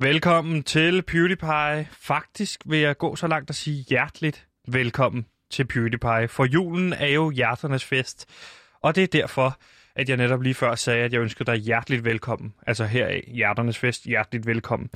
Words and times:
Velkommen 0.00 0.62
til 0.62 1.02
PewDiePie. 1.02 1.88
Faktisk 1.92 2.62
vil 2.66 2.78
jeg 2.78 2.98
gå 2.98 3.16
så 3.16 3.26
langt 3.26 3.50
at 3.50 3.56
sige 3.56 3.84
hjerteligt 3.88 4.48
velkommen 4.68 5.26
til 5.50 5.64
PewDiePie, 5.66 6.28
for 6.28 6.44
julen 6.44 6.92
er 6.92 7.06
jo 7.06 7.30
hjerternes 7.30 7.84
fest. 7.84 8.26
Og 8.80 8.94
det 8.94 9.02
er 9.02 9.06
derfor, 9.06 9.58
at 9.94 10.08
jeg 10.08 10.16
netop 10.16 10.42
lige 10.42 10.54
før 10.54 10.74
sagde, 10.74 11.04
at 11.04 11.12
jeg 11.12 11.20
ønsker 11.20 11.44
dig 11.44 11.56
hjerteligt 11.56 12.04
velkommen. 12.04 12.54
Altså 12.66 12.84
heraf, 12.84 13.24
hjerternes 13.34 13.78
fest, 13.78 14.04
hjerteligt 14.04 14.46
velkommen. 14.46 14.90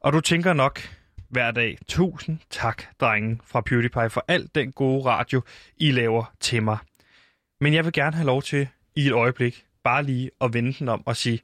Og 0.00 0.12
du 0.12 0.20
tænker 0.20 0.52
nok 0.52 0.80
hver 1.28 1.50
dag, 1.50 1.78
tusind 1.88 2.38
tak, 2.50 2.82
drenge 3.00 3.38
fra 3.44 3.60
PewDiePie, 3.60 4.10
for 4.10 4.24
al 4.28 4.50
den 4.54 4.72
gode 4.72 5.04
radio, 5.04 5.42
I 5.76 5.90
laver 5.90 6.32
til 6.40 6.62
mig. 6.62 6.78
Men 7.60 7.74
jeg 7.74 7.84
vil 7.84 7.92
gerne 7.92 8.16
have 8.16 8.26
lov 8.26 8.42
til 8.42 8.68
i 8.96 9.06
et 9.06 9.12
øjeblik 9.12 9.64
bare 9.84 10.02
lige 10.02 10.30
at 10.40 10.54
vende 10.54 10.72
den 10.72 10.88
om 10.88 11.06
og 11.06 11.16
sige 11.16 11.40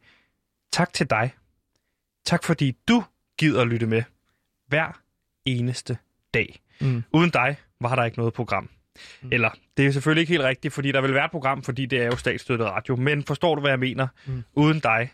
tak 0.73 0.93
til 0.93 1.11
dig. 1.11 1.33
Tak 2.25 2.45
fordi 2.45 2.77
du 2.89 3.05
gider 3.39 3.65
lytte 3.65 3.87
med 3.87 4.03
hver 4.67 5.01
eneste 5.45 5.99
dag. 6.35 6.61
Mm. 6.81 7.03
Uden 7.13 7.31
dig 7.31 7.57
var 7.81 7.95
der 7.95 8.05
ikke 8.05 8.19
noget 8.19 8.35
program. 8.35 8.71
Mm. 9.23 9.29
Eller, 9.33 9.51
det 9.77 9.87
er 9.87 9.91
selvfølgelig 9.91 10.21
ikke 10.21 10.33
helt 10.33 10.45
rigtigt, 10.45 10.75
fordi 10.75 10.93
der 10.93 11.01
vil 11.01 11.15
være 11.15 11.25
et 11.25 11.31
program, 11.31 11.63
fordi 11.63 11.87
det 11.87 12.03
er 12.03 12.07
jo 12.07 12.17
statsstøttet 12.17 12.67
radio. 12.67 12.97
Men 12.97 13.25
forstår 13.25 13.55
du, 13.55 13.61
hvad 13.61 13.71
jeg 13.71 13.79
mener? 13.79 14.07
Mm. 14.27 14.45
Uden 14.55 14.81
dig, 14.81 15.13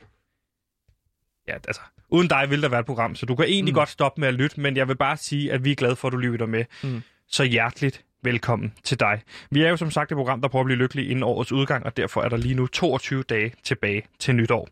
ja, 1.48 1.54
altså, 1.54 1.80
uden 2.08 2.28
dig 2.28 2.50
vil 2.50 2.62
der 2.62 2.68
være 2.68 2.80
et 2.80 2.86
program, 2.86 3.14
så 3.14 3.26
du 3.26 3.34
kan 3.34 3.44
egentlig 3.44 3.72
mm. 3.72 3.78
godt 3.78 3.88
stoppe 3.88 4.20
med 4.20 4.28
at 4.28 4.34
lytte, 4.34 4.60
men 4.60 4.76
jeg 4.76 4.88
vil 4.88 4.96
bare 4.96 5.16
sige, 5.16 5.52
at 5.52 5.64
vi 5.64 5.70
er 5.70 5.76
glade 5.76 5.96
for, 5.96 6.08
at 6.08 6.12
du 6.12 6.18
lytter 6.18 6.46
med. 6.46 6.64
Mm. 6.82 7.02
Så 7.26 7.44
hjerteligt 7.44 8.04
velkommen 8.22 8.72
til 8.84 9.00
dig. 9.00 9.22
Vi 9.50 9.62
er 9.62 9.68
jo 9.68 9.76
som 9.76 9.90
sagt 9.90 10.12
et 10.12 10.16
program, 10.16 10.40
der 10.40 10.48
prøver 10.48 10.62
at 10.62 10.66
blive 10.66 10.78
lykkelig 10.78 11.10
inden 11.10 11.22
årets 11.22 11.52
udgang, 11.52 11.86
og 11.86 11.96
derfor 11.96 12.22
er 12.22 12.28
der 12.28 12.36
lige 12.36 12.54
nu 12.54 12.66
22 12.66 13.22
dage 13.22 13.52
tilbage 13.62 14.02
til 14.18 14.34
nytår. 14.34 14.68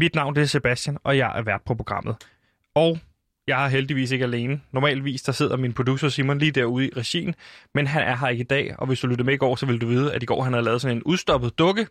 Mit 0.00 0.14
navn 0.14 0.34
det 0.34 0.42
er 0.42 0.46
Sebastian, 0.46 0.98
og 1.04 1.16
jeg 1.16 1.32
er 1.38 1.42
vært 1.42 1.60
på 1.66 1.74
programmet. 1.74 2.16
Og 2.74 2.98
jeg 3.46 3.64
er 3.64 3.68
heldigvis 3.68 4.10
ikke 4.10 4.24
alene. 4.24 4.60
Normalvis 4.72 5.22
der 5.22 5.32
sidder 5.32 5.56
min 5.56 5.72
producer 5.72 6.08
Simon 6.08 6.38
lige 6.38 6.52
derude 6.52 6.86
i 6.86 6.90
regien, 6.96 7.34
men 7.74 7.86
han 7.86 8.02
er 8.02 8.16
her 8.16 8.28
ikke 8.28 8.40
i 8.40 8.46
dag, 8.46 8.74
og 8.78 8.86
hvis 8.86 9.00
du 9.00 9.06
lytter 9.06 9.24
med 9.24 9.34
i 9.34 9.36
går, 9.36 9.56
så 9.56 9.66
vil 9.66 9.80
du 9.80 9.86
vide, 9.86 10.14
at 10.14 10.22
i 10.22 10.26
går 10.26 10.42
han 10.42 10.52
havde 10.52 10.64
lavet 10.64 10.80
sådan 10.80 10.96
en 10.96 11.02
udstoppet 11.02 11.58
dukke, 11.58 11.86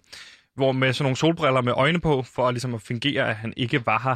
hvor 0.56 0.72
med 0.72 0.94
sådan 0.94 1.04
nogle 1.04 1.18
solbriller 1.18 1.62
med 1.62 1.74
øjne 1.76 2.00
på, 2.00 2.24
for 2.24 2.52
ligesom 2.52 2.76
at 2.76 2.82
fungere, 2.82 3.30
at 3.30 3.36
han 3.36 3.54
ikke 3.58 3.86
var 3.86 4.00
her. 4.04 4.16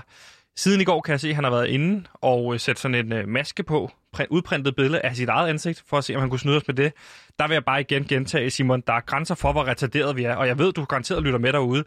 Siden 0.56 0.82
i 0.82 0.84
går 0.84 1.02
kan 1.02 1.12
jeg 1.12 1.20
se, 1.20 1.30
at 1.30 1.36
han 1.36 1.44
har 1.44 1.52
været 1.52 1.68
inde 1.68 2.04
og 2.14 2.54
øh, 2.54 2.60
sat 2.60 2.80
sådan 2.80 2.96
en 2.96 3.14
øh, 3.14 3.28
maske 3.28 3.64
på, 3.64 3.92
udprintet 4.30 4.76
billede 4.76 5.02
af 5.02 5.16
sit 5.16 5.30
eget 5.30 5.50
ansigt, 5.50 5.84
for 5.88 5.98
at 5.98 6.04
se, 6.04 6.16
om 6.16 6.22
han 6.22 6.30
kunne 6.30 6.40
snyde 6.40 6.58
os 6.58 6.68
med 6.68 6.76
det. 6.76 6.94
Der 7.40 7.48
vil 7.48 7.56
jeg 7.56 7.66
bare 7.66 7.82
igen 7.82 8.06
gentage, 8.06 8.50
Simon, 8.50 8.84
der 8.88 8.94
er 8.94 9.00
grænser 9.00 9.36
for, 9.36 9.52
hvor 9.52 9.64
retarderet 9.64 10.16
vi 10.16 10.24
er, 10.24 10.36
og 10.36 10.48
jeg 10.48 10.58
ved, 10.60 10.74
du 10.74 10.86
garanteret 10.86 11.24
lytter 11.24 11.40
med 11.40 11.54
derude. 11.54 11.84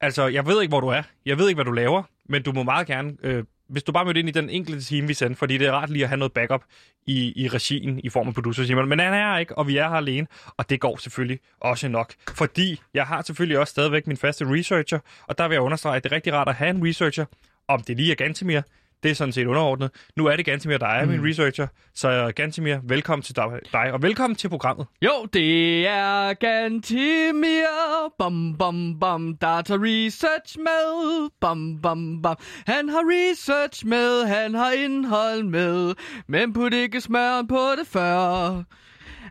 Altså, 0.00 0.26
jeg 0.26 0.46
ved 0.46 0.62
ikke, 0.62 0.70
hvor 0.70 0.80
du 0.80 0.88
er. 0.88 1.02
Jeg 1.26 1.38
ved 1.38 1.48
ikke, 1.48 1.56
hvad 1.56 1.64
du 1.64 1.72
laver, 1.72 2.02
men 2.28 2.42
du 2.42 2.52
må 2.52 2.62
meget 2.62 2.86
gerne 2.86 3.16
øh, 3.22 3.44
hvis 3.68 3.82
du 3.82 3.92
bare 3.92 4.04
mødte 4.04 4.20
ind 4.20 4.28
i 4.28 4.32
den 4.32 4.50
enkelte 4.50 4.80
time, 4.84 5.06
vi 5.06 5.14
sendte, 5.14 5.38
fordi 5.38 5.58
det 5.58 5.66
er 5.66 5.72
rart 5.72 5.90
lige 5.90 6.02
at 6.02 6.08
have 6.08 6.18
noget 6.18 6.32
backup 6.32 6.64
i, 7.06 7.32
i 7.44 7.48
regien 7.48 8.00
i 8.04 8.08
form 8.08 8.28
af 8.28 8.34
producer 8.34 8.64
Simon. 8.64 8.88
Men 8.88 8.98
han 8.98 9.14
er 9.14 9.32
her 9.32 9.38
ikke, 9.38 9.58
og 9.58 9.66
vi 9.66 9.76
er 9.76 9.88
her 9.88 9.96
alene, 9.96 10.26
og 10.56 10.70
det 10.70 10.80
går 10.80 10.96
selvfølgelig 10.96 11.40
også 11.60 11.88
nok. 11.88 12.12
Fordi 12.34 12.80
jeg 12.94 13.06
har 13.06 13.22
selvfølgelig 13.22 13.58
også 13.58 13.70
stadigvæk 13.70 14.06
min 14.06 14.16
faste 14.16 14.44
researcher, 14.44 14.98
og 15.26 15.38
der 15.38 15.48
vil 15.48 15.54
jeg 15.54 15.62
understrege, 15.62 15.96
at 15.96 16.04
det 16.04 16.12
er 16.12 16.16
rigtig 16.16 16.32
rart 16.32 16.48
at 16.48 16.54
have 16.54 16.70
en 16.70 16.88
researcher, 16.88 17.24
om 17.68 17.82
det 17.82 17.96
lige 17.96 18.10
er 18.10 18.14
Gantemir, 18.14 18.60
det 19.02 19.10
er 19.10 19.14
sådan 19.14 19.32
set 19.32 19.46
underordnet. 19.46 19.90
Nu 20.16 20.26
er 20.26 20.36
det 20.36 20.44
Gantemir, 20.44 20.76
der 20.76 20.86
er 20.86 21.04
mm. 21.04 21.10
min 21.10 21.28
researcher. 21.28 21.66
Så 21.94 22.32
Gantemir, 22.36 22.76
velkommen 22.84 23.22
til 23.22 23.36
dig, 23.36 23.92
og 23.92 24.02
velkommen 24.02 24.36
til 24.36 24.48
programmet. 24.48 24.86
Jo, 25.02 25.26
det 25.32 25.86
er 25.86 26.34
Gantemir. 26.34 28.12
Bum, 28.18 28.56
bum, 28.58 29.00
bum. 29.00 29.36
Data 29.36 29.74
research 29.74 30.58
med. 30.58 31.30
Bum, 31.40 31.80
bum, 31.82 32.22
bum. 32.22 32.36
Han 32.66 32.88
har 32.88 33.02
research 33.04 33.86
med, 33.86 34.26
han 34.26 34.54
har 34.54 34.72
indhold 34.72 35.42
med. 35.42 35.94
Men 36.26 36.52
put 36.52 36.74
ikke 36.74 37.00
smør 37.00 37.42
på 37.48 37.60
det 37.78 37.86
før. 37.86 38.62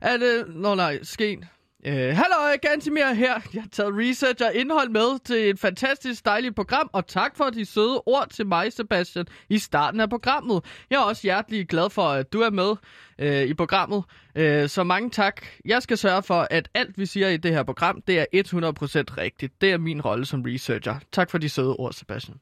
Er 0.02 0.18
det... 0.18 0.46
Nå 0.48 0.76
nej, 0.76 1.00
sken. 1.04 1.46
Øh, 1.86 1.94
hallo, 1.94 2.58
Gantimir 2.62 3.14
her. 3.14 3.42
Jeg 3.54 3.62
har 3.62 3.70
taget 3.72 3.94
research 3.94 4.44
og 4.46 4.56
indhold 4.56 4.90
med 4.90 5.20
til 5.26 5.50
et 5.50 5.60
fantastisk 5.60 6.26
dejligt 6.26 6.56
program, 6.56 6.90
og 6.94 7.08
tak 7.08 7.38
for 7.38 7.50
de 7.50 7.66
søde 7.66 8.02
ord 8.06 8.30
til 8.30 8.48
mig, 8.48 8.74
Sebastian, 8.74 9.26
i 9.50 9.58
starten 9.58 10.00
af 10.00 10.10
programmet. 10.10 10.64
Jeg 10.90 10.98
er 10.98 11.04
også 11.04 11.22
hjertelig 11.24 11.68
glad 11.68 11.90
for, 11.90 12.02
at 12.02 12.34
du 12.34 12.42
er 12.42 12.50
med 12.50 12.76
øh, 13.20 13.50
i 13.50 13.54
programmet, 13.54 14.04
øh, 14.36 14.70
så 14.70 14.84
mange 14.84 15.10
tak. 15.10 15.46
Jeg 15.66 15.84
skal 15.84 15.98
sørge 15.98 16.24
for, 16.24 16.48
at 16.52 16.70
alt 16.74 16.98
vi 16.98 17.06
siger 17.06 17.30
i 17.30 17.38
det 17.38 17.52
her 17.52 17.64
program, 17.64 18.02
det 18.08 18.20
er 18.20 18.26
100% 18.36 19.18
rigtigt. 19.18 19.62
Det 19.62 19.72
er 19.72 19.78
min 19.78 20.02
rolle 20.02 20.26
som 20.26 20.42
researcher. 20.42 20.96
Tak 21.12 21.32
for 21.32 21.38
de 21.38 21.50
søde 21.50 21.76
ord, 21.76 21.94
Sebastian. 21.94 22.38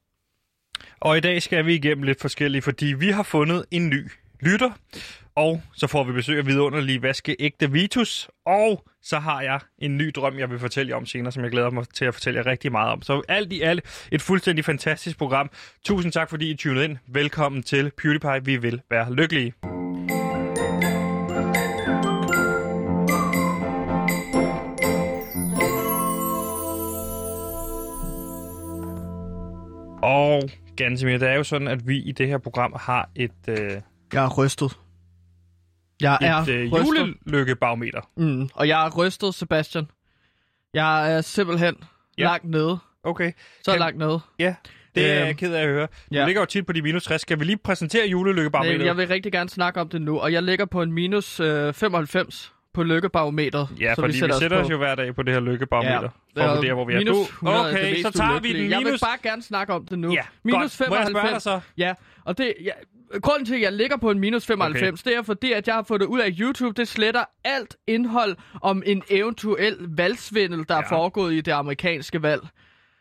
Og 0.99 1.17
i 1.17 1.19
dag 1.19 1.41
skal 1.41 1.65
vi 1.65 1.75
igennem 1.75 2.03
lidt 2.03 2.21
forskelligt, 2.21 2.63
fordi 2.63 2.85
vi 2.85 3.09
har 3.09 3.23
fundet 3.23 3.65
en 3.71 3.89
ny 3.89 4.11
lytter, 4.41 4.71
og 5.35 5.61
så 5.73 5.87
får 5.87 6.03
vi 6.03 6.11
besøg 6.11 6.37
af 6.37 6.45
vidunderlige 6.45 7.01
vaskeægte 7.01 7.71
Vitus. 7.71 8.29
Og 8.45 8.83
så 9.01 9.19
har 9.19 9.41
jeg 9.41 9.59
en 9.79 9.97
ny 9.97 10.11
drøm, 10.15 10.39
jeg 10.39 10.49
vil 10.49 10.59
fortælle 10.59 10.89
jer 10.89 10.95
om 10.95 11.05
senere, 11.05 11.31
som 11.31 11.43
jeg 11.43 11.51
glæder 11.51 11.69
mig 11.69 11.85
til 11.93 12.05
at 12.05 12.13
fortælle 12.13 12.37
jer 12.37 12.45
rigtig 12.45 12.71
meget 12.71 12.91
om. 12.91 13.01
Så 13.01 13.21
alt 13.27 13.53
i 13.53 13.61
alt 13.61 14.07
et 14.11 14.21
fuldstændig 14.21 14.65
fantastisk 14.65 15.17
program. 15.17 15.49
Tusind 15.83 16.11
tak, 16.11 16.29
fordi 16.29 16.51
I 16.51 16.55
tunede 16.55 16.85
ind. 16.85 16.97
Velkommen 17.07 17.63
til 17.63 17.91
PewDiePie. 17.97 18.45
Vi 18.45 18.57
vil 18.57 18.81
være 18.89 19.13
lykkelige. 19.13 19.53
Og 30.01 30.49
Gansimir, 30.77 31.17
det 31.17 31.29
er 31.29 31.33
jo 31.33 31.43
sådan, 31.43 31.67
at 31.67 31.87
vi 31.87 31.97
i 31.97 32.11
det 32.11 32.27
her 32.27 32.37
program 32.37 32.73
har 32.79 33.09
et... 33.15 33.31
Øh... 33.47 33.81
Jeg 34.13 34.23
er 34.23 34.29
rystet. 34.37 34.84
Jeg 36.01 36.17
er 36.21 36.35
et 36.35 36.49
øh, 36.49 36.71
julelykkebarometer. 36.71 38.01
Mm, 38.17 38.49
og 38.53 38.67
jeg 38.67 38.85
er 38.85 38.97
rystet, 38.97 39.35
Sebastian. 39.35 39.87
Jeg 40.73 41.13
er 41.13 41.21
simpelthen 41.21 41.75
ja. 42.17 42.23
langt 42.23 42.49
nede. 42.49 42.79
Okay. 43.03 43.31
Så 43.63 43.71
kan... 43.71 43.79
langt 43.79 43.97
nede. 43.97 44.19
Ja, 44.39 44.55
det 44.95 45.11
er 45.11 45.13
jeg 45.13 45.27
øhm, 45.27 45.37
ked 45.37 45.53
af 45.53 45.61
at 45.61 45.67
høre. 45.67 45.87
Du 46.11 46.15
ja. 46.15 46.25
ligger 46.25 46.41
jo 46.41 46.45
tit 46.45 46.65
på 46.65 46.73
de 46.73 46.81
minus 46.81 47.03
60. 47.03 47.21
Skal 47.21 47.39
vi 47.39 47.45
lige 47.45 47.57
præsentere 47.57 48.07
julelykkebarometeret? 48.07 48.79
Nej, 48.79 48.87
jeg 48.87 48.97
vil 48.97 49.07
rigtig 49.07 49.31
gerne 49.31 49.49
snakke 49.49 49.81
om 49.81 49.89
det 49.89 50.01
nu, 50.01 50.19
og 50.19 50.33
jeg 50.33 50.43
ligger 50.43 50.65
på 50.65 50.81
en 50.81 50.91
minus 50.91 51.39
øh, 51.39 51.73
95 51.73 52.53
på 52.73 52.83
lykkebarometeret. 52.83 53.69
Ja, 53.79 53.93
fordi 53.93 54.07
vi 54.07 54.19
sætter, 54.19 54.35
vi 54.35 54.39
sætter 54.39 54.57
os, 54.57 54.65
os 54.65 54.71
jo 54.71 54.77
hver 54.77 54.95
dag 54.95 55.15
på 55.15 55.23
det 55.23 55.33
her 55.33 55.41
lykkebarometer. 55.41 56.09
Ja. 56.35 56.41
For 56.41 56.49
at 56.49 56.57
vurdere, 56.57 56.73
hvor 56.73 56.85
vi 56.85 56.93
er. 56.93 56.97
Minus 56.97 57.27
100 57.27 57.69
okay, 57.69 58.01
så 58.01 58.11
tager 58.11 58.39
vi 58.39 58.47
den 58.47 58.57
minus... 58.57 58.71
Jeg 58.71 58.79
vil 58.91 58.99
bare 59.01 59.17
gerne 59.23 59.43
snakke 59.43 59.73
om 59.73 59.85
det 59.85 59.99
nu. 59.99 60.13
Ja, 60.13 60.21
minus 60.43 60.77
godt. 60.77 60.89
95. 60.89 61.13
Må 61.13 61.19
jeg 61.19 61.31
dig 61.31 61.41
så? 61.41 61.59
Ja, 61.77 61.93
og 62.23 62.37
det... 62.37 62.53
Ja, 62.63 62.71
grunden 63.21 63.45
til, 63.45 63.55
at 63.55 63.61
jeg 63.61 63.73
ligger 63.73 63.97
på 63.97 64.11
en 64.11 64.19
minus 64.19 64.45
95, 64.45 65.01
okay. 65.01 65.11
det 65.11 65.17
er 65.17 65.23
fordi, 65.23 65.51
at 65.51 65.67
jeg 65.67 65.75
har 65.75 65.83
fået 65.83 66.01
det 66.01 66.07
ud 66.07 66.19
af 66.19 66.35
YouTube. 66.39 66.81
Det 66.81 66.87
sletter 66.87 67.23
alt 67.43 67.75
indhold 67.87 68.35
om 68.61 68.83
en 68.85 69.03
eventuel 69.09 69.77
valgsvindel, 69.79 70.65
der 70.69 70.75
ja. 70.75 70.81
er 70.81 70.87
foregået 70.89 71.33
i 71.33 71.41
det 71.41 71.51
amerikanske 71.51 72.21
valg. 72.21 72.41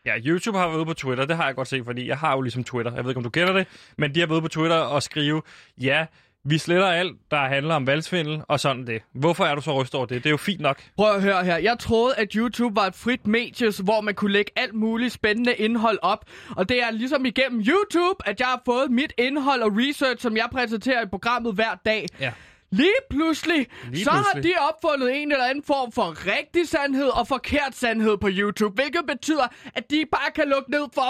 Ja, 0.05 0.19
YouTube 0.25 0.57
har 0.57 0.67
været 0.67 0.77
ude 0.77 0.85
på 0.85 0.93
Twitter, 0.93 1.25
det 1.25 1.35
har 1.35 1.45
jeg 1.45 1.55
godt 1.55 1.67
set, 1.67 1.85
fordi 1.85 2.07
jeg 2.07 2.17
har 2.17 2.35
jo 2.35 2.41
ligesom 2.41 2.63
Twitter. 2.63 2.95
Jeg 2.95 3.03
ved 3.03 3.11
ikke, 3.11 3.17
om 3.17 3.23
du 3.23 3.29
kender 3.29 3.53
det, 3.53 3.67
men 3.97 4.15
de 4.15 4.19
har 4.19 4.27
været 4.27 4.35
ude 4.35 4.41
på 4.41 4.47
Twitter 4.47 4.77
og 4.77 5.03
skrive, 5.03 5.41
ja, 5.81 6.05
vi 6.45 6.57
sletter 6.57 6.87
alt, 6.87 7.17
der 7.31 7.37
handler 7.37 7.75
om 7.75 7.87
valgsvindel 7.87 8.41
og 8.47 8.59
sådan 8.59 8.87
det. 8.87 9.01
Hvorfor 9.13 9.45
er 9.45 9.55
du 9.55 9.61
så 9.61 9.81
rystet 9.81 9.95
over 9.95 10.05
det? 10.05 10.23
Det 10.23 10.29
er 10.29 10.31
jo 10.31 10.37
fint 10.37 10.61
nok. 10.61 10.81
Prøv 10.97 11.15
at 11.15 11.21
høre 11.21 11.43
her. 11.45 11.57
Jeg 11.57 11.79
troede, 11.79 12.15
at 12.15 12.33
YouTube 12.33 12.75
var 12.75 12.85
et 12.87 12.95
frit 12.95 13.27
medie, 13.27 13.71
hvor 13.83 14.01
man 14.01 14.13
kunne 14.13 14.31
lægge 14.31 14.51
alt 14.55 14.73
muligt 14.73 15.13
spændende 15.13 15.53
indhold 15.55 15.97
op. 16.01 16.25
Og 16.55 16.69
det 16.69 16.83
er 16.83 16.91
ligesom 16.91 17.25
igennem 17.25 17.59
YouTube, 17.59 18.15
at 18.27 18.39
jeg 18.39 18.47
har 18.47 18.61
fået 18.65 18.91
mit 18.91 19.13
indhold 19.17 19.61
og 19.61 19.71
research, 19.75 20.21
som 20.21 20.37
jeg 20.37 20.47
præsenterer 20.51 21.01
i 21.03 21.07
programmet 21.07 21.53
hver 21.55 21.75
dag. 21.85 22.05
Ja. 22.19 22.31
Lige 22.71 22.89
pludselig, 23.09 23.67
Lige 23.91 24.03
så 24.03 24.11
pludselig. 24.11 24.53
har 24.55 24.61
de 24.61 24.73
opfundet 24.73 25.21
en 25.21 25.31
eller 25.31 25.45
anden 25.45 25.63
form 25.63 25.91
for 25.91 26.27
rigtig 26.27 26.67
sandhed 26.69 27.07
og 27.07 27.27
forkert 27.27 27.75
sandhed 27.75 28.17
på 28.17 28.27
YouTube, 28.31 28.75
hvilket 28.75 29.01
betyder, 29.07 29.47
at 29.75 29.89
de 29.91 30.03
bare 30.11 30.31
kan 30.35 30.47
lukke 30.47 30.71
ned 30.71 30.85
for 30.93 31.01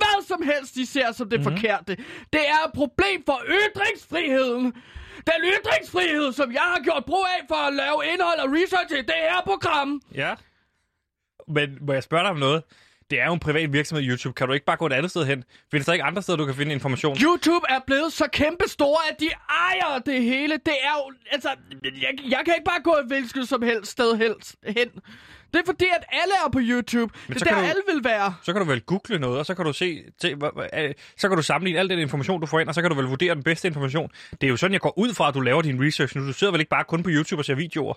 hvad 0.00 0.26
som 0.26 0.42
helst, 0.42 0.74
de 0.74 0.86
ser 0.86 1.12
som 1.12 1.30
det 1.30 1.40
mm-hmm. 1.40 1.56
forkerte. 1.56 1.96
Det 2.32 2.48
er 2.48 2.66
et 2.66 2.72
problem 2.74 3.22
for 3.26 3.40
ytringsfriheden. 3.48 4.64
Den 5.26 5.40
ytringsfrihed, 5.54 6.32
som 6.32 6.52
jeg 6.52 6.66
har 6.74 6.80
gjort 6.84 7.04
brug 7.06 7.26
af 7.38 7.44
for 7.48 7.54
at 7.68 7.74
lave 7.74 8.12
indhold 8.12 8.38
og 8.38 8.48
research 8.52 8.92
i 8.92 9.02
det 9.02 9.20
her 9.30 9.42
program. 9.44 10.00
Ja. 10.14 10.34
Men 11.48 11.78
må 11.80 11.92
jeg 11.92 12.02
spørge 12.02 12.22
dig 12.22 12.30
om 12.30 12.36
noget? 12.36 12.62
Det 13.10 13.20
er 13.20 13.26
jo 13.26 13.32
en 13.32 13.40
privat 13.40 13.72
virksomhed, 13.72 14.08
YouTube. 14.08 14.34
Kan 14.34 14.46
du 14.46 14.52
ikke 14.52 14.66
bare 14.66 14.76
gå 14.76 14.86
et 14.86 14.92
andet 14.92 15.10
sted 15.10 15.24
hen? 15.24 15.44
Findes 15.70 15.86
der 15.86 15.92
ikke 15.92 16.04
andre 16.04 16.22
steder, 16.22 16.38
du 16.38 16.46
kan 16.46 16.54
finde 16.54 16.72
information? 16.72 17.16
YouTube 17.22 17.66
er 17.68 17.80
blevet 17.86 18.12
så 18.12 18.28
kæmpe 18.32 18.68
store, 18.68 18.98
at 19.10 19.20
de 19.20 19.28
ejer 19.48 19.98
det 19.98 20.22
hele. 20.22 20.52
Det 20.52 20.74
er 20.82 20.92
jo... 20.96 21.12
Altså, 21.30 21.48
jeg, 21.84 22.18
jeg 22.30 22.42
kan 22.44 22.54
ikke 22.54 22.64
bare 22.64 22.82
gå 22.82 22.92
et 22.92 23.06
hvilket 23.06 23.48
som 23.48 23.62
helst 23.62 23.92
sted 23.92 24.16
helst 24.16 24.56
hen. 24.66 24.88
Det 25.54 25.60
er 25.60 25.66
fordi, 25.66 25.84
at 25.84 26.04
alle 26.08 26.34
er 26.46 26.50
på 26.50 26.58
YouTube. 26.62 27.14
Men 27.28 27.34
det 27.34 27.42
er 27.42 27.54
der, 27.54 27.60
du, 27.60 27.66
alle 27.66 27.82
vil 27.94 28.04
være. 28.04 28.34
Så 28.42 28.52
kan 28.52 28.62
du 28.62 28.68
vel 28.68 28.80
google 28.80 29.18
noget, 29.18 29.38
og 29.38 29.46
så 29.46 29.54
kan 29.54 29.64
du 29.64 29.72
se, 29.72 30.02
se 30.20 30.36
så 31.16 31.28
kan 31.28 31.36
du 31.36 31.42
sammenligne 31.42 31.78
al 31.78 31.88
den 31.88 31.98
information, 31.98 32.40
du 32.40 32.46
får 32.46 32.60
ind, 32.60 32.68
og 32.68 32.74
så 32.74 32.80
kan 32.80 32.90
du 32.90 32.96
vel 32.96 33.06
vurdere 33.06 33.34
den 33.34 33.42
bedste 33.42 33.68
information. 33.68 34.10
Det 34.40 34.46
er 34.46 34.48
jo 34.50 34.56
sådan, 34.56 34.72
jeg 34.72 34.80
går 34.80 34.98
ud 34.98 35.14
fra, 35.14 35.28
at 35.28 35.34
du 35.34 35.40
laver 35.40 35.62
din 35.62 35.86
research 35.86 36.16
nu. 36.16 36.26
Du 36.26 36.32
sidder 36.32 36.50
vel 36.50 36.60
ikke 36.60 36.70
bare 36.70 36.84
kun 36.84 37.02
på 37.02 37.10
YouTube 37.12 37.40
og 37.40 37.44
ser 37.44 37.54
videoer? 37.54 37.94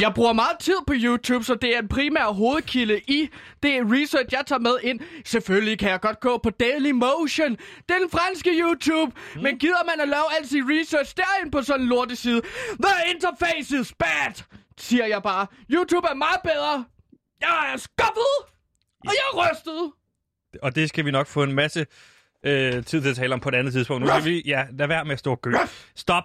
Jeg 0.00 0.12
bruger 0.14 0.32
meget 0.32 0.58
tid 0.58 0.76
på 0.86 0.92
YouTube, 0.96 1.44
så 1.44 1.54
det 1.54 1.76
er 1.76 1.78
en 1.78 1.88
primær 1.88 2.32
hovedkilde 2.32 3.00
i 3.08 3.28
det 3.62 3.72
research, 3.84 4.28
jeg 4.32 4.42
tager 4.46 4.58
med 4.60 4.76
ind. 4.82 5.00
Selvfølgelig 5.24 5.78
kan 5.78 5.90
jeg 5.90 6.00
godt 6.00 6.20
gå 6.20 6.38
på 6.38 6.50
Dailymotion, 6.50 7.56
den 7.88 8.10
franske 8.10 8.50
YouTube, 8.50 9.12
mm. 9.34 9.42
men 9.42 9.58
gider 9.58 9.84
man 9.86 10.00
at 10.00 10.08
lave 10.08 10.24
al 10.38 10.48
sin 10.48 10.64
research 10.70 11.14
derinde 11.16 11.50
på 11.50 11.62
sådan 11.62 11.80
en 11.80 11.88
lorteside? 11.88 12.40
The 12.84 12.94
interface 13.14 13.80
is 13.80 13.94
bad, 13.98 14.34
siger 14.78 15.06
jeg 15.06 15.22
bare. 15.22 15.46
YouTube 15.72 16.06
er 16.10 16.14
meget 16.14 16.40
bedre. 16.44 16.84
Jeg 17.40 17.70
er 17.74 17.76
skuffet, 17.76 18.52
og 19.00 19.12
jeg 19.12 19.24
er 19.32 19.50
rystet. 19.50 19.92
Og 20.62 20.74
det 20.74 20.88
skal 20.88 21.04
vi 21.04 21.10
nok 21.10 21.26
få 21.26 21.42
en 21.42 21.52
masse 21.52 21.86
øh, 22.42 22.84
tid 22.84 23.02
til 23.02 23.08
at 23.10 23.16
tale 23.16 23.34
om 23.34 23.40
på 23.40 23.48
et 23.48 23.54
andet 23.54 23.72
tidspunkt. 23.72 24.02
Nu 24.02 24.08
skal 24.08 24.24
vi, 24.24 24.42
ja, 24.46 24.66
lad 24.72 24.86
være 24.86 25.04
med 25.04 25.12
at 25.12 25.18
stå 25.18 25.30
og 25.30 25.42
gø. 25.42 25.52
Stop. 25.94 26.24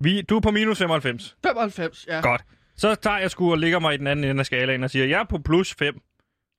Vi, 0.00 0.22
du 0.22 0.36
er 0.36 0.40
på 0.40 0.50
minus 0.50 0.78
95. 0.78 1.36
95, 1.46 2.06
ja. 2.08 2.20
Godt. 2.20 2.44
Så 2.76 2.94
tager 2.94 3.18
jeg 3.18 3.30
sgu 3.30 3.50
og 3.50 3.58
ligger 3.58 3.78
mig 3.78 3.94
i 3.94 3.96
den 3.96 4.06
anden 4.06 4.24
ende 4.24 4.40
af 4.40 4.46
skalaen 4.46 4.84
og 4.84 4.90
siger, 4.90 5.06
jeg 5.06 5.20
er 5.20 5.24
på 5.24 5.38
plus 5.38 5.74
5. 5.74 6.00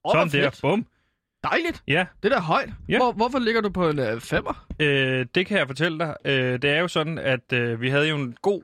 Åh, 0.06 0.12
Sådan 0.12 0.30
der. 0.44 0.60
Bum. 0.62 0.86
Dejligt. 1.44 1.84
Ja, 1.88 2.06
Det 2.24 2.32
der 2.32 2.38
er 2.38 2.42
højt. 2.42 2.70
Ja. 2.90 2.98
Hvor, 2.98 3.12
hvorfor 3.12 3.40
ligger 3.40 3.62
du 3.62 3.70
på 3.70 3.90
en 3.90 4.00
øh, 4.00 4.22
femmer? 4.22 4.66
øh, 4.80 5.26
det 5.36 5.46
kan 5.48 5.58
jeg 5.58 5.68
fortælle 5.68 6.00
dig. 6.00 6.16
Øh, 6.26 6.62
det 6.62 6.70
er 6.70 6.80
jo 6.80 6.88
sådan, 6.88 7.18
at 7.18 7.54
øh, 7.54 7.82
vi 7.82 7.90
havde 7.90 8.08
jo 8.10 8.16
en 8.16 8.38
god, 8.42 8.62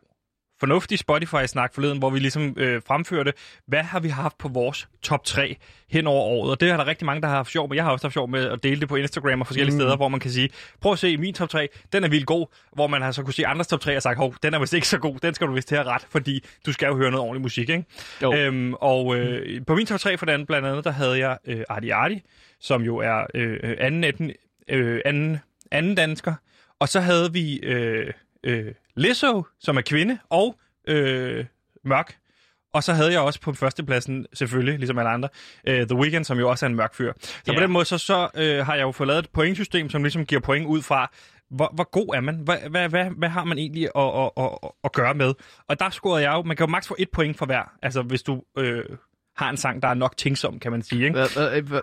fornuftig 0.64 1.00
Spotify-snak 1.00 1.74
forleden, 1.74 1.98
hvor 1.98 2.10
vi 2.10 2.20
ligesom 2.20 2.54
øh, 2.58 2.82
fremførte, 2.88 3.34
hvad 3.68 3.84
har 3.84 4.00
vi 4.00 4.10
haft 4.10 4.38
på 4.38 4.48
vores 4.48 4.88
top 5.02 5.26
3 5.26 5.58
hen 5.90 6.08
over 6.08 6.22
året. 6.22 6.52
Og 6.52 6.60
det 6.60 6.70
har 6.70 6.78
der 6.78 6.88
rigtig 6.88 7.06
mange, 7.06 7.22
der 7.22 7.28
har 7.28 7.36
haft 7.36 7.52
sjov 7.52 7.70
med. 7.70 7.76
Jeg 7.76 7.84
har 7.84 7.92
også 7.92 8.06
haft 8.06 8.14
sjov 8.14 8.30
med 8.30 8.46
at 8.46 8.64
dele 8.64 8.80
det 8.80 8.90
på 8.90 8.96
Instagram 8.96 9.42
og 9.42 9.48
forskellige 9.48 9.74
mm. 9.74 9.80
steder, 9.80 9.96
hvor 9.96 10.08
man 10.08 10.20
kan 10.20 10.32
sige, 10.32 10.50
prøv 10.82 10.92
at 10.92 11.00
se 11.00 11.18
min 11.18 11.34
top 11.34 11.50
3, 11.50 11.70
den 11.94 12.04
er 12.04 12.08
vildt 12.08 12.26
god. 12.26 12.48
Hvor 12.76 12.88
man 12.88 13.02
har 13.02 13.12
så 13.12 13.24
kunne 13.24 13.34
se 13.34 13.48
andres 13.48 13.68
top 13.68 13.80
3 13.80 13.96
og 13.96 14.02
sagt, 14.02 14.18
hov, 14.18 14.36
den 14.44 14.54
er 14.54 14.60
vist 14.60 14.74
ikke 14.74 14.88
så 14.88 14.98
god, 14.98 15.20
den 15.20 15.34
skal 15.34 15.48
du 15.48 15.54
vist 15.54 15.68
til 15.68 15.76
at 15.76 15.86
ret, 15.86 16.08
fordi 16.10 16.44
du 16.66 16.74
skal 16.74 16.88
jo 16.88 16.98
høre 16.98 17.12
noget 17.12 17.24
ordentlig 17.24 17.42
musik, 17.42 17.70
ikke? 17.70 17.84
Jo. 18.22 18.34
Øhm, 18.34 18.74
og 18.74 19.16
øh, 19.16 19.66
på 19.68 19.76
min 19.76 19.86
top 19.86 20.00
3 20.00 20.18
for 20.18 20.26
den 20.26 20.46
blandt 20.46 20.68
andet, 20.68 20.84
der 20.84 20.92
havde 20.92 21.20
jeg 21.20 21.38
øh, 21.46 21.62
Arti 21.70 21.90
Arti, 21.90 22.22
som 22.60 22.82
jo 22.82 22.98
er 22.98 23.26
øh, 23.34 23.76
anden, 23.80 24.04
etn, 24.04 24.30
øh, 24.70 25.02
anden, 25.06 25.40
anden 25.72 25.96
dansker. 25.96 26.34
Og 26.80 26.90
så 26.90 27.00
havde 27.00 27.34
vi 27.34 27.60
øh, 27.60 28.14
øh, 28.44 28.74
Lizzo, 28.96 29.44
som 29.60 29.78
er 29.78 29.82
kvinde, 29.82 30.18
og 30.30 30.56
øh, 30.88 31.46
Mørk. 31.86 32.16
Og 32.74 32.84
så 32.84 32.94
havde 32.94 33.12
jeg 33.14 33.22
også 33.22 33.42
på 33.42 33.54
førstepladsen, 33.54 34.26
selvfølgelig, 34.34 34.80
ligesom 34.80 34.98
alle 34.98 35.10
andre, 35.10 35.30
øh, 35.68 35.88
The 35.88 35.96
Weeknd, 35.98 36.24
som 36.26 36.40
jo 36.40 36.50
også 36.50 36.66
er 36.66 36.70
en 36.70 36.76
mørk 36.76 36.94
fyr. 36.96 37.14
Så 37.20 37.42
Ja. 37.48 37.54
på 37.54 37.60
den 37.64 37.72
måde, 37.72 37.86
så, 37.86 37.98
så 37.98 38.30
øh, 38.36 38.66
har 38.66 38.76
jeg 38.76 38.82
jo 38.82 38.92
fået 38.92 39.08
lavet 39.08 39.24
et 39.24 39.30
pointsystem, 39.30 39.90
som 39.90 40.04
ligesom 40.04 40.26
giver 40.26 40.42
point 40.42 40.68
ud 40.68 40.82
fra, 40.82 41.12
hvor, 41.50 41.72
hvor 41.74 41.90
god 41.90 42.16
er 42.16 42.22
man? 42.22 42.36
Hvad, 42.36 42.58
hvad, 42.70 42.90
hvad, 42.90 43.06
hvad 43.18 43.30
har 43.30 43.44
man 43.44 43.58
egentlig 43.58 43.90
at, 43.96 44.20
at, 44.20 44.32
at, 44.38 44.70
at 44.84 44.92
gøre 44.94 45.14
med? 45.14 45.34
Og 45.68 45.80
der 45.80 45.90
scorede 45.90 46.24
jeg 46.30 46.34
jo, 46.34 46.42
man 46.42 46.58
kan 46.58 46.66
jo 46.68 46.72
maks 46.72 46.88
få 46.88 46.96
et 47.00 47.10
point 47.12 47.38
for 47.38 47.46
hver, 47.46 47.72
altså 47.82 48.02
hvis 48.02 48.24
du 48.24 48.44
øh, 48.58 48.86
har 49.36 49.50
en 49.50 49.58
sang, 49.58 49.82
der 49.82 49.88
er 49.88 49.94
nok 49.94 50.18
tingsom, 50.18 50.60
kan 50.60 50.72
man 50.72 50.82
sige. 50.82 51.04
Ikke? 51.06 51.14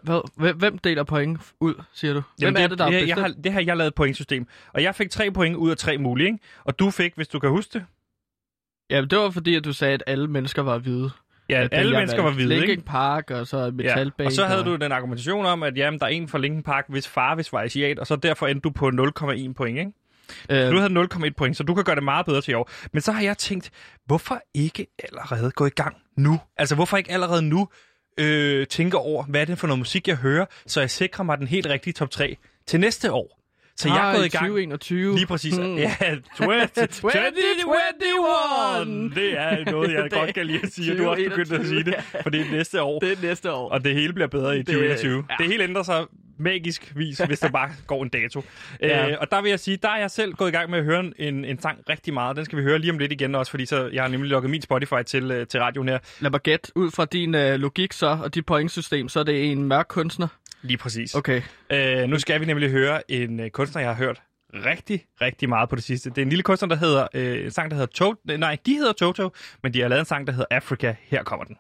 Hvad, 0.02 0.54
hvem- 0.54 0.78
deler 0.78 1.04
point 1.04 1.40
ud, 1.60 1.74
siger 1.92 2.14
du? 2.14 2.20
Hvem 2.20 2.46
Jamen, 2.46 2.62
er 2.62 2.66
det, 2.66 2.78
der 2.78 2.84
er 2.84 2.90
det, 2.90 2.96
jeg 2.96 3.16
bestemt? 3.16 3.20
har, 3.36 3.42
det 3.42 3.52
har 3.52 3.60
jeg 3.60 3.76
lavet 3.76 3.88
et 3.88 3.94
pointsystem. 3.94 4.46
Og 4.72 4.82
jeg 4.82 4.94
fik 4.94 5.10
tre 5.10 5.30
point 5.30 5.56
ud 5.56 5.70
af 5.70 5.76
tre 5.76 5.98
mulige, 5.98 6.26
ikke? 6.26 6.38
Og 6.64 6.78
du 6.78 6.90
fik, 6.90 7.12
hvis 7.16 7.28
du 7.28 7.38
kan 7.38 7.50
huske 7.50 7.70
det, 7.78 7.84
Ja, 8.90 9.00
det 9.00 9.18
var 9.18 9.30
fordi, 9.30 9.54
at 9.54 9.64
du 9.64 9.72
sagde, 9.72 9.94
at 9.94 10.02
alle 10.06 10.26
mennesker 10.28 10.62
var 10.62 10.78
hvide. 10.78 11.10
ja, 11.48 11.62
At 11.62 11.68
alle 11.74 11.92
jeg 11.92 12.00
mennesker 12.00 12.22
var 12.22 12.30
hvide, 12.30 12.48
Linkin 12.48 12.70
ikke? 12.70 12.82
Park, 12.82 13.30
og 13.30 13.46
så 13.46 13.70
Metal 13.74 14.12
Ja. 14.18 14.24
Og 14.24 14.32
så 14.32 14.46
havde 14.46 14.64
du 14.64 14.76
den 14.76 14.92
argumentation 14.92 15.46
om, 15.46 15.62
at 15.62 15.76
jamen, 15.76 16.00
der 16.00 16.06
er 16.06 16.10
en 16.10 16.28
fra 16.28 16.38
Linkin 16.38 16.62
Park, 16.62 16.84
hvis 16.88 17.08
far 17.08 17.34
hvis 17.34 17.52
var 17.52 17.60
asiat, 17.62 17.98
og 17.98 18.06
så 18.06 18.16
derfor 18.16 18.46
endte 18.46 18.60
du 18.64 18.70
på 18.70 18.88
0,1 18.88 19.52
point, 19.52 19.78
ikke? 19.78 19.92
Øh, 20.50 20.70
Du 20.70 20.78
havde 20.78 21.08
0,1 21.26 21.30
point, 21.36 21.56
så 21.56 21.62
du 21.62 21.74
kan 21.74 21.84
gøre 21.84 21.94
det 21.94 22.04
meget 22.04 22.26
bedre 22.26 22.40
til 22.40 22.52
i 22.52 22.54
år. 22.54 22.70
Men 22.92 23.02
så 23.02 23.12
har 23.12 23.22
jeg 23.22 23.38
tænkt, 23.38 23.70
hvorfor 24.06 24.40
ikke 24.54 24.86
allerede 25.04 25.50
gå 25.50 25.66
i 25.66 25.70
gang 25.70 25.96
nu? 26.16 26.40
Altså, 26.56 26.74
hvorfor 26.74 26.96
ikke 26.96 27.12
allerede 27.12 27.42
nu 27.42 27.68
øh, 28.18 28.66
tænke 28.66 28.98
over, 28.98 29.24
hvad 29.24 29.40
er 29.40 29.44
det 29.44 29.58
for 29.58 29.66
noget 29.66 29.78
musik, 29.78 30.08
jeg 30.08 30.16
hører, 30.16 30.46
så 30.66 30.80
jeg 30.80 30.90
sikrer 30.90 31.24
mig 31.24 31.38
den 31.38 31.46
helt 31.46 31.66
rigtige 31.66 31.92
top 31.92 32.10
3 32.10 32.36
til 32.66 32.80
næste 32.80 33.12
år. 33.12 33.39
Så 33.80 33.88
jeg 33.88 34.10
er 34.10 34.14
gået 34.16 34.26
i 34.26 34.28
gang. 34.28 34.42
2021. 34.44 35.14
Lige 35.14 35.26
præcis. 35.26 35.56
Hmm. 35.56 35.76
Ja, 35.76 35.94
20, 36.36 36.66
2021! 36.66 39.10
Det 39.14 39.38
er 39.38 39.70
noget, 39.70 39.92
jeg 39.92 40.02
Det- 40.10 40.12
godt 40.12 40.34
kan 40.34 40.46
lide 40.46 40.60
at 40.62 40.72
sige, 40.72 40.92
og 40.92 40.98
du 40.98 41.02
har 41.02 41.10
også 41.10 41.24
begyndt 41.28 41.52
at 41.52 41.66
sige 41.66 41.84
det, 41.84 41.94
for 42.22 42.30
det 42.30 42.40
er 42.40 42.44
næste 42.52 42.82
år, 42.82 42.98
Det 42.98 43.12
er 43.12 43.16
næste 43.22 43.52
år. 43.52 43.68
og 43.70 43.84
det 43.84 43.94
hele 43.94 44.12
bliver 44.12 44.26
bedre 44.28 44.54
i 44.54 44.58
Det- 44.58 44.66
2021. 44.66 45.24
ja. 45.30 45.34
Det 45.38 45.46
hele 45.46 45.64
ændrer 45.64 45.82
sig 45.82 46.04
magisk 46.38 46.92
vis, 46.96 47.18
hvis 47.18 47.40
der 47.40 47.50
bare 47.50 47.70
går 47.86 48.02
en 48.02 48.08
dato. 48.08 48.44
Ja. 48.82 49.08
Øh, 49.10 49.16
og 49.20 49.30
der 49.30 49.42
vil 49.42 49.48
jeg 49.50 49.60
sige, 49.60 49.76
der 49.82 49.88
er 49.88 49.98
jeg 50.00 50.10
selv 50.10 50.32
gået 50.32 50.48
i 50.48 50.52
gang 50.52 50.70
med 50.70 50.78
at 50.78 50.84
høre 50.84 51.12
en, 51.18 51.44
en 51.44 51.60
sang 51.60 51.78
rigtig 51.88 52.14
meget. 52.14 52.36
Den 52.36 52.44
skal 52.44 52.58
vi 52.58 52.62
høre 52.62 52.78
lige 52.78 52.92
om 52.92 52.98
lidt 52.98 53.12
igen 53.12 53.34
også, 53.34 53.50
fordi 53.50 53.66
så 53.66 53.88
jeg 53.92 54.02
har 54.02 54.08
nemlig 54.08 54.30
lukket 54.30 54.50
min 54.50 54.62
Spotify 54.62 55.02
til, 55.06 55.30
øh, 55.30 55.46
til 55.46 55.60
radioen 55.60 55.88
her. 55.88 55.98
Lad 56.20 56.30
mig 56.30 56.40
gætte, 56.40 56.72
ud 56.74 56.90
fra 56.90 57.04
din 57.04 57.34
øh, 57.34 57.60
logik 57.60 57.92
så, 57.92 58.18
og 58.22 58.34
dit 58.34 58.46
pointsystem, 58.46 59.08
så 59.08 59.20
er 59.20 59.24
det 59.24 59.52
en 59.52 59.64
mørk 59.64 59.86
kunstner. 59.88 60.28
Lige 60.62 60.76
præcis. 60.78 61.14
Okay. 61.14 61.42
Øh, 61.72 62.08
nu 62.08 62.18
skal 62.18 62.40
vi 62.40 62.46
nemlig 62.46 62.70
høre 62.70 63.10
en 63.10 63.40
øh, 63.40 63.50
kunstner, 63.50 63.82
jeg 63.82 63.90
har 63.90 63.96
hørt 63.96 64.22
rigtig, 64.54 65.06
rigtig 65.20 65.48
meget 65.48 65.68
på 65.68 65.76
det 65.76 65.84
sidste. 65.84 66.10
Det 66.10 66.18
er 66.18 66.22
en 66.22 66.28
lille 66.28 66.42
kunstner, 66.42 66.68
der 66.68 66.76
hedder, 66.76 67.06
øh, 67.14 67.44
en 67.44 67.50
sang, 67.50 67.70
der 67.70 67.76
hedder 67.76 67.92
Toto. 67.92 68.36
Nej, 68.38 68.58
de 68.66 68.74
hedder 68.74 68.92
Toto, 68.92 69.30
men 69.62 69.74
de 69.74 69.80
har 69.80 69.88
lavet 69.88 70.00
en 70.00 70.06
sang, 70.06 70.26
der 70.26 70.32
hedder 70.32 70.46
Africa. 70.50 70.96
Her 71.02 71.22
kommer 71.22 71.44
den. 71.44 71.56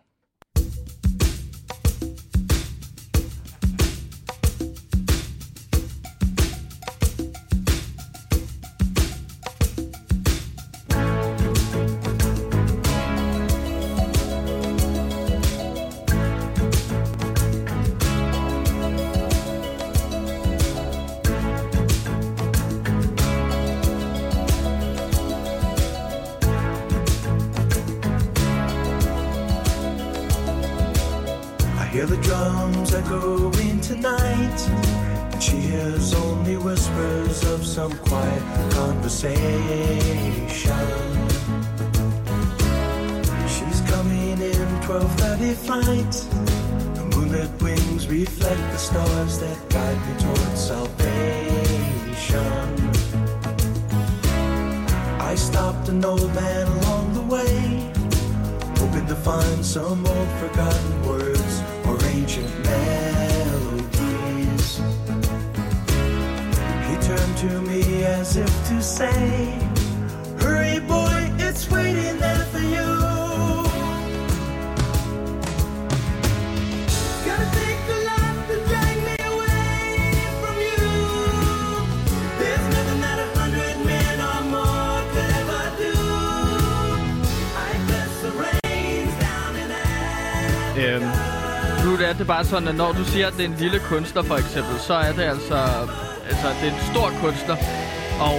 12:30 44.90 45.54
flight. 45.54 46.12
The 46.96 47.04
moonlit 47.14 47.52
wings 47.62 48.08
reflect 48.08 48.60
the 48.72 48.76
stars 48.76 49.38
that 49.38 49.56
guide 49.68 50.00
me 50.06 50.14
towards 50.18 50.60
salvation. 50.72 52.10
I 55.20 55.36
stopped 55.36 55.88
an 55.90 56.04
old 56.04 56.34
man 56.34 56.66
along 56.78 57.14
the 57.14 57.22
way 57.34 57.92
hoping 58.80 59.06
to 59.06 59.14
find 59.14 59.64
some 59.64 60.04
old 60.04 60.30
forgotten 60.42 61.06
words 61.06 61.54
or 61.86 61.96
ancient 62.16 62.52
melodies. 62.64 63.88
He 66.88 66.94
turned 67.08 67.36
to 67.44 67.50
me 67.70 67.82
as 68.18 68.36
if 68.36 68.52
to 68.70 68.82
say, 68.82 69.56
Hurry, 70.40 70.80
boy, 70.80 71.30
it's 71.38 71.70
waiting 71.70 72.18
there 72.18 72.44
for 72.52 72.58
you. 72.58 72.99
Nu 92.00 92.06
er 92.06 92.12
det 92.12 92.26
bare 92.26 92.44
sådan, 92.44 92.68
at 92.68 92.74
når 92.74 92.92
du 92.92 93.04
siger, 93.04 93.26
at 93.26 93.32
det 93.36 93.44
er 93.44 93.48
en 93.48 93.56
lille 93.58 93.78
kunstner 93.78 94.22
for 94.22 94.36
eksempel, 94.36 94.78
så 94.80 94.94
er 94.94 95.12
det 95.12 95.22
altså, 95.22 95.54
altså 96.30 96.46
det 96.62 96.68
er 96.68 96.72
en 96.74 96.80
stor 96.92 97.12
kunstner. 97.22 97.56
Og 98.20 98.38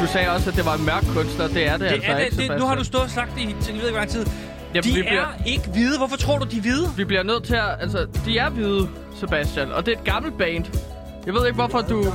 du 0.00 0.06
sagde 0.06 0.30
også, 0.30 0.50
at 0.50 0.56
det 0.56 0.64
var 0.64 0.74
en 0.74 0.84
mørk 0.84 1.04
kunstner. 1.16 1.48
Det 1.48 1.66
er 1.66 1.72
det, 1.72 1.80
Det 1.80 1.86
altså 1.94 2.12
er 2.12 2.18
ikke, 2.18 2.36
det, 2.36 2.50
det, 2.50 2.58
nu 2.58 2.66
har 2.66 2.74
du 2.74 2.84
stået 2.84 3.04
og 3.04 3.10
sagt 3.10 3.34
det 3.34 3.40
i 3.40 3.44
jeg 3.44 3.74
ved 3.74 3.84
ikke, 3.86 3.98
lang 3.98 4.08
tid. 4.08 4.26
Jamen, 4.74 4.84
de 4.84 4.94
vi 4.94 5.00
er 5.00 5.04
bliver- 5.04 5.26
ikke 5.46 5.68
hvide. 5.72 5.98
Hvorfor 5.98 6.16
tror 6.16 6.38
du, 6.38 6.46
de 6.50 6.56
er 6.56 6.60
hvide? 6.60 6.88
Vi 6.96 7.04
bliver 7.04 7.22
nødt 7.22 7.44
til 7.44 7.54
at... 7.54 7.68
Altså, 7.80 8.06
de 8.26 8.38
er 8.38 8.50
hvide, 8.50 8.88
Sebastian, 9.20 9.72
og 9.72 9.86
det 9.86 9.94
er 9.94 9.98
et 9.98 10.04
gammelt 10.04 10.38
band. 10.38 10.64
Jeg 11.26 11.34
ved 11.34 11.46
ikke, 11.46 11.54
hvorfor 11.54 11.80
du 11.80 12.06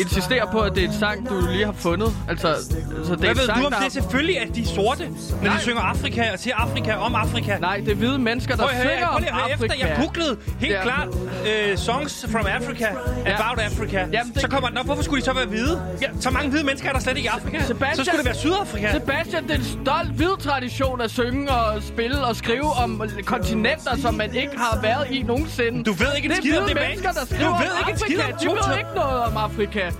insisterer 0.00 0.46
på, 0.52 0.60
at 0.60 0.74
det 0.74 0.84
er 0.84 0.88
en 0.88 0.94
sang, 0.94 1.28
du 1.28 1.40
lige 1.50 1.64
har 1.64 1.72
fundet. 1.72 2.12
Altså, 2.28 2.48
altså 2.48 2.66
det 3.02 3.10
er 3.10 3.16
Hvad 3.16 3.30
en 3.30 3.36
ved 3.36 3.44
sang, 3.46 3.60
du 3.60 3.66
om 3.66 3.72
der 3.72 3.80
det? 3.80 3.92
Selvfølgelig 3.92 4.36
er 4.36 4.46
de 4.54 4.66
sorte, 4.66 5.08
når 5.42 5.50
de 5.52 5.60
synger 5.60 5.80
Afrika 5.82 6.32
og 6.32 6.38
siger 6.38 6.56
Afrika 6.56 6.94
om 6.94 7.14
Afrika. 7.14 7.58
Nej, 7.58 7.76
det 7.76 7.88
er 7.92 7.94
hvide 7.94 8.18
mennesker, 8.18 8.56
der 8.56 8.62
Prøv 8.62 8.70
at 8.70 8.76
høre, 8.76 8.86
synger 8.94 9.06
prøv 9.06 9.14
om 9.16 9.20
lige 9.22 9.32
at 9.32 9.52
Afrika. 9.52 9.74
efter. 9.74 9.86
Jeg 9.86 9.96
googlede 10.00 10.36
helt 10.60 10.72
Ja. 10.72 10.82
klart 10.82 11.08
uh, 11.08 11.76
songs 11.76 12.26
from 12.32 12.46
Africa, 12.46 12.86
about 13.26 13.58
Africa. 13.60 13.98
Jamen, 14.12 14.32
det- 14.32 14.40
Så 14.42 14.48
kommer 14.48 14.68
den 14.68 14.78
op. 14.78 14.84
Hvorfor 14.84 15.02
skulle 15.02 15.20
de 15.20 15.24
så 15.24 15.32
være 15.32 15.46
hvide? 15.46 15.82
Ja. 16.02 16.06
Så 16.20 16.30
mange 16.30 16.50
hvide 16.50 16.64
mennesker 16.64 16.88
er 16.88 16.92
der 16.92 17.00
slet 17.00 17.16
ikke 17.16 17.26
i 17.26 17.30
Afrika. 17.34 17.58
Sebastian- 17.58 17.94
Så 17.96 18.04
skulle 18.04 18.18
det 18.18 18.24
være 18.26 18.34
Sydafrika. 18.34 18.92
Sebastian, 18.92 19.42
det 19.42 19.50
er 19.50 19.54
en 19.58 19.64
stolt 19.84 20.10
hvid 20.10 20.36
tradition 20.40 21.00
at 21.00 21.10
synge 21.10 21.50
og 21.50 21.82
spille 21.82 22.24
og 22.24 22.36
skrive 22.36 22.70
om 22.84 23.02
kontinenter, 23.24 23.96
som 24.02 24.14
man 24.14 24.34
ikke 24.34 24.56
har 24.58 24.78
været 24.82 25.06
i 25.10 25.22
nogensinde. 25.22 25.84
Du 25.84 25.92
ved 25.92 26.06
ikke 26.16 26.26
en 26.26 26.32
er 26.32 26.36
skid 26.36 26.58
om 26.58 26.68
det, 26.68 26.76
mennesker, 26.88 27.12
der 27.12 27.20
Du 27.20 27.26
skriver 27.26 27.58
ved 27.58 27.70
om 27.82 27.88
ikke 27.88 27.90
en 27.92 27.98
skid 27.98 28.18
om 28.20 28.38
Toto. 28.56 28.70
ved 28.70 28.78
ikke 28.78 28.94
noget 28.94 29.18
om 29.28 29.36
Afrika. 29.36 29.90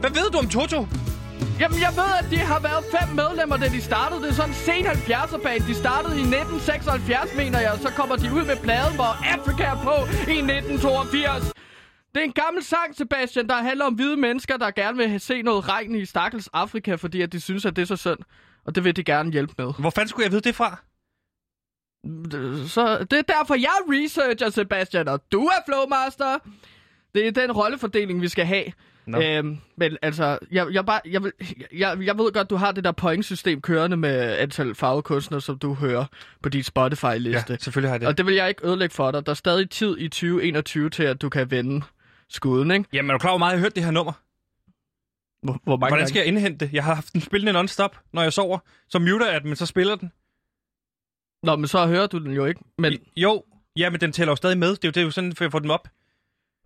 Hvad 0.00 0.10
ved 0.10 0.30
du 0.32 0.38
om 0.38 0.48
Toto? 0.48 0.86
Jamen, 1.60 1.78
jeg 1.86 1.92
ved, 2.00 2.10
at 2.20 2.26
de 2.30 2.38
har 2.50 2.60
været 2.68 2.82
fem 2.96 3.08
medlemmer, 3.20 3.56
da 3.56 3.66
de 3.76 3.80
startede. 3.90 4.20
Det 4.22 4.28
er 4.28 4.34
sådan 4.34 4.50
en 4.50 4.54
sen 4.54 4.86
70'er 4.86 5.42
band. 5.46 5.62
De 5.70 5.74
startede 5.74 6.14
i 6.24 6.26
1976, 6.40 7.36
mener 7.36 7.60
jeg, 7.60 7.70
og 7.72 7.78
så 7.78 7.90
kommer 7.98 8.16
de 8.16 8.28
ud 8.36 8.44
med 8.50 8.56
pladen, 8.66 8.94
hvor 8.94 9.12
Afrika 9.34 9.64
er 9.74 9.78
på 9.88 9.96
i 10.34 10.38
1982. 10.38 11.52
Det 12.12 12.20
er 12.20 12.24
en 12.24 12.32
gammel 12.32 12.62
sang, 12.64 12.96
Sebastian, 12.96 13.46
der 13.48 13.54
handler 13.54 13.84
om 13.84 13.94
hvide 13.94 14.16
mennesker, 14.16 14.56
der 14.56 14.70
gerne 14.70 14.96
vil 14.96 15.20
se 15.20 15.42
noget 15.42 15.68
regn 15.68 15.94
i 15.94 16.04
stakkels 16.04 16.48
Afrika, 16.52 16.94
fordi 16.94 17.22
at 17.22 17.32
de 17.32 17.40
synes, 17.40 17.66
at 17.66 17.76
det 17.76 17.82
er 17.82 17.86
så 17.86 17.96
synd. 17.96 18.18
Og 18.66 18.74
det 18.74 18.84
vil 18.84 18.96
de 18.96 19.04
gerne 19.04 19.32
hjælpe 19.32 19.52
med. 19.58 19.72
Hvor 19.78 19.90
fanden 19.90 20.08
skulle 20.08 20.24
jeg 20.24 20.32
vide 20.32 20.40
det 20.40 20.54
fra? 20.54 20.70
Så 22.68 23.06
det 23.10 23.18
er 23.18 23.22
derfor, 23.22 23.54
jeg 23.54 23.72
er 23.80 23.92
researcher, 23.92 24.50
Sebastian, 24.50 25.08
og 25.08 25.20
du 25.32 25.44
er 25.46 25.60
flowmaster. 25.66 26.38
Det 27.14 27.26
er 27.26 27.30
den 27.30 27.52
rollefordeling, 27.52 28.20
vi 28.22 28.28
skal 28.28 28.46
have. 28.46 28.64
Nå. 29.06 29.20
Øhm, 29.22 29.58
men 29.76 29.96
altså, 30.02 30.38
jeg, 30.50 30.66
jeg, 30.72 30.86
bare, 30.86 31.00
jeg, 31.06 31.22
vil- 31.22 31.32
jeg, 31.72 31.98
jeg 32.04 32.18
ved 32.18 32.32
godt, 32.32 32.50
du 32.50 32.56
har 32.56 32.72
det 32.72 32.84
der 32.84 32.92
pointsystem 32.92 33.60
kørende 33.60 33.96
med 33.96 34.36
antal 34.38 34.74
farvekunstnere, 34.74 35.40
som 35.40 35.58
du 35.58 35.74
hører 35.74 36.04
på 36.42 36.48
din 36.48 36.62
Spotify-liste. 36.62 37.56
selvfølgelig 37.60 37.88
har 37.90 37.94
jeg 37.94 38.00
det. 38.00 38.08
Og 38.08 38.18
det 38.18 38.26
vil 38.26 38.34
jeg 38.34 38.48
ikke 38.48 38.66
ødelægge 38.66 38.94
for 38.94 39.10
dig. 39.10 39.26
Der 39.26 39.30
er 39.30 39.34
stadig 39.34 39.70
tid 39.70 39.98
i 39.98 40.08
2021 40.08 40.90
til, 40.90 41.02
at 41.02 41.22
du 41.22 41.28
kan 41.28 41.50
vende 41.50 41.82
skuden, 42.28 42.70
ikke? 42.70 42.84
Jamen, 42.92 43.10
er 43.10 43.14
du 43.14 43.18
klar, 43.18 43.30
hvor 43.30 43.38
meget 43.38 43.52
jeg 43.52 43.58
har 43.58 43.64
hørt 43.64 43.74
det 43.74 43.84
her 43.84 43.90
nummer? 43.90 44.12
Hvor, 45.42 45.60
hvor 45.64 45.76
mange 45.76 45.90
Hvordan 45.90 46.08
skal 46.08 46.18
jeg 46.20 46.26
indhente 46.26 46.66
det? 46.66 46.74
Jeg 46.74 46.84
har 46.84 46.94
haft 46.94 47.12
den 47.12 47.20
spillende 47.20 47.52
non-stop, 47.52 47.96
når 48.12 48.22
jeg 48.22 48.32
sover. 48.32 48.58
Så 48.88 48.98
muter 48.98 49.32
jeg 49.32 49.40
den, 49.40 49.48
men 49.50 49.56
så 49.56 49.66
spiller 49.66 49.96
den. 49.96 50.12
Nå, 51.42 51.56
men 51.56 51.68
så 51.68 51.86
hører 51.86 52.06
du 52.06 52.18
den 52.18 52.32
jo 52.32 52.44
ikke. 52.44 52.60
Men, 52.78 52.92
Jo, 53.16 53.44
ja, 53.76 53.90
men 53.90 54.00
den 54.00 54.12
tæller 54.12 54.32
jo 54.32 54.36
stadig 54.36 54.58
med. 54.58 54.68
Det 54.70 54.84
er 54.84 54.88
jo, 54.88 54.90
det 54.90 54.96
er 54.96 55.04
jo 55.04 55.10
sådan, 55.10 55.34
at 55.40 55.52
få 55.52 55.58
den 55.58 55.70
op. 55.70 55.88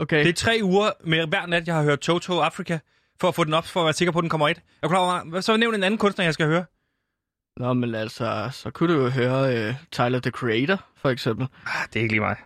okay. 0.01 0.19
Det 0.21 0.29
er 0.29 0.33
tre 0.33 0.61
uger 0.63 0.91
med 1.05 1.27
hver 1.27 1.47
nat, 1.47 1.67
jeg 1.67 1.75
har 1.75 1.83
hørt 1.83 2.01
Toto 2.01 2.41
Africa, 2.41 2.79
for 3.21 3.29
at 3.29 3.35
få 3.35 3.45
den 3.45 3.55
op, 3.55 3.67
for 3.67 3.81
at 3.81 3.85
være 3.85 3.93
sikker 3.93 4.13
på, 4.13 4.19
at 4.19 4.23
den 4.23 4.29
kommer 4.31 4.49
et. 4.49 4.61
Du 4.83 4.89
klar 4.89 4.99
over, 4.99 5.41
så 5.41 5.57
nævn 5.57 5.75
en 5.75 5.83
anden 5.83 5.99
kunstner, 5.99 6.25
jeg 6.25 6.35
skal 6.35 6.47
høre. 6.47 6.65
Nå, 7.57 7.73
men 7.73 7.95
altså, 7.95 8.49
så 8.53 8.71
kunne 8.71 8.95
du 8.95 9.01
jo 9.03 9.09
høre 9.09 9.69
uh, 9.69 9.75
Tyler, 9.93 10.21
the 10.21 10.31
Creator, 10.31 10.85
for 10.97 11.11
eksempel. 11.11 11.47
Ah, 11.67 11.87
det 11.93 11.97
er 11.97 12.03
ikke 12.03 12.13
lige 12.13 12.21
mig. 12.21 12.37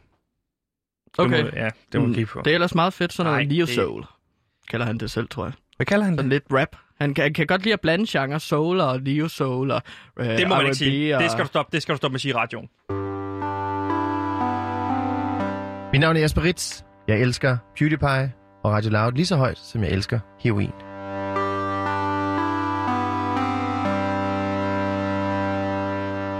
Okay. 1.18 1.36
Det 1.36 1.44
må, 1.44 1.50
ja, 1.60 1.70
det 1.92 2.00
må 2.00 2.06
Mm, 2.06 2.14
kigge 2.14 2.30
på. 2.32 2.42
Det 2.44 2.50
er 2.50 2.54
ellers 2.54 2.74
meget 2.74 2.92
fedt, 2.92 3.12
sådan 3.12 3.32
noget 3.32 3.48
neo 3.48 3.66
det- 3.66 3.74
soul. 3.74 4.04
Kalder 4.70 4.86
han 4.86 4.98
det 4.98 5.10
selv, 5.10 5.28
tror 5.28 5.44
jeg. 5.44 5.52
Hvad 5.76 5.86
kalder 5.86 6.04
han 6.04 6.14
Sådan 6.16 6.30
det? 6.30 6.42
lidt 6.50 6.60
rap. 6.60 6.76
Han 7.00 7.14
kan, 7.14 7.22
han 7.22 7.34
kan 7.34 7.46
godt 7.46 7.62
lide 7.62 7.72
at 7.72 7.80
blande 7.80 8.06
genre 8.08 8.40
soul 8.40 8.80
og 8.80 9.00
neo 9.02 9.28
soul 9.28 9.70
og 9.70 9.82
uh, 10.20 10.26
Det 10.26 10.48
må 10.48 10.54
man 10.56 10.64
ikke 10.64 10.76
sige. 10.76 11.16
Og... 11.16 11.22
Det 11.22 11.30
skal 11.30 11.42
du 11.44 11.48
stoppe, 11.48 11.72
det 11.76 11.82
skal 11.82 11.92
du 11.92 11.96
stoppe 11.96 12.12
med 12.12 12.16
at 12.16 12.20
sige 12.20 12.30
i 12.30 12.34
radioen. 12.34 12.68
Mit 15.92 16.00
navn 16.00 16.16
er 16.16 16.20
Jesper 16.20 16.42
Ritz. 16.42 16.82
Jeg 17.08 17.20
elsker 17.20 17.56
PewDiePie 17.76 18.32
og 18.62 18.72
Radio 18.72 18.90
Loud 18.90 19.12
lige 19.12 19.26
så 19.26 19.36
højt, 19.36 19.58
som 19.58 19.82
jeg 19.82 19.90
elsker 19.90 20.18
heroin. 20.40 20.72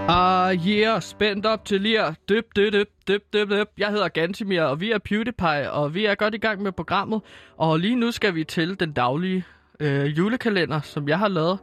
Ah, 0.09 0.67
yeah, 0.67 1.01
spændt 1.01 1.45
op 1.45 1.65
til 1.65 1.81
lir. 1.81 2.13
Dyp, 2.29 2.45
dyp, 2.55 2.73
dyp, 2.73 2.87
dyp, 3.07 3.21
dyp, 3.33 3.49
dyp. 3.49 3.67
Jeg 3.77 3.89
hedder 3.89 4.07
Gantimir, 4.07 4.61
og 4.61 4.81
vi 4.81 4.91
er 4.91 4.97
PewDiePie, 4.97 5.71
og 5.71 5.93
vi 5.93 6.05
er 6.05 6.15
godt 6.15 6.35
i 6.35 6.37
gang 6.37 6.61
med 6.61 6.71
programmet. 6.71 7.21
Og 7.57 7.79
lige 7.79 7.95
nu 7.95 8.11
skal 8.11 8.35
vi 8.35 8.43
til 8.43 8.79
den 8.79 8.91
daglige 8.91 9.43
øh, 9.79 10.17
julekalender, 10.17 10.81
som 10.81 11.09
jeg 11.09 11.19
har 11.19 11.27
lavet, 11.27 11.59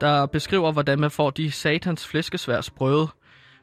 der 0.00 0.26
beskriver, 0.26 0.72
hvordan 0.72 1.00
man 1.00 1.10
får 1.10 1.30
de 1.30 1.50
satans 1.50 2.06
flæskesværs 2.06 2.70
brøde. 2.70 3.08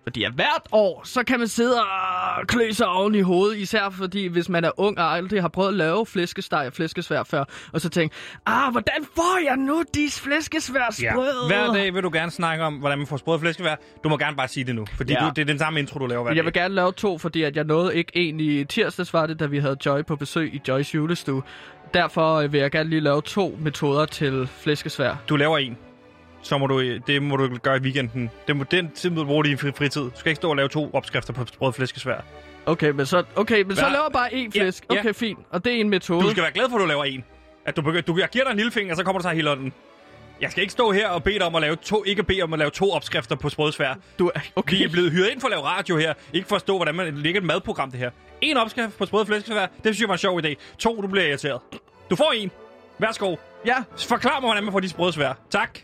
Fordi 0.03 0.23
at 0.23 0.31
hvert 0.33 0.61
år, 0.71 1.01
så 1.05 1.23
kan 1.23 1.39
man 1.39 1.47
sidde 1.47 1.81
og 1.81 2.47
klø 2.47 2.71
sig 2.71 2.87
oven 2.87 3.15
i 3.15 3.21
hovedet, 3.21 3.57
især 3.57 3.89
fordi, 3.89 4.27
hvis 4.27 4.49
man 4.49 4.63
er 4.63 4.71
ung 4.77 4.97
og 4.99 5.13
aldrig 5.13 5.41
har 5.41 5.47
prøvet 5.47 5.67
at 5.69 5.73
lave 5.73 6.05
flæskesteg 6.05 6.67
og 6.67 6.73
flæskesvær 6.73 7.23
før, 7.23 7.43
og 7.73 7.81
så 7.81 7.89
tænke, 7.89 8.15
ah, 8.45 8.71
hvordan 8.71 9.05
får 9.15 9.43
jeg 9.45 9.57
nu 9.57 9.83
de 9.95 10.09
flæskesværsbrød? 10.11 11.47
Hver 11.47 11.73
dag 11.73 11.93
vil 11.93 12.03
du 12.03 12.09
gerne 12.13 12.31
snakke 12.31 12.63
om, 12.63 12.73
hvordan 12.73 12.97
man 12.97 13.07
får 13.07 13.17
sprød 13.17 13.39
flæskevær. 13.39 13.75
Du 14.03 14.09
må 14.09 14.17
gerne 14.17 14.35
bare 14.37 14.47
sige 14.47 14.63
det 14.63 14.75
nu, 14.75 14.85
fordi 14.97 15.13
Ja. 15.13 15.19
du, 15.19 15.29
det 15.35 15.41
er 15.41 15.45
den 15.45 15.59
samme 15.59 15.79
intro, 15.79 15.99
du 15.99 16.05
laver 16.07 16.23
hver 16.23 16.33
jeg 16.33 16.45
vil 16.45 16.53
gerne 16.53 16.75
lave 16.75 16.91
to, 16.91 17.17
fordi 17.17 17.43
at 17.43 17.55
jeg 17.55 17.63
nåede 17.63 17.95
ikke 17.95 18.11
en 18.17 18.39
i 18.39 18.63
tirsdags, 18.65 19.13
var 19.13 19.25
det, 19.25 19.39
da 19.39 19.45
vi 19.45 19.59
havde 19.59 19.77
Joy 19.85 20.01
på 20.01 20.15
besøg 20.15 20.53
i 20.53 20.61
Joys 20.67 20.95
julestue. 20.95 21.43
Derfor 21.93 22.35
øh, 22.35 22.53
vil 22.53 22.59
jeg 22.59 22.71
gerne 22.71 22.89
lige 22.89 22.99
lave 23.01 23.21
to 23.21 23.57
metoder 23.61 24.05
til 24.05 24.49
flæskesvær. 24.61 25.15
Du 25.29 25.35
laver 25.35 25.57
en. 25.57 25.77
Så 26.43 26.57
må 26.57 26.67
du, 26.67 26.97
det 26.97 27.21
må 27.23 27.35
du 27.35 27.57
gøre 27.57 27.77
i 27.77 27.79
weekenden. 27.79 28.31
Det 28.47 28.55
må, 28.55 28.63
den 28.71 28.91
tid 28.91 29.09
du 29.09 29.25
bruge 29.25 29.47
i 29.47 29.49
din 29.49 29.57
fri- 29.57 29.71
fritid. 29.77 30.01
Du 30.01 30.11
skal 30.15 30.29
ikke 30.29 30.35
stå 30.35 30.49
og 30.49 30.55
lave 30.55 30.69
to 30.69 30.89
opskrifter 30.93 31.33
på 31.33 31.45
sprød 31.45 31.73
flæskesvær. 31.73 32.21
Okay, 32.65 32.89
men 32.89 33.05
så, 33.05 33.23
okay, 33.35 33.61
men 33.61 33.75
så 33.75 33.81
Hva? 33.85 33.91
laver 33.91 34.09
bare 34.09 34.29
én 34.33 34.51
Ja, 34.55 34.61
flæsk. 34.63 34.85
ja. 34.93 34.99
Okay, 34.99 35.13
fint. 35.13 35.39
Og 35.51 35.65
det 35.65 35.73
er 35.73 35.77
en 35.77 35.89
metode. 35.89 36.23
Du 36.23 36.29
skal 36.29 36.43
være 36.43 36.51
glad 36.51 36.69
for, 36.69 36.75
at 36.77 36.81
du 36.81 36.85
laver 36.87 37.03
en. 37.03 37.23
At 37.65 37.75
du, 37.75 37.81
begynder, 37.81 38.01
du, 38.01 38.17
jeg 38.19 38.29
giver 38.29 38.43
dig 38.45 38.51
en 38.51 38.57
lille 38.57 38.71
finger, 38.71 38.95
så 38.95 39.03
kommer 39.03 39.19
du 39.19 39.23
så 39.23 39.29
hele 39.29 39.51
ånden. 39.51 39.73
Jeg 40.41 40.51
skal 40.51 40.61
ikke 40.61 40.71
stå 40.71 40.91
her 40.91 41.07
og 41.09 41.23
bede 41.23 41.39
dig 41.39 41.45
om 41.47 41.55
at 41.55 41.61
lave 41.61 41.75
to, 41.75 42.03
ikke 42.05 42.23
bede 42.23 42.41
om 42.41 42.53
at 42.53 42.59
lave 42.59 42.71
to 42.71 42.91
opskrifter 42.91 43.35
på 43.35 43.49
sprødsvær. 43.49 43.93
Du 44.19 44.31
er, 44.35 44.39
okay. 44.55 44.77
Vi 44.77 44.83
er 44.83 44.89
blevet 44.89 45.11
hyret 45.11 45.29
ind 45.29 45.41
for 45.41 45.47
at 45.47 45.51
lave 45.51 45.63
radio 45.63 45.97
her. 45.97 46.13
Ikke 46.33 46.47
for 46.47 46.55
at 46.55 46.61
stå, 46.61 46.75
hvordan 46.75 46.95
man 46.95 47.17
lægger 47.17 47.41
et 47.41 47.45
madprogram, 47.47 47.91
det 47.91 47.99
her. 47.99 48.11
En 48.41 48.57
opskrift 48.57 48.97
på 48.97 49.05
sprød 49.05 49.25
flæskesvær, 49.25 49.65
det 49.65 49.71
synes 49.83 49.99
jeg 49.99 50.07
var 50.07 50.13
en 50.13 50.17
sjov 50.17 50.39
idé. 50.45 50.53
To, 50.77 51.01
du 51.01 51.07
bliver 51.07 51.25
irriteret. 51.27 51.59
Du 52.09 52.15
får 52.15 52.31
en. 52.35 52.51
Værsgo. 52.99 53.35
Ja, 53.65 53.75
Forklar 54.07 54.39
mig, 54.39 54.47
hvordan 54.47 54.63
man 54.63 54.71
får 54.71 54.79
de 54.79 54.89
sprødsvær. 54.89 55.33
Tak. 55.49 55.79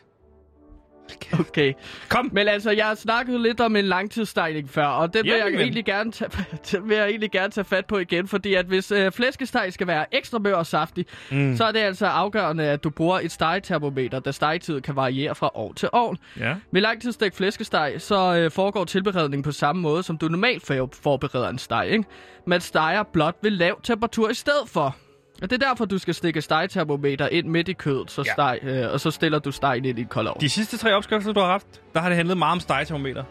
okay. 1.39 1.73
Kom. 2.09 2.29
Men 2.31 2.47
altså, 2.47 2.71
jeg 2.71 2.85
har 2.85 2.95
snakket 2.95 3.41
lidt 3.41 3.59
om 3.59 3.75
en 3.75 3.85
langtidsstejning 3.85 4.69
før, 4.69 4.85
og 4.85 5.13
det 5.13 5.23
vil, 5.23 5.31
Jamen, 5.31 5.53
jeg 5.53 5.61
egentlig 5.61 5.85
gerne 5.85 6.11
tage, 6.11 6.83
vil 6.87 6.97
jeg 6.97 7.09
egentlig 7.09 7.31
gerne 7.31 7.51
tage 7.51 7.65
fat 7.65 7.85
på 7.85 7.97
igen, 7.97 8.27
fordi 8.27 8.53
at 8.53 8.65
hvis 8.65 8.91
øh, 8.91 9.11
flæskesteg 9.11 9.73
skal 9.73 9.87
være 9.87 10.05
ekstra 10.15 10.39
mør 10.39 10.55
og 10.55 10.65
saftig, 10.65 11.05
mm. 11.31 11.55
så 11.57 11.63
er 11.63 11.71
det 11.71 11.79
altså 11.79 12.05
afgørende, 12.05 12.63
at 12.63 12.83
du 12.83 12.89
bruger 12.89 13.19
et 13.19 13.31
stegetermometer, 13.31 14.19
da 14.19 14.31
stegetid 14.31 14.81
kan 14.81 14.95
variere 14.95 15.35
fra 15.35 15.51
år 15.53 15.73
til 15.73 15.89
år. 15.93 16.15
Ja. 16.39 16.55
Ved 16.71 16.81
langtidsstegt 16.81 17.35
flæskesteg, 17.35 17.95
så 17.97 18.35
øh, 18.35 18.51
foregår 18.51 18.85
tilberedningen 18.85 19.43
på 19.43 19.51
samme 19.51 19.81
måde, 19.81 20.03
som 20.03 20.17
du 20.17 20.27
normalt 20.27 20.65
for- 20.65 20.89
forbereder 21.01 21.49
en 21.49 21.57
steg, 21.57 21.87
ikke? 21.91 22.03
Man 22.47 22.61
steger 22.61 23.03
blot 23.03 23.35
ved 23.41 23.51
lav 23.51 23.81
temperatur 23.83 24.29
i 24.29 24.33
stedet 24.33 24.69
for. 24.69 24.95
Og 25.41 25.49
det 25.49 25.63
er 25.63 25.67
derfor, 25.67 25.85
du 25.85 25.97
skal 25.97 26.13
stikke 26.13 26.41
stegetermometer 26.41 27.27
ind 27.27 27.47
midt 27.47 27.67
i 27.69 27.73
kødet, 27.73 28.11
så 28.11 28.23
Ja. 28.27 28.33
steg, 28.33 28.59
øh, 28.63 28.93
og 28.93 28.99
så 28.99 29.11
stiller 29.11 29.39
du 29.39 29.51
stegen 29.51 29.85
ind 29.85 29.99
i 29.99 30.01
et 30.01 30.09
koldt. 30.09 30.41
De 30.41 30.49
sidste 30.49 30.77
tre 30.77 30.93
opskrifter, 30.95 31.33
du 31.33 31.39
har 31.39 31.47
haft, 31.47 31.67
der 31.93 31.99
har 31.99 32.09
det 32.09 32.15
handlet 32.15 32.37
meget 32.37 32.51
om 32.51 32.59
stegetermometer. 32.59 33.23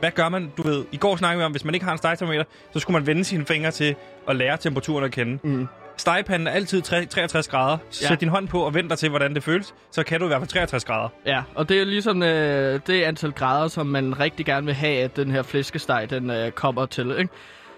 Hvad 0.00 0.10
gør 0.10 0.28
man? 0.28 0.52
Du 0.56 0.62
ved, 0.62 0.84
i 0.92 0.96
går 0.96 1.16
snakkede 1.16 1.38
vi 1.38 1.44
om, 1.44 1.50
hvis 1.52 1.64
man 1.64 1.74
ikke 1.74 1.84
har 1.84 1.92
en 1.92 1.98
stegetermometer, 1.98 2.44
så 2.72 2.78
skulle 2.78 2.94
man 2.98 3.06
vende 3.06 3.24
sine 3.24 3.46
fingre 3.46 3.70
til 3.70 3.94
at 4.28 4.36
lære 4.36 4.56
temperaturen 4.56 5.04
at 5.04 5.10
kende. 5.10 5.38
Mm. 5.42 5.66
Stegepanden 5.96 6.46
er 6.46 6.50
altid 6.52 6.82
tre- 6.82 7.06
63 7.06 7.48
grader. 7.48 7.78
Sæt 7.90 8.10
Ja. 8.10 8.14
din 8.16 8.28
hånd 8.28 8.48
på 8.48 8.60
og 8.60 8.74
vent 8.74 8.90
dig 8.90 8.98
til, 8.98 9.08
hvordan 9.08 9.34
det 9.34 9.42
føles. 9.42 9.74
Så 9.90 10.02
kan 10.02 10.20
du 10.20 10.26
i 10.26 10.28
hvert 10.28 10.40
fald 10.40 10.48
63 10.48 10.84
grader. 10.84 11.08
Ja, 11.26 11.42
og 11.54 11.68
det 11.68 11.80
er 11.80 11.84
ligesom 11.84 12.22
øh, 12.22 12.80
det 12.86 13.02
antal 13.02 13.32
grader, 13.32 13.68
som 13.68 13.86
man 13.86 14.20
rigtig 14.20 14.46
gerne 14.46 14.66
vil 14.66 14.74
have, 14.74 14.98
at 15.02 15.16
den 15.16 15.30
her 15.30 15.42
flæskesteg 15.42 16.06
den 16.10 16.30
øh, 16.30 16.50
kommer 16.50 16.86
til, 16.86 17.14
ikke? 17.18 17.32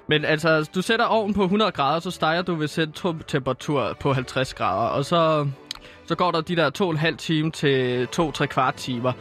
Men 0.08 0.24
altså, 0.24 0.70
du 0.74 0.82
sætter 0.82 1.04
ovnen 1.04 1.34
på 1.34 1.42
100 1.42 1.72
grader, 1.72 2.00
så 2.00 2.10
steger 2.10 2.42
du 2.42 2.54
ved 2.54 2.68
centrumtemperatur 2.68 3.96
på 4.00 4.12
50 4.12 4.54
grader, 4.54 4.88
og 4.88 5.04
så, 5.04 5.48
så 6.06 6.14
går 6.14 6.30
der 6.30 6.40
de 6.40 6.56
der 6.56 6.70
2,5 7.10 7.16
time 7.16 7.50
til 7.50 8.08
2-3 8.16 8.46
kvart 8.46 8.74
timer. 8.74 9.12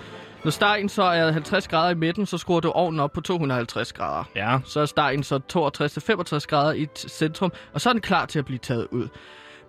Når 0.43 0.51
stegen 0.51 0.89
så 0.89 1.03
er 1.03 1.31
50 1.31 1.67
grader 1.67 1.89
i 1.89 1.95
midten, 1.95 2.25
så 2.25 2.37
skruer 2.37 2.59
du 2.59 2.69
ovnen 2.69 2.99
op 2.99 3.11
på 3.11 3.21
250 3.21 3.93
grader. 3.93 4.23
Ja. 4.35 4.59
Så 4.65 4.79
er 4.79 4.85
stegen 4.85 5.23
så 5.23 5.39
62-65 5.53 6.47
grader 6.47 6.73
i 6.73 6.87
centrum, 6.95 7.51
og 7.73 7.81
så 7.81 7.89
er 7.89 7.93
den 7.93 8.01
klar 8.01 8.25
til 8.25 8.39
at 8.39 8.45
blive 8.45 8.59
taget 8.59 8.87
ud. 8.91 9.07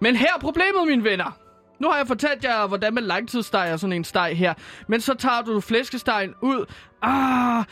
Men 0.00 0.16
her 0.16 0.26
er 0.36 0.40
problemet, 0.40 0.86
mine 0.88 1.04
venner. 1.04 1.45
Nu 1.78 1.88
har 1.90 1.96
jeg 1.96 2.06
fortalt 2.06 2.44
jer, 2.44 2.66
hvordan 2.66 2.94
man 2.94 3.04
langtidssteger 3.04 3.76
sådan 3.76 3.92
en 3.92 4.04
steg 4.04 4.36
her. 4.36 4.54
Men 4.88 5.00
så 5.00 5.14
tager 5.14 5.42
du 5.42 5.60
flæskestegen 5.60 6.34
ud. 6.42 6.64
Ah, 7.02 7.64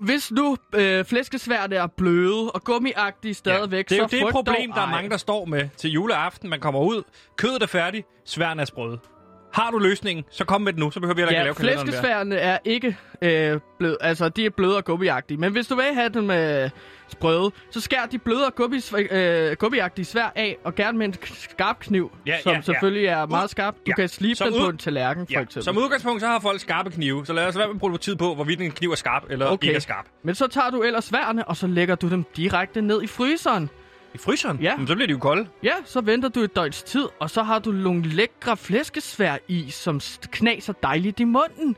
hvis 0.00 0.32
nu 0.32 0.56
øh, 0.74 1.04
flæskesværene 1.04 1.74
er 1.76 1.86
bløde 1.86 2.50
og 2.50 2.64
gummiagtige 2.64 3.34
stadigvæk, 3.34 3.88
Det 3.88 3.98
er 3.98 4.02
jo 4.02 4.08
så 4.08 4.16
det 4.16 4.22
frygt 4.22 4.32
problem, 4.32 4.70
dog 4.70 4.76
der 4.76 4.82
er 4.86 4.90
mange, 4.90 5.10
der 5.10 5.16
står 5.16 5.44
med 5.44 5.68
til 5.76 5.90
juleaften. 5.90 6.50
Man 6.50 6.60
kommer 6.60 6.80
ud, 6.80 7.02
kødet 7.36 7.62
er 7.62 7.66
færdigt, 7.66 8.06
sværene 8.24 8.62
er 8.62 8.66
sprøde. 8.66 8.98
Har 9.54 9.70
du 9.70 9.78
løsningen, 9.78 10.24
så 10.30 10.44
kom 10.44 10.62
med 10.62 10.72
den 10.72 10.80
nu, 10.80 10.90
så 10.90 11.00
behøver 11.00 11.14
vi 11.14 11.20
heller 11.20 11.30
ikke 11.30 11.38
Ja, 11.38 11.44
lave 11.44 11.54
kalenderen 11.54 11.86
flæskesværene 11.86 12.36
er 12.36 12.58
ikke 12.64 12.96
øh, 13.22 13.60
bløde, 13.78 13.96
altså 14.00 14.28
de 14.28 14.46
er 14.46 14.50
bløde 14.50 14.76
og 14.76 14.84
gummiagtige. 14.84 15.38
Men 15.38 15.52
hvis 15.52 15.66
du 15.66 15.74
vil 15.74 15.84
have 15.94 16.08
dem 16.08 16.30
øh, 16.30 16.70
sprøde, 17.14 17.50
så 17.70 17.80
skær 17.80 18.06
de 18.12 18.18
bløde 18.18 18.46
og 18.46 18.54
gummi, 18.54 18.80
øh, 19.10 19.52
gummiagtige 19.56 20.04
svær 20.04 20.32
af, 20.34 20.56
og 20.64 20.74
gerne 20.74 20.98
med 20.98 21.06
en 21.06 21.14
skarp 21.34 21.78
kniv, 21.80 22.12
Ja, 22.26 22.40
som 22.42 22.50
ja, 22.52 22.56
ja. 22.56 22.62
selvfølgelig 22.62 23.06
er 23.06 23.26
meget 23.26 23.50
skarp. 23.50 23.74
Du 23.74 23.80
Ja. 23.86 23.94
kan 23.94 24.08
slibe 24.08 24.34
Som 24.34 24.48
den 24.52 24.60
på 24.60 24.66
ud- 24.66 24.72
en 24.72 24.78
tallerken, 24.78 25.26
for 25.26 25.32
Ja, 25.32 25.40
eksempel. 25.40 25.62
som 25.64 25.78
udgangspunkt, 25.78 26.20
så 26.22 26.26
har 26.26 26.40
folk 26.40 26.60
skarpe 26.60 26.90
knive, 26.90 27.26
så 27.26 27.32
lad 27.32 27.46
os 27.46 27.58
være 27.58 27.66
med 27.66 27.74
at 27.74 27.80
bruge 27.80 27.98
tid 27.98 28.16
på, 28.16 28.34
hvorvidt 28.34 28.60
en 28.60 28.70
kniv 28.70 28.90
er 28.90 28.94
skarp 28.94 29.22
eller 29.30 29.46
Okay. 29.46 29.66
ikke 29.68 29.76
er 29.76 29.80
skarp. 29.80 30.04
Men 30.22 30.34
så 30.34 30.46
tager 30.46 30.70
du 30.70 30.82
ellers 30.82 31.04
sværene, 31.04 31.48
og 31.48 31.56
så 31.56 31.66
lægger 31.66 31.94
du 31.94 32.08
dem 32.10 32.24
direkte 32.36 32.82
ned 32.82 33.02
i 33.02 33.06
fryseren. 33.06 33.70
I 34.14 34.18
fryseren? 34.18 34.58
Ja. 34.62 34.76
Men 34.76 34.86
så 34.86 34.94
bliver 34.94 35.06
de 35.06 35.12
jo 35.12 35.18
kolde. 35.18 35.46
Ja, 35.62 35.72
så 35.84 36.00
venter 36.00 36.28
du 36.28 36.40
et 36.40 36.56
døgns 36.56 36.82
tid, 36.82 37.04
og 37.20 37.30
så 37.30 37.42
har 37.42 37.58
du 37.58 37.72
nogle 37.72 38.02
lækre 38.08 38.56
flæskesvær 38.56 39.36
i, 39.48 39.70
som 39.70 40.00
knaser 40.30 40.72
dejligt 40.72 41.20
i 41.20 41.24
munden. 41.24 41.76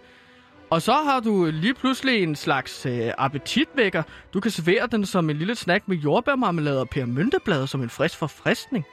Og 0.70 0.82
så 0.82 0.92
har 0.92 1.20
du 1.20 1.50
lige 1.52 1.74
pludselig 1.74 2.22
en 2.22 2.36
slags 2.36 2.86
øh, 2.86 3.10
appetitvækker. 3.18 4.02
Du 4.34 4.40
kan 4.40 4.50
servere 4.50 4.86
den 4.86 5.06
som 5.06 5.30
en 5.30 5.36
lille 5.36 5.54
snack 5.54 5.88
med 5.88 5.96
jordbærmarmelade 5.96 6.80
og 6.80 6.88
pebermynteblade 6.88 7.66
som 7.66 7.82
en 7.82 7.90
frisk 7.90 8.18
forfriskning. 8.18 8.84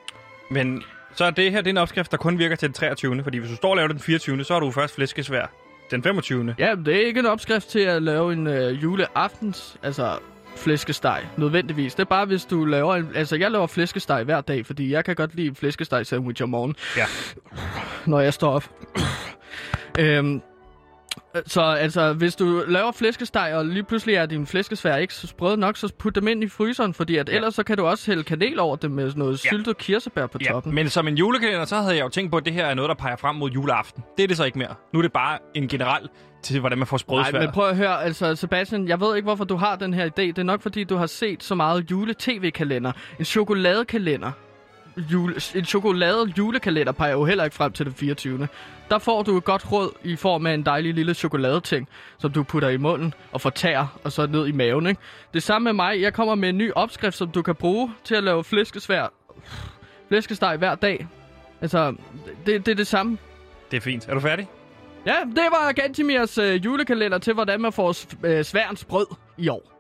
Men 0.52 0.84
så 1.16 1.26
er 1.26 1.32
det 1.32 1.52
her 1.52 1.62
det 1.62 1.68
er 1.68 1.74
en 1.74 1.78
opskrift, 1.78 2.12
der 2.12 2.18
kun 2.18 2.40
virker 2.40 2.56
til 2.56 2.68
den 2.68 2.74
23. 2.74 3.24
Fordi 3.24 3.38
hvis 3.38 3.50
du 3.50 3.56
står 3.56 3.70
og 3.70 3.76
laver 3.76 3.88
den 3.88 4.00
24. 4.00 4.44
så 4.44 4.54
har 4.54 4.60
du 4.60 4.72
først 4.72 4.96
flæskesvær 4.96 5.46
den 5.92 6.04
25. 6.04 6.56
Ja, 6.60 6.76
det 6.86 6.96
er 6.96 7.06
ikke 7.06 7.20
en 7.20 7.26
opskrift 7.26 7.68
til 7.70 7.80
at 7.80 8.04
lave 8.04 8.34
en 8.34 8.48
øh, 8.48 8.84
juleaftens, 8.84 9.78
altså 9.84 10.20
flæskesteg, 10.56 11.24
nødvendigvis. 11.38 11.96
Det 11.96 12.02
er 12.02 12.06
bare, 12.06 12.26
hvis 12.26 12.46
du 12.46 12.66
laver 12.66 12.96
en... 12.96 13.10
Altså, 13.16 13.36
jeg 13.36 13.52
laver 13.52 13.68
flæskesteg 13.68 14.24
hver 14.24 14.42
dag, 14.42 14.66
fordi 14.66 14.92
jeg 14.92 15.06
kan 15.06 15.16
godt 15.16 15.36
lide 15.36 15.56
flæskesteg 15.56 16.06
sandwich 16.06 16.44
om 16.44 16.50
morgenen. 16.50 16.76
Ja. 16.98 17.06
når 18.06 18.20
jeg 18.20 18.34
står 18.34 18.52
op. 18.52 18.70
øhm, 20.00 20.42
så 21.46 21.62
altså, 21.62 22.14
hvis 22.14 22.36
du 22.36 22.64
laver 22.68 22.92
flæskesteg, 22.92 23.52
og 23.56 23.66
lige 23.66 23.84
pludselig 23.84 24.16
er 24.16 24.26
din 24.26 24.48
flæskesvær 24.48 24.96
ikke 24.96 25.14
så 25.14 25.28
sprød 25.28 25.58
nok, 25.58 25.78
så 25.78 25.94
put 26.00 26.16
dem 26.16 26.28
ind 26.28 26.44
i 26.44 26.48
fryseren, 26.50 26.94
fordi 26.94 27.18
at 27.18 27.30
Ja. 27.30 27.36
ellers 27.36 27.56
så 27.56 27.64
kan 27.64 27.78
du 27.78 27.86
også 27.86 28.12
hælde 28.12 28.24
kanel 28.24 28.60
over 28.60 28.76
dem 28.76 28.92
med 28.92 29.12
noget 29.16 29.46
Ja. 29.46 29.50
syltet 29.50 29.78
kirsebær 29.78 30.28
på 30.28 30.38
Ja, 30.42 30.52
toppen. 30.52 30.76
men 30.76 30.90
som 30.90 31.08
en 31.08 31.16
julekalender, 31.18 31.66
så 31.66 31.76
havde 31.76 31.96
jeg 31.96 32.04
jo 32.04 32.10
tænkt 32.10 32.32
på, 32.32 32.38
at 32.38 32.46
det 32.46 32.54
her 32.54 32.66
er 32.66 32.74
noget, 32.74 32.90
der 32.90 32.96
peger 32.96 33.16
frem 33.16 33.36
mod 33.36 33.52
juleaften. 33.52 34.04
Det 34.18 34.24
er 34.24 34.28
det 34.28 34.38
så 34.38 34.44
ikke 34.44 34.58
mere. 34.58 34.76
Nu 34.94 35.00
er 35.00 35.02
det 35.04 35.14
bare 35.14 35.38
en 35.54 35.68
generel 35.68 36.10
til, 36.44 36.60
hvordan 36.60 36.78
man 36.78 36.88
får 36.88 36.96
Nej, 36.98 37.00
sprødsvær. 37.00 37.40
men 37.40 37.52
prøv 37.52 37.70
at 37.70 37.78
høre, 37.78 38.04
altså 38.04 38.36
Sebastian, 38.36 38.88
jeg 38.88 39.00
ved 39.00 39.16
ikke, 39.16 39.26
hvorfor 39.26 39.44
du 39.46 39.56
har 39.56 39.76
den 39.76 39.94
her 39.94 40.06
idé. 40.06 40.12
Det 40.22 40.38
er 40.38 40.44
nok, 40.44 40.62
fordi 40.62 40.84
du 40.84 40.96
har 40.96 41.06
set 41.08 41.44
så 41.44 41.56
meget 41.56 41.92
jule-tv-kalender. 41.92 42.92
En 43.20 43.26
chokoladekalender. 43.26 44.32
Jule, 44.98 45.36
en 45.56 45.66
chokolade 45.66 46.34
julekalender 46.38 46.92
peger 46.92 47.12
jo 47.12 47.26
heller 47.26 47.44
ikke 47.44 47.56
frem 47.56 47.72
til 47.72 47.86
den 47.86 47.94
24. 47.94 48.48
Der 48.90 49.00
får 49.00 49.24
du 49.24 49.38
et 49.38 49.44
godt 49.44 49.72
råd 49.72 49.92
i 50.04 50.16
form 50.16 50.46
af 50.46 50.54
en 50.54 50.66
dejlig 50.66 50.94
lille 50.94 51.14
chokoladeting, 51.14 51.88
som 52.18 52.32
du 52.32 52.44
putter 52.44 52.70
i 52.70 52.78
munden 52.78 53.14
og 53.32 53.42
fortærer, 53.42 54.00
og 54.04 54.12
så 54.12 54.28
ned 54.28 54.48
i 54.48 54.52
maven. 54.52 54.88
Ikke? 54.88 55.02
Det 55.34 55.44
samme 55.44 55.64
med 55.64 55.74
mig. 55.74 56.02
Jeg 56.02 56.14
kommer 56.14 56.36
med 56.36 56.50
en 56.50 56.58
ny 56.58 56.72
opskrift, 56.76 57.18
som 57.18 57.30
du 57.30 57.42
kan 57.42 57.56
bruge 57.56 57.94
til 58.04 58.16
at 58.16 58.24
lave 58.24 58.44
flæskesvær. 58.44 59.14
Flæskesteg 60.08 60.58
hver 60.58 60.76
dag. 60.76 61.08
Altså, 61.62 61.96
det, 62.46 62.66
det 62.66 62.72
er 62.72 62.76
det 62.76 62.88
samme. 62.88 63.18
Det 63.72 63.78
er 63.78 63.82
fint. 63.82 64.08
Er 64.08 64.14
du 64.14 64.20
færdig? 64.20 64.48
Ja, 65.06 65.16
det 65.26 65.48
var 65.52 65.72
Gantimirs 65.72 66.38
øh, 66.38 66.66
julekalender 66.66 67.18
til, 67.18 67.34
hvordan 67.34 67.62
man 67.62 67.74
får 67.74 67.96
øh, 68.26 68.44
sværens 68.44 68.86
brød 68.86 69.06
i 69.38 69.48
år. 69.48 69.73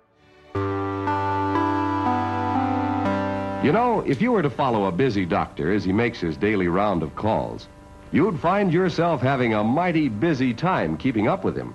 You 3.64 3.72
know, 3.72 4.04
if 4.06 4.22
you 4.22 4.34
were 4.34 4.42
to 4.42 4.50
follow 4.50 4.88
a 4.88 4.92
busy 4.92 5.26
doctor 5.26 5.72
as 5.72 5.86
he 5.86 5.94
makes 5.94 6.20
his 6.20 6.36
daily 6.36 6.68
round 6.68 7.02
of 7.02 7.16
calls, 7.16 7.70
you'd 8.12 8.38
find 8.38 8.74
yourself 8.74 9.22
having 9.22 9.54
a 9.54 9.64
mighty 9.64 10.10
busy 10.10 10.54
time 10.54 10.98
keeping 10.98 11.30
up 11.30 11.46
with 11.46 11.56
him. 11.56 11.74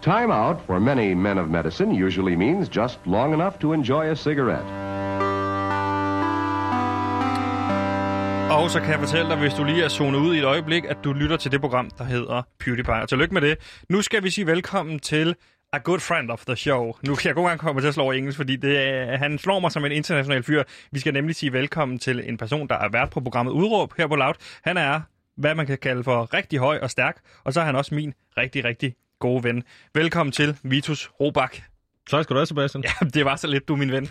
Time 0.00 0.32
out 0.32 0.60
for 0.66 0.80
many 0.80 1.14
men 1.14 1.38
of 1.38 1.48
medicine 1.48 1.94
usually 1.94 2.34
means 2.34 2.68
just 2.68 2.98
long 3.06 3.32
enough 3.32 3.56
to 3.60 3.72
enjoy 3.72 4.10
a 4.10 4.16
cigarette. 4.16 4.66
Og 8.50 8.70
så 8.70 8.80
kan 8.80 8.90
jeg 8.90 8.98
fortælle 8.98 9.30
dig, 9.30 9.38
hvis 9.38 9.54
du 9.54 9.64
lige 9.64 9.84
er 9.84 9.88
zonet 9.88 10.18
ud 10.18 10.34
i 10.34 10.38
et 10.38 10.44
øjeblik, 10.44 10.84
at 10.84 10.96
du 11.04 11.12
lytter 11.12 11.36
til 11.36 11.52
det 11.52 11.60
program, 11.60 11.90
der 11.98 12.04
hedder 12.04 12.42
PewDiePie. 12.60 13.02
Og 13.02 13.08
tillykke 13.08 13.34
med 13.34 13.42
det. 13.42 13.82
Nu 13.88 14.02
skal 14.02 14.22
vi 14.22 14.30
sige 14.30 14.46
velkommen 14.46 14.98
til 14.98 15.34
a 15.72 15.78
good 15.78 16.00
friend 16.00 16.30
of 16.30 16.44
the 16.44 16.56
show. 16.56 16.96
Nu 17.06 17.14
kan 17.14 17.28
jeg 17.28 17.34
god 17.34 17.48
gang 17.48 17.60
komme 17.60 17.80
til 17.80 17.88
at 17.88 17.94
slå 17.94 18.10
engelsk, 18.10 18.36
fordi 18.36 18.56
det 18.56 19.06
han 19.18 19.38
slår 19.38 19.60
mig 19.60 19.72
som 19.72 19.84
en 19.84 19.92
international 19.92 20.42
fyr. 20.42 20.62
Vi 20.90 20.98
skal 20.98 21.12
nemlig 21.12 21.36
sige 21.36 21.52
velkommen 21.52 21.98
til 21.98 22.22
en 22.28 22.36
person, 22.36 22.68
der 22.68 22.74
er 22.74 22.88
vært 22.88 23.10
på 23.10 23.20
programmet 23.20 23.52
Udråb 23.52 23.92
her 23.96 24.06
på 24.06 24.16
Loud. 24.16 24.34
Han 24.62 24.76
er, 24.76 25.00
hvad 25.36 25.54
man 25.54 25.66
kan 25.66 25.78
kalde 25.78 26.04
for 26.04 26.34
rigtig 26.34 26.58
høj 26.58 26.78
og 26.82 26.90
stærk, 26.90 27.20
og 27.44 27.52
så 27.52 27.60
er 27.60 27.64
han 27.64 27.76
også 27.76 27.94
min 27.94 28.14
rigtig, 28.36 28.64
rigtig 28.64 28.94
gode 29.20 29.44
ven. 29.44 29.62
Velkommen 29.94 30.32
til 30.32 30.56
Vitus 30.62 31.10
Robak. 31.20 31.56
Tak 32.10 32.24
skal 32.24 32.34
du 32.34 32.38
have, 32.38 32.46
Sebastian. 32.46 32.84
Ja, 33.00 33.06
det 33.14 33.24
var 33.24 33.36
så 33.36 33.46
lidt, 33.46 33.68
du 33.68 33.76
min 33.76 33.92
ven. 33.92 34.08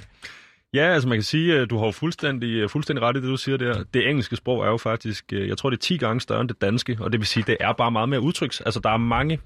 Ja, 0.74 0.94
altså 0.94 1.10
man 1.10 1.18
kan 1.18 1.24
sige, 1.24 1.58
at 1.58 1.70
du 1.70 1.78
har 1.78 1.86
jo 1.86 1.92
fuldstændig, 1.92 2.50
øh, 2.50 2.70
fuldstændig 2.70 3.04
ret 3.04 3.18
i 3.18 3.22
det, 3.22 3.28
du 3.28 3.38
siger 3.38 3.58
der. 3.58 3.84
Det 3.94 4.10
engelske 4.10 4.36
sprog 4.36 4.64
er 4.64 4.70
jo 4.70 4.78
faktisk, 4.78 5.34
øh, 5.34 5.48
jeg 5.48 5.58
tror, 5.58 5.70
det 5.70 5.78
er 5.78 5.82
10 5.82 5.98
gange 5.98 6.22
større 6.22 6.42
end 6.42 6.50
det 6.50 6.62
danske, 6.62 6.98
og 7.00 7.12
det 7.12 7.20
vil 7.20 7.28
sige, 7.28 7.44
det 7.48 7.58
er 7.60 7.74
bare 7.74 7.92
meget 7.92 8.10
mere 8.10 8.22
udtryks. 8.22 8.62
Altså, 8.62 8.80
der 8.80 8.90
er 8.90 8.98
mange 8.98 9.40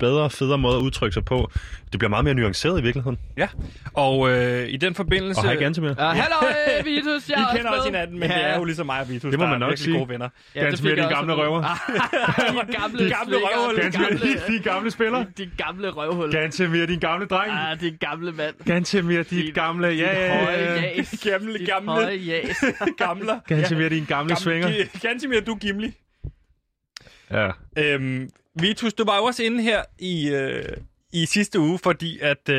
bedre, 0.00 0.30
federe 0.30 0.58
måder 0.58 0.78
at 0.78 0.82
udtrykke 0.82 1.14
sig 1.14 1.24
på. 1.24 1.50
Det 1.92 1.98
bliver 1.98 2.08
meget 2.10 2.24
mere 2.24 2.34
nuanceret 2.34 2.80
i 2.80 2.82
virkeligheden. 2.82 3.18
Ja, 3.36 3.48
og 3.94 4.30
øh, 4.30 4.68
i 4.68 4.76
den 4.76 4.94
forbindelse... 4.94 5.38
Og 5.40 5.44
hej 5.44 5.54
Gantemir. 5.56 5.94
Ja, 5.98 6.08
hallo, 6.08 6.36
øh, 6.78 6.84
Vitus, 6.84 7.28
jeg 7.28 7.38
I 7.38 7.40
er 7.40 7.44
også 7.46 7.56
kender 7.56 7.70
også 7.70 7.88
hinanden, 7.88 8.18
men 8.18 8.30
ja. 8.30 8.36
det 8.36 8.44
er 8.46 8.56
jo 8.58 8.64
ligesom 8.64 8.86
mig 8.86 9.00
og 9.00 9.08
Vitus, 9.08 9.30
Det 9.30 9.38
må 9.38 9.44
der 9.44 9.50
man 9.50 9.54
er 9.54 9.58
nok 9.58 9.68
virkelig 9.70 9.84
sige. 9.84 9.98
gode 9.98 10.08
venner. 10.08 10.28
Ja, 10.54 10.60
det 10.60 10.68
Gantemir, 10.68 10.94
de 10.94 11.14
gamle 11.14 11.32
røver. 11.34 11.60
de 12.68 12.72
gamle, 12.72 13.04
De 13.04 13.10
gamle 13.10 13.32
slikker, 13.32 13.48
røvhul. 13.56 13.76
de 13.76 13.80
Gantemir, 13.82 14.06
gamle, 14.08 14.20
de, 14.48 14.52
de 14.52 14.62
gamle 14.62 14.90
spiller. 14.90 15.24
de 15.38 15.50
gamle 15.58 15.88
røvhul. 15.90 16.32
Gantemir, 16.32 16.86
din 16.86 16.98
gamle 17.00 17.26
dreng. 17.26 17.52
Ah, 17.52 17.80
de 17.80 17.90
gamle 17.90 18.32
mand. 18.32 18.54
Gantemir, 18.66 19.22
dit 19.22 19.54
gamle, 19.54 19.86
ja, 19.88 20.18
ja, 20.18 20.50
ja. 20.50 21.02
Gamle, 21.30 21.66
gamle. 21.66 22.20
jas. 22.26 22.64
Gamler. 23.02 23.38
Gantemir, 23.48 23.88
din 23.88 24.04
gamle 24.04 24.36
svinger. 24.36 24.70
Gantemir, 25.02 25.40
du 25.40 25.54
Gimli. 25.54 25.92
Ja. 27.30 27.50
Øhm, 27.78 28.28
Vitus, 28.54 28.94
du 28.94 29.04
var 29.04 29.16
jo 29.16 29.24
også 29.24 29.42
inde 29.42 29.62
her 29.62 29.82
i, 29.98 30.30
øh, 30.30 30.64
i 31.12 31.26
sidste 31.26 31.60
uge, 31.60 31.78
fordi 31.78 32.18
at 32.18 32.48
øh, 32.48 32.56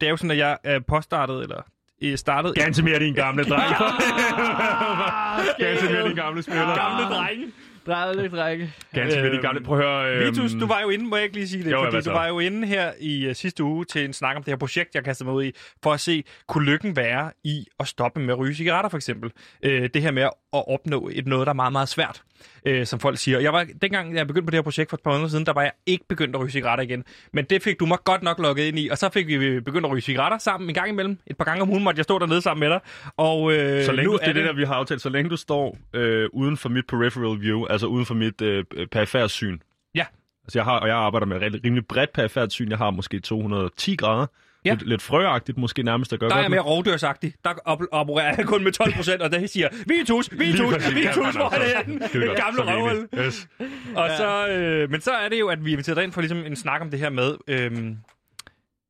det 0.00 0.02
er 0.02 0.10
jo 0.10 0.16
sådan, 0.16 0.30
at 0.30 0.38
jeg 0.38 0.58
er 0.64 0.80
påstartet, 0.80 1.42
eller 1.42 1.62
øh, 2.02 2.18
startet... 2.18 2.54
Gantemir, 2.54 2.98
din 2.98 3.14
gamle 3.14 3.44
dreng. 3.44 3.74
Gantemir, 5.58 6.02
din 6.08 6.16
gamle 6.16 6.42
spiller. 6.42 6.76
Gamle 6.76 7.14
drenge. 7.14 7.46
Drejle, 7.86 8.28
drenge. 8.28 8.72
Gantemir, 8.94 9.30
din 9.30 9.40
gamle... 9.40 9.60
Prøv 9.60 9.78
at 9.78 9.84
høre... 9.84 10.16
øhm, 10.16 10.26
Vitus, 10.26 10.52
du 10.52 10.66
var 10.66 10.80
jo 10.80 10.88
inde, 10.88 11.04
må 11.04 11.16
jeg 11.16 11.24
ikke 11.24 11.36
lige 11.36 11.48
sige 11.48 11.64
det, 11.64 11.70
Jo, 11.72 11.90
fordi 11.90 12.04
du 12.04 12.10
var 12.10 12.26
jo 12.26 12.38
inde 12.38 12.66
her 12.66 12.92
i 13.00 13.28
uh, 13.28 13.34
sidste 13.34 13.64
uge 13.64 13.84
til 13.84 14.04
en 14.04 14.12
snak 14.12 14.36
om 14.36 14.42
det 14.42 14.52
her 14.52 14.56
projekt, 14.56 14.94
jeg 14.94 15.04
kastede 15.04 15.26
mig 15.26 15.36
ud 15.36 15.44
i, 15.44 15.52
for 15.82 15.92
at 15.92 16.00
se, 16.00 16.24
kunne 16.48 16.64
lykken 16.64 16.96
være 16.96 17.30
i 17.44 17.66
at 17.80 17.88
stoppe 17.88 18.20
med 18.20 18.34
at 18.34 18.38
ryge 18.38 18.54
cigaretter, 18.54 18.88
for 18.88 18.96
eksempel. 18.96 19.32
Øh, 19.62 19.88
det 19.94 20.02
her 20.02 20.10
med 20.10 20.22
at 20.22 20.30
opnå 20.62 21.10
et 21.12 21.26
noget, 21.26 21.46
der 21.46 21.50
er 21.50 21.54
meget, 21.54 21.72
meget 21.72 21.88
svært, 21.88 22.22
øh, 22.66 22.86
som 22.86 23.00
folk 23.00 23.18
siger. 23.18 23.40
Jeg 23.40 23.52
var, 23.52 23.66
dengang 23.82 24.16
jeg 24.16 24.26
begyndte 24.26 24.46
på 24.46 24.50
det 24.50 24.56
her 24.56 24.62
projekt 24.62 24.90
for 24.90 24.96
et 24.96 25.02
par 25.02 25.10
måneder 25.10 25.28
siden, 25.28 25.46
der 25.46 25.52
var 25.52 25.62
jeg 25.62 25.72
ikke 25.86 26.04
begyndt 26.08 26.36
at 26.36 26.40
ryge 26.40 26.50
cigaretter 26.50 26.84
igen. 26.84 27.04
Men 27.32 27.44
det 27.44 27.62
fik 27.62 27.80
du 27.80 27.86
mig 27.86 27.98
godt 28.04 28.22
nok 28.22 28.38
lukket 28.38 28.64
ind 28.64 28.78
i, 28.78 28.88
og 28.88 28.98
så 28.98 29.08
fik 29.08 29.26
vi 29.26 29.60
begyndt 29.60 29.86
at 29.86 29.92
ryge 29.92 30.00
cigaretter 30.00 30.38
sammen 30.38 30.70
en 30.70 30.74
gang 30.74 30.88
imellem. 30.88 31.18
Et 31.26 31.36
par 31.36 31.44
gange 31.44 31.62
om 31.62 31.70
ugen 31.70 31.84
måtte 31.84 31.98
jeg 31.98 32.04
stå 32.04 32.18
dernede 32.18 32.42
sammen 32.42 32.60
med 32.60 32.68
dig. 32.68 32.80
Og, 33.16 33.52
øh, 33.52 33.84
Så 33.84 33.92
længe 33.92 34.06
nu 34.06 34.12
du, 34.12 34.18
det 34.18 34.28
er 34.28 34.32
det, 34.32 34.44
der 34.44 34.52
vi 34.52 34.64
har 34.64 34.74
aftalt, 34.74 35.00
så 35.00 35.08
længe 35.08 35.30
du 35.30 35.36
står 35.36 35.78
øh, 35.94 36.28
uden 36.32 36.56
for 36.56 36.68
mit 36.68 36.86
peripheral 36.86 37.40
view, 37.40 37.64
altså 37.66 37.86
uden 37.86 38.06
for 38.06 38.14
mit 38.14 38.42
øh, 38.42 38.64
perifært 38.92 39.30
syn. 39.30 39.58
Ja. 39.94 40.04
Altså 40.44 40.58
jeg 40.58 40.64
har, 40.64 40.80
og 40.80 40.88
jeg 40.88 40.96
arbejder 40.96 41.26
med 41.26 41.42
et 41.42 41.60
rimelig 41.64 41.86
bredt 41.86 42.12
perifært 42.12 42.52
syn. 42.52 42.70
Jeg 42.70 42.78
har 42.78 42.90
måske 42.90 43.20
210 43.20 43.96
grader. 43.96 44.26
Ja. 44.64 44.70
Lidt, 44.70 44.88
lidt 44.88 45.02
frøagtigt 45.02 45.58
måske 45.58 45.82
nærmest 45.82 46.12
at 46.12 46.20
gøre 46.20 46.30
Der 46.30 46.36
er 46.36 46.40
jeg 46.40 46.50
mere 46.50 46.60
rovdyrsagtig. 46.60 47.34
Der 47.44 47.50
op- 47.64 47.82
opererer 47.92 48.34
jeg 48.38 48.46
kun 48.46 48.64
med 48.64 48.72
12 48.72 48.92
procent, 48.94 49.22
og 49.22 49.32
det 49.32 49.50
siger, 49.50 49.68
Vitus, 49.86 50.30
Vitus, 50.32 50.74
præcis. 50.74 50.94
Vitus, 50.94 51.16
Ja, 51.16 51.32
hvor 51.32 51.54
er 51.54 51.58
det 51.58 51.86
henne? 51.86 52.08
Skide 52.08 52.22
Det 52.22 52.28
godt. 52.28 52.38
gamle 52.56 52.60
er 52.72 52.76
vi 52.76 52.82
røvhul. 52.82 53.08
Yes. 53.26 53.48
Og 53.96 54.10
så, 54.16 54.48
øh, 54.48 54.90
men 54.90 55.00
så 55.00 55.10
er 55.10 55.28
det 55.28 55.40
jo, 55.40 55.48
at 55.48 55.64
vi 55.64 55.70
inviterer 55.72 55.94
dig 55.94 56.04
ind 56.04 56.12
for 56.12 56.20
ligesom 56.20 56.38
en 56.38 56.56
snak 56.56 56.80
om 56.80 56.90
det 56.90 56.98
her 57.00 57.10
med, 57.10 57.34
øh, 57.48 57.72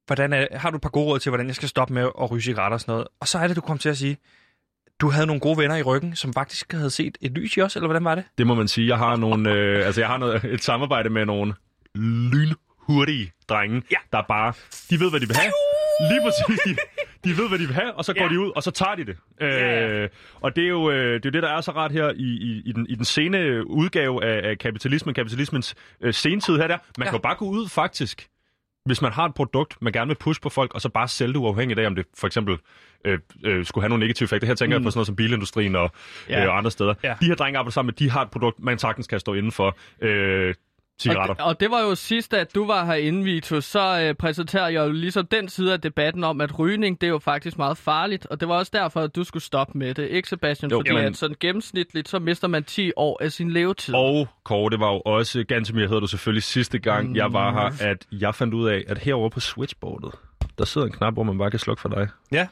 hvordan 0.06 0.32
er, 0.32 0.46
har 0.58 0.70
du 0.70 0.76
et 0.76 0.82
par 0.82 0.88
gode 0.90 1.06
råd 1.06 1.18
til, 1.18 1.30
hvordan 1.30 1.46
jeg 1.46 1.54
skal 1.54 1.68
stoppe 1.68 1.94
med 1.94 2.02
at 2.02 2.30
ryge 2.30 2.42
cigaretter 2.42 2.74
og 2.74 2.80
sådan 2.80 2.92
noget. 2.92 3.06
Og 3.20 3.28
så 3.28 3.38
er 3.38 3.46
det, 3.46 3.56
du 3.56 3.60
kom 3.60 3.78
til 3.78 3.88
at 3.88 3.96
sige, 3.96 4.16
du 5.00 5.10
havde 5.10 5.26
nogle 5.26 5.40
gode 5.40 5.58
venner 5.58 5.76
i 5.76 5.82
ryggen, 5.82 6.16
som 6.16 6.32
faktisk 6.32 6.72
havde 6.72 6.90
set 6.90 7.18
et 7.20 7.32
lys 7.32 7.56
i 7.56 7.60
os, 7.60 7.76
eller 7.76 7.86
hvordan 7.86 8.04
var 8.04 8.14
det? 8.14 8.24
Det 8.38 8.46
må 8.46 8.54
man 8.54 8.68
sige. 8.68 8.88
Jeg 8.88 8.98
har 8.98 9.16
nogle, 9.16 9.50
øh, 9.52 9.86
altså 9.86 10.00
jeg 10.00 10.08
har 10.08 10.18
noget, 10.18 10.44
et 10.44 10.62
samarbejde 10.64 11.10
med 11.10 11.26
nogle 11.26 11.54
lynhurtige 12.88 13.32
drenge, 13.48 13.82
Ja. 13.90 13.96
der 14.12 14.22
bare, 14.28 14.52
de 14.90 15.00
ved, 15.00 15.10
hvad 15.10 15.20
de 15.20 15.26
vil 15.26 15.36
have. 15.36 15.52
Lige 16.10 16.20
præcis. 16.24 16.60
De, 16.64 16.76
de 17.30 17.36
ved, 17.38 17.48
hvad 17.48 17.58
de 17.58 17.66
vil 17.66 17.74
have, 17.74 17.92
og 17.94 18.04
så 18.04 18.14
går 18.14 18.22
Ja. 18.22 18.28
de 18.28 18.40
ud, 18.40 18.52
og 18.56 18.62
så 18.62 18.70
tager 18.70 18.94
de 18.94 19.04
det. 19.04 19.16
Ja. 19.40 19.88
Øh, 19.88 20.08
og 20.40 20.56
det 20.56 20.64
er, 20.64 20.68
jo, 20.68 20.90
øh, 20.90 20.96
det 21.14 21.14
er 21.14 21.20
jo 21.24 21.30
det, 21.30 21.42
der 21.42 21.48
er 21.48 21.60
så 21.60 21.70
rart 21.70 21.92
her 21.92 22.10
i, 22.10 22.22
i, 22.22 22.62
i, 22.64 22.72
den, 22.72 22.86
i 22.88 22.94
den 22.94 23.04
sene 23.04 23.66
udgave 23.70 24.24
af, 24.24 24.50
af 24.50 24.58
kapitalismen, 24.58 25.14
kapitalismens 25.14 25.74
øh, 26.00 26.14
sentid 26.14 26.56
her 26.56 26.66
der. 26.66 26.78
Man 26.98 27.06
Ja. 27.06 27.10
kan 27.10 27.18
jo 27.18 27.22
bare 27.22 27.34
gå 27.34 27.44
ud 27.44 27.68
faktisk, 27.68 28.26
hvis 28.86 29.02
man 29.02 29.12
har 29.12 29.24
et 29.24 29.34
produkt, 29.34 29.76
man 29.82 29.92
gerne 29.92 30.08
vil 30.08 30.14
pushe 30.14 30.40
på 30.42 30.48
folk, 30.48 30.74
og 30.74 30.80
så 30.80 30.88
bare 30.88 31.08
sælge 31.08 31.32
det 31.32 31.38
uafhængigt 31.38 31.80
af, 31.80 31.86
om 31.86 31.94
det 31.94 32.06
for 32.18 32.26
eksempel 32.26 32.56
øh, 33.04 33.18
øh, 33.44 33.64
skulle 33.64 33.82
have 33.82 33.88
nogle 33.88 34.00
negative 34.02 34.26
effekter. 34.26 34.46
Her 34.46 34.54
tænker 34.54 34.78
mm. 34.78 34.82
jeg 34.82 34.86
på 34.86 34.90
sådan 34.90 34.98
noget 34.98 35.06
som 35.06 35.16
bilindustrien 35.16 35.76
og, 35.76 35.90
Ja. 36.28 36.38
ja. 36.38 36.44
øh, 36.44 36.50
og 36.50 36.58
andre 36.58 36.70
steder. 36.70 36.94
Ja. 37.02 37.14
De 37.20 37.26
her 37.26 37.34
drenge 37.34 37.58
arbejder 37.58 37.72
sammen 37.72 37.86
med, 38.00 38.06
de 38.06 38.10
har 38.10 38.22
et 38.22 38.30
produkt, 38.30 38.60
man 38.60 38.78
sagtens 38.78 39.06
kan 39.06 39.20
stå 39.20 39.34
inden 39.34 39.52
for. 39.52 39.76
Øh, 40.00 40.54
cigaretter. 41.02 41.30
Og, 41.34 41.36
det- 41.36 41.44
og 41.46 41.60
det 41.60 41.70
var 41.70 41.80
jo 41.80 41.94
sidst, 41.94 42.34
at 42.34 42.54
du 42.54 42.66
var 42.66 42.84
herinde, 42.84 43.24
Vitus, 43.24 43.64
så 43.64 44.00
øh, 44.02 44.14
præsenterer 44.14 44.68
jeg 44.68 44.86
jo 44.86 44.92
ligesom 44.92 45.26
den 45.26 45.48
side 45.48 45.72
af 45.72 45.80
debatten 45.80 46.24
om, 46.24 46.40
at 46.40 46.58
rygning, 46.58 47.00
det 47.00 47.06
er 47.06 47.10
jo 47.10 47.18
faktisk 47.18 47.58
meget 47.58 47.76
farligt. 47.78 48.26
Og 48.26 48.40
det 48.40 48.48
var 48.48 48.54
også 48.58 48.70
derfor, 48.74 49.00
at 49.00 49.16
du 49.16 49.24
skulle 49.24 49.42
stoppe 49.42 49.78
med 49.78 49.94
det, 49.94 50.08
ikke 50.08 50.28
Sebastian? 50.28 50.70
Jo, 50.70 50.78
Fordi 50.78 50.92
men- 50.92 51.04
at 51.04 51.16
sådan 51.16 51.36
gennemsnitligt, 51.40 52.08
så 52.08 52.18
mister 52.18 52.48
man 52.48 52.64
10 52.64 52.90
år 52.96 53.18
af 53.22 53.32
sin 53.32 53.50
levetid. 53.50 53.94
Og 53.94 54.28
Kåre, 54.44 54.70
det 54.70 54.80
var 54.80 54.92
jo 54.92 55.00
også, 55.00 55.44
Gantemir 55.48 55.86
hedder 55.86 56.00
du 56.00 56.06
selvfølgelig 56.06 56.42
sidste 56.42 56.78
gang, 56.78 57.16
jeg 57.16 57.32
var 57.32 57.52
her, 57.52 57.88
at 57.90 58.06
jeg 58.12 58.34
fandt 58.34 58.54
ud 58.54 58.68
af, 58.68 58.84
at 58.88 58.98
herovre 58.98 59.30
på 59.30 59.40
switchboardet, 59.40 60.10
der 60.58 60.64
sidder 60.64 60.86
en 60.86 60.92
knap, 60.92 61.14
hvor 61.14 61.22
man 61.22 61.38
bare 61.38 61.50
kan 61.50 61.58
slukke 61.58 61.80
for 61.80 61.88
dig. 61.88 62.08
Ja. 62.32 62.46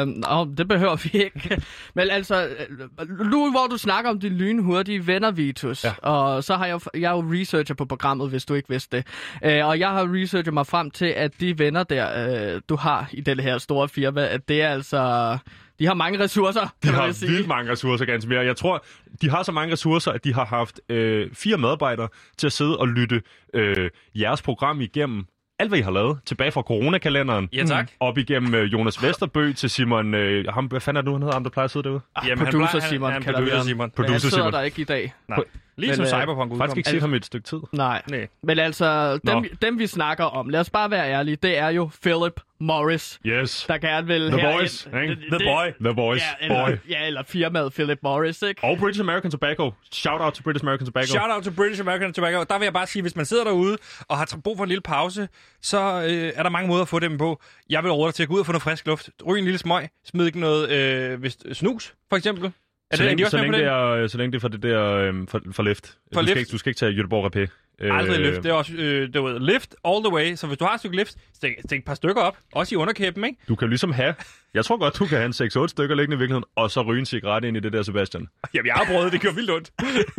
Øh, 0.00 0.06
nå, 0.06 0.54
det 0.58 0.68
behøver 0.68 0.96
vi 0.96 1.18
ikke. 1.18 1.62
Men 1.94 2.10
altså, 2.10 2.48
øh, 2.48 3.08
nu 3.30 3.50
hvor 3.50 3.66
du 3.70 3.76
snakker 3.78 4.10
om 4.10 4.20
de 4.20 4.28
lynhurtige 4.28 5.06
venner, 5.06 5.30
Vitus, 5.30 5.84
ja. 5.84 5.92
og 6.02 6.44
så 6.44 6.56
har 6.56 6.66
jeg, 6.66 6.80
jeg 6.94 7.02
er 7.12 7.16
jo 7.16 7.24
researcher 7.32 7.74
på 7.74 7.84
programmet, 7.84 8.30
hvis 8.30 8.44
du 8.44 8.54
ikke 8.54 8.68
vidste 8.68 8.96
det. 8.96 9.06
Øh, 9.44 9.66
og 9.66 9.78
jeg 9.78 9.88
har 9.90 10.14
researchet 10.14 10.54
mig 10.54 10.66
frem 10.66 10.90
til, 10.90 11.06
at 11.06 11.40
de 11.40 11.58
venner 11.58 11.82
der, 11.82 12.54
øh, 12.54 12.60
du 12.68 12.76
har 12.76 13.08
i 13.12 13.20
det 13.20 13.40
her 13.40 13.58
store 13.58 13.88
firma, 13.88 14.26
at 14.26 14.48
det 14.48 14.62
er 14.62 14.68
altså... 14.68 15.38
De 15.78 15.86
har 15.86 15.94
mange 15.94 16.18
ressourcer, 16.18 16.60
De 16.60 16.68
kan 16.82 16.92
man 16.92 17.00
har 17.00 17.12
sige. 17.12 17.30
vildt 17.30 17.48
mange 17.48 17.72
ressourcer, 17.72 18.04
ganske 18.04 18.28
mere. 18.28 18.40
Jeg 18.40 18.56
tror, 18.56 18.84
de 19.22 19.30
har 19.30 19.42
så 19.42 19.52
mange 19.52 19.72
ressourcer, 19.72 20.12
at 20.12 20.24
de 20.24 20.34
har 20.34 20.44
haft 20.44 20.80
øh, 20.88 21.30
fire 21.34 21.58
medarbejdere 21.58 22.08
til 22.38 22.46
at 22.46 22.52
sidde 22.52 22.78
og 22.78 22.88
lytte 22.88 23.22
øh, 23.54 23.90
jeres 24.14 24.42
program 24.42 24.80
igennem. 24.80 25.26
Alt, 25.58 25.70
hvad 25.70 25.78
I 25.78 25.82
har 25.82 25.90
lavet, 25.90 26.18
tilbage 26.26 26.52
fra 26.52 26.62
coronakalenderen. 26.62 27.48
Ja, 27.52 27.64
tak. 27.64 27.90
Op 28.00 28.18
igennem 28.18 28.54
øh, 28.54 28.72
Jonas 28.72 29.02
Vesterbø 29.02 29.52
til 29.60 29.70
Simon... 29.70 30.14
Øh, 30.14 30.44
ham, 30.54 30.66
hvad 30.66 30.80
fanden 30.80 30.96
er 30.96 31.00
det 31.02 31.06
nu, 31.08 31.12
han 31.12 31.22
hedder, 31.22 31.34
ham 31.34 31.42
der 31.44 31.50
plejer 31.50 31.64
at 31.64 31.70
sidde 31.70 31.84
derude? 31.84 32.00
Jamen, 32.26 32.38
han 32.38 32.46
producer 32.46 32.70
plejer- 32.70 32.80
han- 32.80 32.90
Simon 32.90 33.12
han, 33.12 33.20
vi 33.22 33.32
producer. 33.32 33.62
Simon. 33.62 33.76
Men 33.76 33.80
han 33.80 33.90
Producer 33.90 34.18
sidder 34.18 34.36
Simon. 34.36 34.52
der 34.52 34.60
ikke 34.62 34.80
i 34.80 34.84
dag. 34.84 35.14
Nej. 35.28 35.38
Lige 35.78 35.94
som 35.94 36.02
Men, 36.02 36.14
øh, 36.14 36.20
Cyberpunk 36.20 36.50
Faktisk 36.52 36.62
udkom. 36.62 36.78
ikke 36.78 36.90
set 36.90 37.00
ham 37.00 37.14
et 37.14 37.24
stykke 37.24 37.44
tid. 37.46 37.58
Nej. 37.72 38.02
Nej. 38.10 38.28
Men 38.42 38.58
altså, 38.58 39.12
dem, 39.26 39.36
Nå. 39.36 39.44
dem 39.62 39.78
vi 39.78 39.86
snakker 39.86 40.24
om, 40.24 40.48
lad 40.48 40.60
os 40.60 40.70
bare 40.70 40.90
være 40.90 41.10
ærlige, 41.10 41.36
det 41.36 41.58
er 41.58 41.68
jo 41.68 41.90
Philip 42.02 42.40
Morris, 42.60 43.20
Yes. 43.26 43.64
der 43.68 43.78
gerne 43.78 44.06
vil 44.06 44.30
The 44.30 44.40
herind. 44.40 44.58
boys, 44.58 44.86
ikke? 44.86 44.96
The 45.30 45.38
det- 45.38 45.46
boy. 45.46 45.84
The 45.86 45.94
boys. 45.94 46.20
Ja, 46.40 46.44
eller, 46.46 46.66
Boy. 46.66 46.76
ja, 46.90 47.06
eller 47.06 47.22
firmaet 47.22 47.72
Philip 47.72 47.98
Morris, 48.02 48.42
ikke? 48.42 48.64
Og 48.64 48.78
British 48.78 49.00
American 49.00 49.30
Tobacco. 49.30 49.72
Shout 49.92 50.20
out 50.20 50.34
til 50.34 50.42
British 50.42 50.64
American 50.64 50.86
Tobacco. 50.86 51.06
Shout 51.06 51.30
out 51.34 51.42
til 51.42 51.50
British 51.50 51.80
American 51.80 52.12
Tobacco. 52.12 52.44
Der 52.44 52.58
vil 52.58 52.66
jeg 52.66 52.72
bare 52.72 52.86
sige, 52.86 53.02
hvis 53.02 53.16
man 53.16 53.24
sidder 53.24 53.44
derude 53.44 53.76
og 54.08 54.18
har 54.18 54.38
brug 54.44 54.56
for 54.56 54.64
en 54.64 54.68
lille 54.68 54.82
pause, 54.82 55.28
så 55.62 55.78
øh, 56.10 56.32
er 56.36 56.42
der 56.42 56.50
mange 56.50 56.68
måder 56.68 56.82
at 56.82 56.88
få 56.88 56.98
dem 56.98 57.18
på. 57.18 57.40
Jeg 57.70 57.82
vil 57.84 57.92
råde 57.92 58.06
dig 58.08 58.14
til 58.14 58.22
at 58.22 58.28
gå 58.28 58.34
ud 58.34 58.40
og 58.40 58.46
få 58.46 58.52
noget 58.52 58.62
frisk 58.62 58.86
luft. 58.86 59.10
Ryg 59.26 59.38
en 59.38 59.44
lille 59.44 59.58
smøg. 59.58 59.88
Smid 60.04 60.26
ikke 60.26 60.40
noget 60.40 60.70
øh, 60.70 61.20
hvis, 61.20 61.36
snus, 61.52 61.94
for 62.08 62.16
eksempel. 62.16 62.52
Er, 62.90 62.96
så 62.96 63.02
det, 63.02 63.10
er 63.10 63.14
de 63.14 63.16
længe, 63.16 63.30
så, 63.30 63.36
længe 63.36 63.52
det? 63.52 63.60
det 63.60 63.68
er, 63.68 64.06
så 64.06 64.18
længe 64.18 64.32
det 64.32 64.36
er 64.36 64.40
for 64.40 64.48
det 64.48 64.62
der 64.62 64.84
øhm, 64.94 65.26
for, 65.26 65.40
for 65.52 65.62
lift. 65.62 65.86
For 65.86 66.20
du, 66.20 66.26
skal 66.26 66.36
lift. 66.36 66.38
ikke, 66.38 66.50
du 66.52 66.58
skal 66.58 66.70
ikke 66.70 66.78
tage 66.78 66.92
Göteborg 67.02 67.26
Rapé. 67.26 67.46
Aldrig 67.80 68.20
lift. 68.20 68.42
Det 68.42 68.46
er 68.46 68.52
også, 68.52 68.72
øh, 68.72 69.14
du 69.14 69.22
ved, 69.22 69.40
lift 69.40 69.74
all 69.84 70.04
the 70.04 70.12
way. 70.12 70.34
Så 70.34 70.46
hvis 70.46 70.58
du 70.58 70.64
har 70.64 70.74
et 70.74 70.80
stykke 70.80 70.96
lift, 70.96 71.16
stik, 71.34 71.52
stik 71.66 71.78
et 71.78 71.84
par 71.84 71.94
stykker 71.94 72.22
op. 72.22 72.38
Også 72.54 72.74
i 72.74 72.76
underkæben, 72.76 73.24
ikke? 73.24 73.38
Du 73.48 73.54
kan 73.54 73.68
ligesom 73.68 73.92
have, 73.92 74.14
jeg 74.54 74.64
tror 74.64 74.76
godt, 74.76 74.98
du 74.98 75.06
kan 75.06 75.18
have 75.18 75.26
en 75.26 75.32
6-8 75.64 75.66
stykker 75.68 75.94
liggende 75.94 76.14
i 76.14 76.18
virkeligheden, 76.18 76.44
og 76.56 76.70
så 76.70 76.82
ryge 76.82 76.98
en 77.00 77.06
cigaret 77.06 77.44
ind 77.44 77.56
i 77.56 77.60
det 77.60 77.72
der, 77.72 77.82
Sebastian. 77.82 78.28
Jamen, 78.54 78.66
jeg 78.66 78.74
har 78.74 78.84
prøvet, 78.84 79.12
det 79.12 79.20
gjorde 79.20 79.36
vildt 79.36 79.50
ondt. 79.50 79.70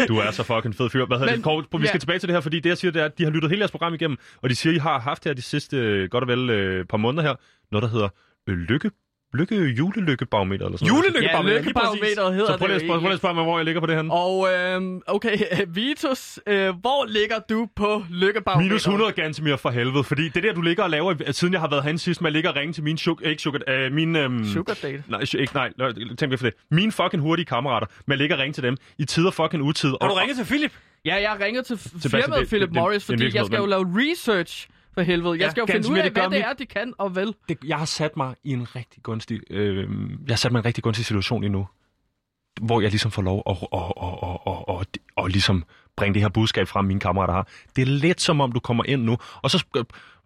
Du 0.08 0.17
er 0.17 0.32
så 0.32 0.43
fucking 0.43 0.75
fed 0.75 0.89
fyr. 0.89 1.05
Hvad 1.05 1.19
Men- 1.19 1.27
det? 1.29 1.43
Kåre, 1.43 1.63
vi 1.79 1.86
skal 1.88 1.95
ja. 1.95 1.99
tilbage 1.99 2.19
til 2.19 2.27
det 2.29 2.36
her, 2.36 2.41
fordi 2.41 2.60
det 2.60 2.69
jeg 2.69 2.77
siger, 2.77 2.91
det 2.91 3.01
er, 3.01 3.05
at 3.05 3.17
de 3.17 3.23
har 3.23 3.32
lyttet 3.32 3.49
hele 3.49 3.60
jeres 3.60 3.71
program 3.71 3.93
igennem, 3.93 4.17
og 4.41 4.49
de 4.49 4.55
siger, 4.55 4.73
I 4.73 4.77
har 4.77 4.99
haft 4.99 5.25
her 5.25 5.34
de 5.34 5.41
sidste 5.41 5.77
øh, 5.77 6.10
godt 6.10 6.23
og 6.23 6.27
vel 6.27 6.49
øh, 6.49 6.86
par 6.86 6.97
måneder 6.97 7.23
her, 7.23 7.36
noget 7.71 7.84
der 7.84 7.89
hedder 7.89 8.10
øh, 8.49 8.58
lykke, 8.58 8.91
lykke 9.34 9.56
julelykkebarometer 9.56 10.65
eller 10.65 10.78
sådan 10.78 10.92
noget. 10.92 11.04
Ja, 11.04 11.08
Julelykkebarometer, 11.10 11.56
præcis. 11.58 11.65
lykkebarometeret 11.68 12.34
hedder 12.34 12.52
Så 12.52 12.58
prøv 12.58 12.68
lige, 12.68 12.76
at 12.76 12.82
det 12.82 12.88
spørge, 12.88 13.00
prøv 13.00 13.08
lige 13.08 13.13
at 13.13 13.20
spørge 13.20 13.36
mig, 13.36 13.44
hvor 13.44 13.58
jeg 13.58 13.65
ligger 13.65 13.82
på 13.82 13.88
det 13.88 13.96
her. 13.96 14.10
Og 14.12 14.48
øhm, 14.54 15.02
okay, 15.08 15.38
Vitus, 15.78 16.39
øh, 16.48 16.70
hvor 16.82 17.06
ligger 17.06 17.39
du 17.50 17.68
på 17.76 18.04
lykkebarometeret? 18.10 18.70
Minus 18.72 18.82
100 18.88 19.12
Gantemir 19.12 19.56
for 19.56 19.70
helvede, 19.70 20.04
fordi 20.04 20.30
det 20.30 20.44
der, 20.44 20.54
du 20.54 20.62
ligger 20.62 20.84
og 20.84 20.89
laver, 20.89 21.30
i- 21.30 21.34
siden 21.34 21.54
jeg 21.54 21.62
har 21.62 21.70
været 21.70 21.84
herinde 21.84 22.00
sidst, 22.00 22.22
med 22.22 22.30
at 22.30 22.34
ligge 22.34 22.50
og 22.50 22.56
ringe 22.56 22.74
til 22.74 22.84
mine 22.84 22.98
sugar, 22.98 23.30
ikke 23.30 23.42
sugar, 23.42 23.60
øh, 23.68 23.92
mine, 23.92 24.20
øhm, 24.24 24.46
Sugar 24.46 24.74
date. 24.82 25.04
Nej, 25.08 25.22
ikke, 25.39 25.54
nej, 25.56 25.70
tænk 26.18 26.22
lige 26.22 26.38
for 26.38 26.46
det. 26.46 26.54
Mine 26.72 26.92
fucking 26.92 27.24
hurtige 27.24 27.46
kammerater, 27.46 27.88
med 28.08 28.15
at 28.15 28.20
ligge 28.20 28.36
og 28.36 28.39
ringe 28.39 28.54
til 28.54 28.63
dem 28.63 28.78
i 28.98 29.06
tid 29.06 29.26
og 29.26 29.34
fucking 29.34 29.63
utid. 29.63 29.89
Har 29.89 29.96
og, 29.96 30.10
du 30.10 30.13
ringet 30.13 30.38
til 30.38 30.46
Philip? 30.46 30.72
Ja, 31.06 31.15
jeg 31.15 31.38
ringede 31.46 31.63
til 31.63 31.78
Sebastian, 31.80 32.12
firmaet 32.24 32.48
Philip 32.48 32.70
Morris, 32.74 33.06
fordi 33.06 33.36
jeg 33.38 33.46
skal 33.46 33.58
jo 33.58 33.65
lave 33.65 33.86
research 33.96 34.68
for 34.99 35.03
helvede. 35.12 35.31
Jeg 35.33 35.39
Ja, 35.41 35.49
skal 35.49 35.62
jo 35.62 35.65
finde 35.65 35.89
ud 35.91 35.97
af, 35.97 36.12
hvad 36.12 36.29
det 36.29 36.39
er, 36.41 36.53
de 36.53 36.65
kan 36.65 36.93
og 36.97 37.15
vel. 37.15 37.35
det, 37.49 37.57
jeg 37.65 37.77
har 37.77 37.85
sat 37.85 38.17
mig 38.17 38.35
i 38.43 38.49
en 38.53 38.75
rigtig 38.75 39.03
gunstig, 39.03 39.39
øh, 39.49 39.77
jeg 40.27 40.31
har 40.33 40.35
sat 40.35 40.51
mig 40.51 40.59
i 40.59 40.62
en 40.62 40.65
rigtig 40.65 40.83
gunstig 40.83 41.05
situation 41.05 41.41
lige 41.41 41.51
nu, 41.51 41.67
hvor 42.62 42.81
jeg 42.81 42.89
ligesom 42.89 43.12
får 43.12 43.21
lov 43.21 43.43
at, 43.49 43.57
at, 43.73 43.79
at, 44.01 44.15
at, 44.23 44.39
at, 44.47 44.79
at, 44.79 45.25
at 45.25 45.31
ligesom 45.31 45.63
bringe 45.97 46.13
det 46.13 46.21
her 46.21 46.29
budskab 46.29 46.67
frem, 46.67 46.85
mine 46.85 46.99
kammerater 46.99 47.33
har. 47.33 47.47
Det 47.75 47.81
er 47.81 47.85
lidt 47.85 48.21
som 48.21 48.41
om, 48.41 48.51
du 48.51 48.59
kommer 48.59 48.83
ind 48.88 49.03
nu, 49.03 49.17
og 49.41 49.51
så 49.51 49.65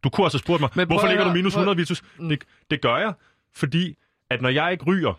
du 0.04 0.10
kunne 0.10 0.26
også 0.26 0.38
have 0.38 0.44
spurgt 0.44 0.62
mig, 0.62 0.70
Men 0.76 0.88
hvorfor 0.88 1.08
ligger 1.08 1.24
du 1.24 1.32
minus 1.34 1.54
prøv- 1.54 1.60
100, 1.62 1.78
Vitus? 1.78 2.04
Det, 2.20 2.44
det 2.72 2.82
gør 2.82 2.98
jeg, 2.98 3.14
fordi 3.56 3.96
at 4.30 4.42
når 4.42 4.50
jeg 4.50 4.72
ikke 4.72 4.86
ryger, 4.86 5.14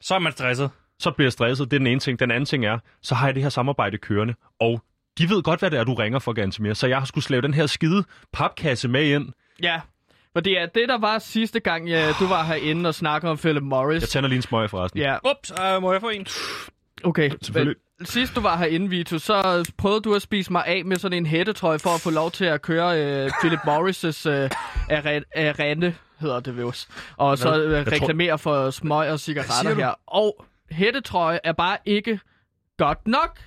Så 0.00 0.14
er 0.14 0.18
man 0.18 0.32
stresset. 0.32 0.70
så 0.98 1.10
bliver 1.10 1.26
jeg 1.26 1.32
stresset. 1.32 1.70
Det 1.70 1.76
er 1.76 1.80
den 1.80 1.86
ene 1.86 2.00
ting. 2.00 2.18
Den 2.18 2.30
anden 2.30 2.44
ting 2.46 2.64
er, 2.66 2.78
så 3.02 3.14
har 3.14 3.26
jeg 3.26 3.34
det 3.34 3.42
her 3.42 3.50
samarbejde 3.50 3.98
kørende, 3.98 4.34
og 4.60 4.82
de 5.18 5.28
ved 5.28 5.42
godt, 5.42 5.60
hvad 5.60 5.70
det 5.70 5.78
er, 5.78 5.84
du 5.84 5.94
ringer 5.94 6.18
for, 6.18 6.32
Gantemir. 6.32 6.72
Så 6.74 6.86
jeg 6.86 6.98
har 6.98 7.04
skulle 7.04 7.24
slæve 7.24 7.42
den 7.42 7.54
her 7.54 7.66
skide 7.66 8.04
papkasse 8.32 8.88
med 8.88 9.04
ind. 9.04 9.28
Ja, 9.62 9.80
fordi 10.32 10.54
at 10.54 10.74
det, 10.74 10.88
der 10.88 10.98
var 10.98 11.18
sidste 11.18 11.60
gang, 11.60 11.88
ja, 11.88 12.12
du 12.20 12.26
var 12.26 12.44
herinde 12.44 12.88
og 12.88 12.94
snakkede 12.94 13.30
om 13.30 13.36
Philip 13.38 13.62
Morris. 13.62 14.00
Jeg 14.02 14.08
tænder 14.08 14.28
lige 14.28 14.36
en 14.36 14.42
smøg 14.42 14.70
forresten. 14.70 15.00
Ja, 15.00 15.16
Ups, 15.30 15.50
øh, 15.50 15.82
må 15.82 15.92
jeg 15.92 16.00
få 16.00 16.08
en? 16.08 16.26
okay. 17.04 17.30
Selvfølgelig. 17.42 17.76
Men, 17.98 18.06
sidst 18.06 18.34
du 18.34 18.40
var 18.40 18.56
herinde, 18.56 18.88
Vitus, 18.90 19.22
så 19.22 19.70
prøvede 19.78 20.00
du 20.00 20.14
at 20.14 20.22
spise 20.22 20.52
mig 20.52 20.66
af 20.66 20.84
med 20.84 20.96
sådan 20.96 21.18
en 21.18 21.26
hættetrøje 21.26 21.78
for 21.78 21.90
at 21.90 22.00
få 22.00 22.10
lov 22.10 22.30
til 22.30 22.44
at 22.44 22.62
køre 22.62 23.00
øh, 23.24 23.30
Philip 23.40 23.58
Morris' 23.60 24.28
øh, 24.30 24.50
arena, 24.90 25.92
hedder 26.20 26.40
det 26.40 26.56
vist. 26.66 26.88
Og 27.16 27.38
så 27.38 27.62
øh, 27.62 27.84
tror- 27.86 27.92
reklamere 27.92 28.38
for 28.38 28.70
smøg 28.70 29.10
og 29.10 29.20
siger 29.20 29.42
cigaretter 29.42 29.74
her. 29.84 29.94
Og 30.06 30.44
hættetrøje 30.70 31.38
er 31.44 31.52
bare 31.52 31.76
ikke 31.86 32.20
godt 32.78 33.06
nok. 33.06 33.38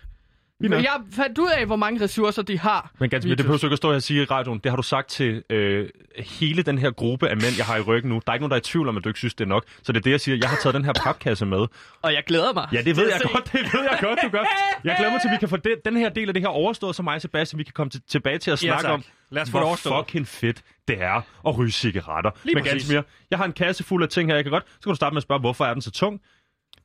Men 0.60 0.72
jeg 0.74 1.02
fandt 1.12 1.38
ud 1.38 1.50
af, 1.58 1.66
hvor 1.66 1.76
mange 1.76 2.04
ressourcer 2.04 2.42
de 2.42 2.60
har. 2.60 2.92
Men 3.00 3.10
ganske, 3.10 3.30
det 3.30 3.38
behøver 3.38 3.58
du 3.58 3.66
ikke 3.68 3.74
at 3.74 3.78
stå 3.78 3.88
her 3.90 3.96
og 3.96 4.02
sige 4.02 4.22
i 4.22 4.26
radioen. 4.26 4.60
Det 4.60 4.72
har 4.72 4.76
du 4.76 4.84
sagt 4.84 5.10
til 5.10 5.44
øh, 5.50 5.90
hele 6.18 6.64
den 6.64 6.78
her 6.78 6.92
gruppe 6.92 7.30
af 7.30 7.36
mænd, 7.38 7.54
jeg 7.58 7.66
har 7.66 7.78
i 7.78 7.82
ryggen 7.82 8.10
nu. 8.12 8.22
Der 8.26 8.32
er 8.32 8.36
ikke 8.36 8.42
nogen, 8.44 8.50
der 8.50 8.56
er 8.56 8.60
i 8.60 8.64
tvivl 8.64 8.88
om, 8.90 8.98
at 8.98 9.04
du 9.04 9.10
ikke 9.10 9.20
synes, 9.20 9.34
det 9.34 9.44
er 9.46 9.50
nok. 9.50 9.64
Så 9.84 9.92
det 9.92 9.98
er 10.00 10.02
det, 10.02 10.12
jeg 10.12 10.22
siger. 10.22 10.38
Jeg 10.42 10.50
har 10.50 10.58
taget 10.62 10.74
den 10.74 10.86
her 10.86 10.94
papkasse 10.94 11.46
med. 11.46 11.66
Og 12.02 12.14
jeg 12.14 12.24
glæder 12.28 12.54
mig. 12.54 12.68
Ja, 12.74 12.82
det 12.82 12.98
ved 12.98 13.10
jeg 13.12 13.20
se. 13.22 13.28
godt. 13.34 13.46
Det 13.54 13.74
ved 13.74 13.82
jeg 13.92 13.98
godt, 14.02 14.20
du 14.24 14.30
gør. 14.30 14.44
Jeg 14.84 14.96
glæder 14.98 15.12
mig 15.12 15.22
til, 15.22 15.28
at 15.28 15.32
vi 15.34 15.38
kan 15.40 15.50
få 15.50 15.58
den, 15.58 15.76
den 15.86 15.98
her 15.98 16.10
del 16.10 16.28
af 16.28 16.34
det 16.34 16.44
her 16.44 16.48
overstået, 16.50 16.96
så 16.96 17.04
mig 17.04 17.16
og 17.16 17.22
Sebastian, 17.22 17.58
vi 17.60 17.64
kan 17.64 17.74
komme 17.74 17.90
til, 17.90 18.02
tilbage 18.08 18.38
til 18.38 18.52
at 18.52 18.64
Ja, 18.64 18.68
snakke 18.68 18.84
tak. 18.84 18.92
om, 18.94 19.04
Lad 19.30 19.42
os 19.42 19.50
få 19.50 19.58
det 19.58 19.62
hvor 19.62 19.68
overstået. 19.68 20.06
fucking 20.06 20.28
fedt 20.28 20.62
det 20.88 21.02
er 21.02 21.22
at 21.48 21.58
ryge 21.58 21.72
cigaretter. 21.72 22.32
Lige 22.44 22.56
Men 22.56 22.64
ganske 22.64 22.94
mere, 22.94 23.04
jeg 23.32 23.40
har 23.40 23.46
en 23.46 23.52
kasse 23.54 23.84
fuld 23.84 24.04
af 24.04 24.10
ting 24.10 24.30
her, 24.30 24.36
jeg 24.36 24.44
kan 24.44 24.52
godt. 24.52 24.64
Så 24.68 24.80
kan 24.84 24.90
du 24.90 24.96
starte 24.96 25.14
med 25.14 25.18
at 25.18 25.24
spørge, 25.24 25.40
hvorfor 25.40 25.66
er 25.66 25.74
den 25.74 25.82
så 25.82 25.92
tung? 25.92 26.22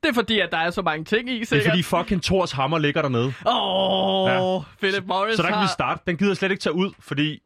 Det 0.03 0.09
er 0.09 0.13
fordi, 0.13 0.39
at 0.39 0.51
der 0.51 0.57
er 0.57 0.69
så 0.69 0.81
mange 0.81 1.05
ting 1.05 1.29
i, 1.29 1.33
Det 1.33 1.41
er 1.41 1.45
sikkert. 1.45 1.69
fordi 1.71 1.83
fucking 1.83 2.23
Thors 2.23 2.51
hammer 2.51 2.77
ligger 2.79 3.01
dernede. 3.01 3.33
Åh, 3.45 4.55
oh, 4.55 4.63
Philip 4.81 5.03
Morris 5.07 5.35
Så 5.35 5.41
der 5.41 5.47
kan 5.49 5.57
har... 5.57 5.63
vi 5.63 5.69
starte. 5.73 6.01
Den 6.07 6.17
gider 6.17 6.31
jeg 6.31 6.37
slet 6.37 6.51
ikke 6.51 6.61
tage 6.61 6.73
ud, 6.73 6.91
fordi 6.99 7.41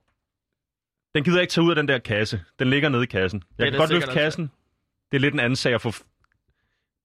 den 1.16 1.24
gider 1.24 1.38
jeg 1.38 1.42
ikke 1.42 1.52
tage 1.52 1.66
ud 1.66 1.70
af 1.70 1.76
den 1.76 1.88
der 1.88 1.98
kasse. 2.00 2.42
Den 2.60 2.70
ligger 2.70 2.90
nede 2.90 3.04
i 3.04 3.06
kassen. 3.06 3.44
Jeg 3.58 3.58
Det 3.58 3.66
kan 3.66 3.74
det 3.74 3.80
godt 3.80 3.90
sikkert 3.90 4.08
løfte 4.10 4.20
kassen. 4.22 4.52
Det 5.12 5.18
er 5.18 5.22
lidt 5.22 5.34
en 5.34 5.40
anden 5.40 5.56
sag 5.56 5.74
at 5.74 5.82
få... 5.82 5.92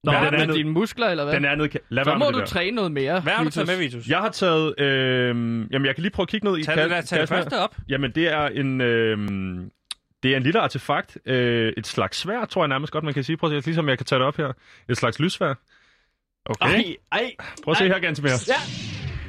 Nå, 0.04 0.12
Men 0.12 0.20
den 0.24 0.34
er 0.34 0.38
med 0.38 0.46
ned- 0.46 0.54
dine 0.54 0.70
muskler, 0.70 1.06
eller 1.06 1.24
hvad? 1.24 1.34
Den 1.34 1.44
er 1.44 1.54
nede 1.54 1.68
i 1.74 1.78
Lad 1.88 2.04
så 2.04 2.14
må 2.14 2.30
du 2.30 2.38
der. 2.38 2.46
træne 2.46 2.74
noget 2.76 2.92
mere. 2.92 3.20
Hvad 3.20 3.32
har 3.32 3.44
du 3.44 3.50
taget 3.50 3.68
med, 3.68 3.76
Vitus? 3.78 4.06
Jeg 4.08 4.18
har 4.18 4.28
taget... 4.30 4.80
Øh, 4.80 4.86
jamen, 5.72 5.86
jeg 5.86 5.94
kan 5.94 6.02
lige 6.02 6.10
prøve 6.12 6.24
at 6.24 6.28
kigge 6.28 6.50
ned 6.50 6.58
i 6.58 6.62
Tag 6.64 6.74
ka- 6.76 6.80
det, 6.82 6.90
der, 6.90 7.00
tag 7.00 7.20
det 7.20 7.28
kassen 7.28 7.36
første 7.50 7.58
op. 7.60 7.76
Jamen, 7.88 8.12
det 8.14 8.28
er 8.32 8.46
en... 8.46 8.80
Øh, 8.80 9.18
det 10.22 10.32
er 10.32 10.36
en 10.36 10.42
lille 10.42 10.60
artefakt. 10.60 11.18
Øh, 11.26 11.72
et 11.76 11.86
slags 11.86 12.18
svær, 12.18 12.44
tror 12.44 12.62
jeg 12.62 12.68
nærmest 12.68 12.92
godt, 12.92 13.04
man 13.04 13.14
kan 13.14 13.24
sige. 13.24 13.36
Prøv 13.36 13.52
at 13.56 13.62
se, 13.62 13.68
ligesom 13.68 13.88
jeg 13.88 13.98
kan 13.98 14.04
tage 14.06 14.18
det 14.18 14.26
op 14.26 14.36
her. 14.36 14.52
Et 14.88 14.96
slags 14.96 15.18
lysvær. 15.20 15.54
Okay. 16.46 16.66
Ej, 16.74 16.96
ej. 17.12 17.30
Prøv 17.64 17.72
at 17.72 17.78
se 17.78 17.84
her, 17.88 17.98
Gantemir. 17.98 18.30
Ja. 18.48 18.54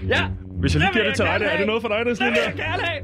Ja. 0.08 0.28
Hvis 0.62 0.74
jeg 0.74 0.80
lige 0.80 0.88
Det 0.88 0.94
giver 0.94 1.04
vil 1.04 1.10
det 1.10 1.16
til 1.16 1.26
dig, 1.26 1.40
der, 1.40 1.48
er 1.48 1.58
det 1.58 1.68
noget 1.68 1.82
for 1.82 1.90
dig, 1.90 1.98
det 1.98 2.02
er 2.02 2.10
Det 2.10 2.18
sådan 2.18 2.34
vil 2.34 2.42
der? 2.42 2.48
jeg 2.48 2.56
gerne 2.56 2.84
have. 2.84 3.02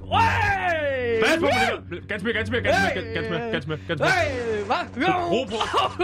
Det 1.21 1.41
der. 1.41 2.07
Gantemir, 2.07 2.31
Gantemir, 2.33 2.59
Gantemir, 2.59 3.13
Gantemir, 3.13 3.51
Gantemir, 3.51 3.77
Gantemir. 3.87 4.09
Hey, 4.09 4.63
hvad? 4.69 5.03
Jo. 5.07 5.13
Ro 5.33 5.43
på. 5.43 5.57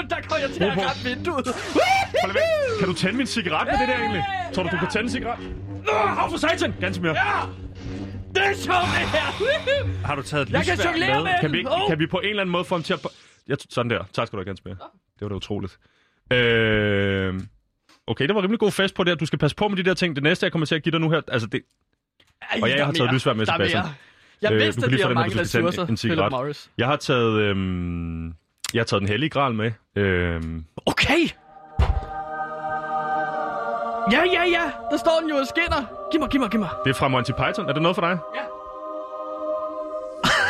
Der 0.10 0.16
kom 0.30 0.38
jeg 0.42 0.50
til 0.50 0.64
at 0.64 0.70
ramme 0.70 1.04
vinduet. 1.10 1.48
Kan 2.80 2.88
du 2.88 2.94
tænde 2.94 3.18
min 3.18 3.28
cigaret 3.28 3.68
med 3.68 3.78
det 3.80 3.88
der 3.88 4.00
egentlig? 4.04 4.24
Tror 4.54 4.64
du, 4.64 4.70
du 4.72 4.78
kan 4.78 4.88
tænde 4.88 5.06
en 5.06 5.10
cigaret? 5.10 5.40
Åh, 5.94 6.30
for 6.32 6.38
satan! 6.38 6.74
Gantemir. 6.80 7.10
Ja. 7.10 7.63
Sjovt, 8.56 8.68
det 8.68 9.10
her. 9.10 10.06
Har 10.06 10.16
du 10.16 10.22
taget 10.22 10.48
et 10.48 10.54
Jeg 10.54 10.66
kan 10.66 10.78
jonglere 10.86 11.24
med 11.24 11.32
Kan 11.42 11.52
vi, 11.52 11.58
ikke, 11.58 11.72
Åh. 11.72 11.90
kan 11.90 12.00
vi 12.00 12.08
på 12.08 12.18
en 12.20 12.30
eller 12.30 12.42
anden 12.42 12.52
måde 12.52 12.66
få 12.66 12.76
ham 12.76 12.84
til 12.84 12.94
at... 12.94 13.00
Ja, 13.50 13.56
sådan 13.70 13.90
der. 13.90 14.04
Tak 14.14 14.28
skal 14.28 14.38
du 14.38 14.42
have, 14.42 14.46
Gantemir. 14.46 14.74
Det 14.74 15.22
var 15.22 15.28
da 15.30 15.36
utroligt. 15.36 15.78
Øh... 16.32 17.40
Okay, 18.08 18.28
det 18.28 18.36
var 18.36 18.42
rimelig 18.44 18.60
god 18.60 18.72
fest 18.72 18.96
på 18.96 19.04
det, 19.04 19.20
du 19.20 19.26
skal 19.26 19.40
passe 19.40 19.56
på 19.56 19.68
med 19.68 19.78
de 19.78 19.84
der 19.84 19.94
ting. 19.94 20.16
Det 20.16 20.24
næste, 20.24 20.44
jeg 20.46 20.52
kommer 20.52 20.66
til 20.66 20.76
at 20.76 20.84
give 20.84 20.92
dig 20.92 21.00
nu 21.00 21.10
her, 21.10 21.22
altså 21.28 21.48
det, 21.48 21.62
Ej, 22.52 22.60
Og 22.62 22.70
jeg 22.70 22.78
der 22.78 22.86
har 22.86 22.92
taget 22.92 23.14
lysvær 23.14 23.34
med, 23.34 23.46
Sebastian. 23.46 23.84
Jeg 24.42 24.52
Øh, 24.52 24.60
vidste, 24.60 24.86
at 24.86 24.92
de 24.92 25.02
har 25.02 25.14
mange 25.14 25.40
ressourcer, 25.40 25.86
en- 25.88 25.98
Philip. 25.98 26.32
Morris. 26.32 26.70
jeg 26.78 26.88
har 26.88 26.96
taget, 26.96 27.40
øhm, 27.42 28.26
jeg 28.28 28.80
har 28.80 28.84
taget 28.84 29.02
den 29.02 29.08
hellige 29.10 29.30
gral 29.30 29.54
med. 29.54 29.72
Øhm, 29.96 30.66
Okay. 30.86 31.28
Ja, 34.12 34.24
ja, 34.26 34.44
ja. 34.44 34.72
Der 34.92 34.98
står 34.98 35.18
den 35.22 35.30
jo 35.30 35.36
og 35.36 35.48
skinner. 35.48 36.10
Giv 36.12 36.20
mig, 36.20 36.30
giv 36.30 36.40
mig, 36.40 36.50
giv 36.50 36.60
mig. 36.60 36.70
Det 36.84 36.90
er 36.90 36.94
fra 36.94 37.08
Monty 37.08 37.32
Python. 37.32 37.70
Er 37.70 37.74
det 37.74 37.82
noget 37.82 37.96
for 37.96 38.02
dig? 38.02 38.18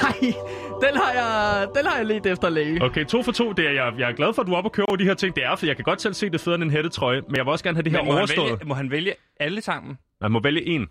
Ej, 0.03 0.33
den 0.81 0.95
har 1.01 1.11
jeg, 1.11 1.67
den 1.75 1.85
har 1.85 1.97
jeg 1.97 2.05
lidt 2.05 2.25
efter 2.25 2.49
læge. 2.49 2.83
Okay, 2.83 3.05
to 3.05 3.23
for 3.23 3.31
to. 3.31 3.51
Det 3.51 3.67
er, 3.67 3.71
jeg, 3.71 3.93
jeg 3.97 4.09
er 4.09 4.13
glad 4.15 4.33
for, 4.33 4.41
at 4.41 4.47
du 4.47 4.53
er 4.53 4.57
oppe 4.57 4.67
og 4.67 4.71
køber 4.71 4.95
de 4.95 5.03
her 5.03 5.13
ting. 5.13 5.35
Det 5.35 5.43
er, 5.45 5.55
for 5.55 5.65
jeg 5.65 5.75
kan 5.75 5.83
godt 5.85 6.01
selv 6.01 6.13
se 6.13 6.25
det 6.25 6.33
er 6.35 6.39
federe 6.39 6.55
end 6.55 6.63
en 6.63 6.69
hættetrøje, 6.71 7.21
men 7.21 7.35
jeg 7.35 7.45
vil 7.45 7.51
også 7.51 7.63
gerne 7.63 7.75
have 7.75 7.83
det 7.83 7.91
her 7.91 7.99
Men 7.99 8.05
må, 8.05 8.11
han 8.11 8.19
overstået. 8.19 8.51
vælge, 8.51 8.65
må 8.65 8.73
han 8.73 8.91
vælge 8.91 9.13
alle 9.39 9.61
sammen? 9.61 9.97
Man 10.21 10.31
må 10.31 10.39
vælge 10.39 10.65
en. 10.65 10.87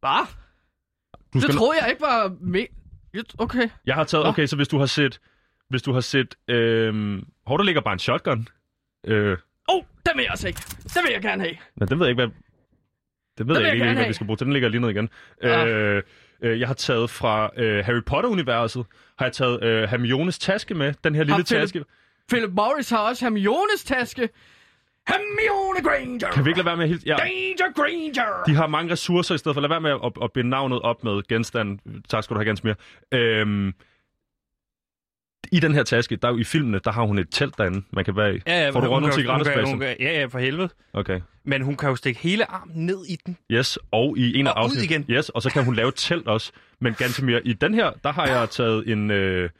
Hvad? 0.00 0.26
Du 1.14 1.18
Det 1.32 1.42
skal... 1.42 1.54
troede 1.54 1.78
jeg 1.82 1.90
ikke 1.90 2.02
var 2.02 2.32
med. 2.40 2.66
Okay. 3.38 3.68
Jeg 3.86 3.94
har 3.94 4.04
taget... 4.04 4.26
Okay, 4.26 4.46
så 4.46 4.56
hvis 4.56 4.68
du 4.68 4.78
har 4.78 4.86
set... 4.86 5.20
Hvis 5.68 5.82
du 5.82 5.92
har 5.92 6.00
set... 6.00 6.34
Øhm... 6.48 7.24
Hvor 7.46 7.56
der 7.56 7.64
ligger 7.64 7.80
bare 7.80 7.92
en 7.92 7.98
shotgun. 7.98 8.48
Øh... 9.06 9.38
Oh, 9.70 9.82
den 10.06 10.12
vil 10.16 10.22
jeg 10.22 10.32
også 10.32 10.48
ikke. 10.48 10.60
Den 10.94 11.02
vil 11.04 11.12
jeg 11.12 11.22
gerne 11.22 11.42
have. 11.42 11.56
Nej, 11.76 11.86
den 11.86 11.98
ved 11.98 12.06
jeg 12.06 12.10
ikke, 12.10 12.22
hvad... 12.22 12.34
Det 13.38 13.48
ved 13.48 13.54
vil 13.54 13.62
jeg 13.62 13.66
jeg 13.66 13.74
ikke, 13.74 13.84
gerne 13.84 13.98
hvad 13.98 14.06
vi 14.06 14.12
skal 14.12 14.26
bruge 14.26 14.36
til. 14.36 14.44
Den 14.44 14.52
ligger 14.52 14.68
lige 14.68 14.80
ned 14.80 14.90
igen. 14.90 15.08
Ah. 15.42 15.68
Øh, 15.68 16.02
øh, 16.42 16.60
jeg 16.60 16.68
har 16.68 16.74
taget 16.74 17.10
fra 17.10 17.50
øh, 17.56 17.84
Harry 17.84 18.02
Potter-universet, 18.06 18.86
har 19.18 19.26
jeg 19.26 19.32
taget 19.32 19.64
øh, 19.64 19.88
Hermiones 19.88 20.38
taske 20.38 20.74
med. 20.74 20.94
Den 21.04 21.14
her 21.14 21.22
lille 21.22 21.34
Har 21.34 21.42
taske. 21.42 21.84
Philip 22.28 22.50
Morris 22.50 22.90
har 22.90 22.98
også 22.98 23.24
Hermiones 23.24 23.84
taske. 23.84 24.28
Hermione 25.08 25.88
Granger. 25.88 26.30
Kan 26.30 26.44
vi 26.44 26.50
ikke 26.50 26.58
lade 26.58 26.66
være 26.66 26.76
med 26.76 26.84
at 26.84 26.88
hilse? 26.88 27.06
Ja, 27.06 27.16
Danger 27.16 27.72
Granger. 27.74 28.42
de 28.46 28.54
har 28.54 28.66
mange 28.66 28.92
ressourcer 28.92 29.34
i 29.34 29.38
stedet 29.38 29.54
for. 29.54 29.60
Lad 29.60 29.68
være 29.68 29.80
med 29.80 29.90
at, 29.90 30.12
at 30.22 30.32
binde 30.32 30.50
navnet 30.50 30.80
op 30.82 31.04
med 31.04 31.28
genstand. 31.28 31.78
Tak 32.08 32.24
skal 32.24 32.34
du 32.34 32.38
have, 32.38 32.44
ganske 32.46 32.66
mere. 32.66 32.76
Øhm, 33.20 33.74
I 35.52 35.60
den 35.60 35.74
her 35.74 35.82
taske, 35.82 36.16
der 36.16 36.28
er 36.28 36.32
jo 36.32 36.38
i 36.38 36.44
filmene, 36.44 36.80
der 36.84 36.90
har 36.92 37.02
hun 37.02 37.18
et 37.18 37.28
telt 37.30 37.58
derinde, 37.58 37.82
man 37.92 38.04
kan 38.04 38.16
være 38.16 38.34
i. 38.34 38.38
Ja, 38.46 38.64
ja, 38.64 38.70
Får 38.70 38.80
du 38.80 38.86
rundt 38.88 39.06
hun 39.70 39.80
kan- 39.80 39.96
Ja, 40.00 40.20
ja, 40.20 40.24
for 40.26 40.38
helvede. 40.38 40.68
Okay. 40.92 41.20
Men 41.44 41.62
hun 41.62 41.76
kan 41.76 41.88
jo 41.88 41.96
stikke 41.96 42.20
hele 42.20 42.50
armen 42.50 42.86
ned 42.86 43.04
i 43.08 43.16
den. 43.26 43.36
Yes, 43.50 43.78
og 43.90 44.18
i 44.18 44.38
en 44.38 44.46
af 44.46 44.52
Og 44.56 44.64
ud 44.64 44.70
afsnit- 44.70 44.82
igen. 44.84 45.04
Yes, 45.10 45.28
og 45.28 45.42
så 45.42 45.50
kan 45.50 45.64
hun 45.64 45.74
lave 45.74 45.88
et 45.88 45.94
telt 45.96 46.26
også. 46.28 46.52
Men 46.80 46.94
ganske 46.94 47.24
mere. 47.24 47.46
I 47.46 47.52
den 47.52 47.74
her, 47.74 47.90
der 48.04 48.12
har 48.12 48.26
jeg 48.26 48.50
taget 48.50 48.88
en, 48.92 49.10
øh, 49.10 49.50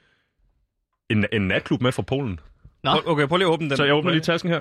en, 1.11 1.27
en 1.33 1.43
natklub 1.43 1.81
med 1.83 1.93
fra 1.93 2.03
Polen. 2.03 2.41
Nå. 2.85 2.91
Okay, 3.07 3.27
prøv 3.27 3.37
lige 3.37 3.49
at 3.49 3.53
åbne 3.53 3.69
den. 3.69 3.77
Så 3.77 3.85
jeg 3.85 3.95
åbner 3.95 4.11
lige 4.13 4.21
tasken 4.23 4.51
her. 4.51 4.61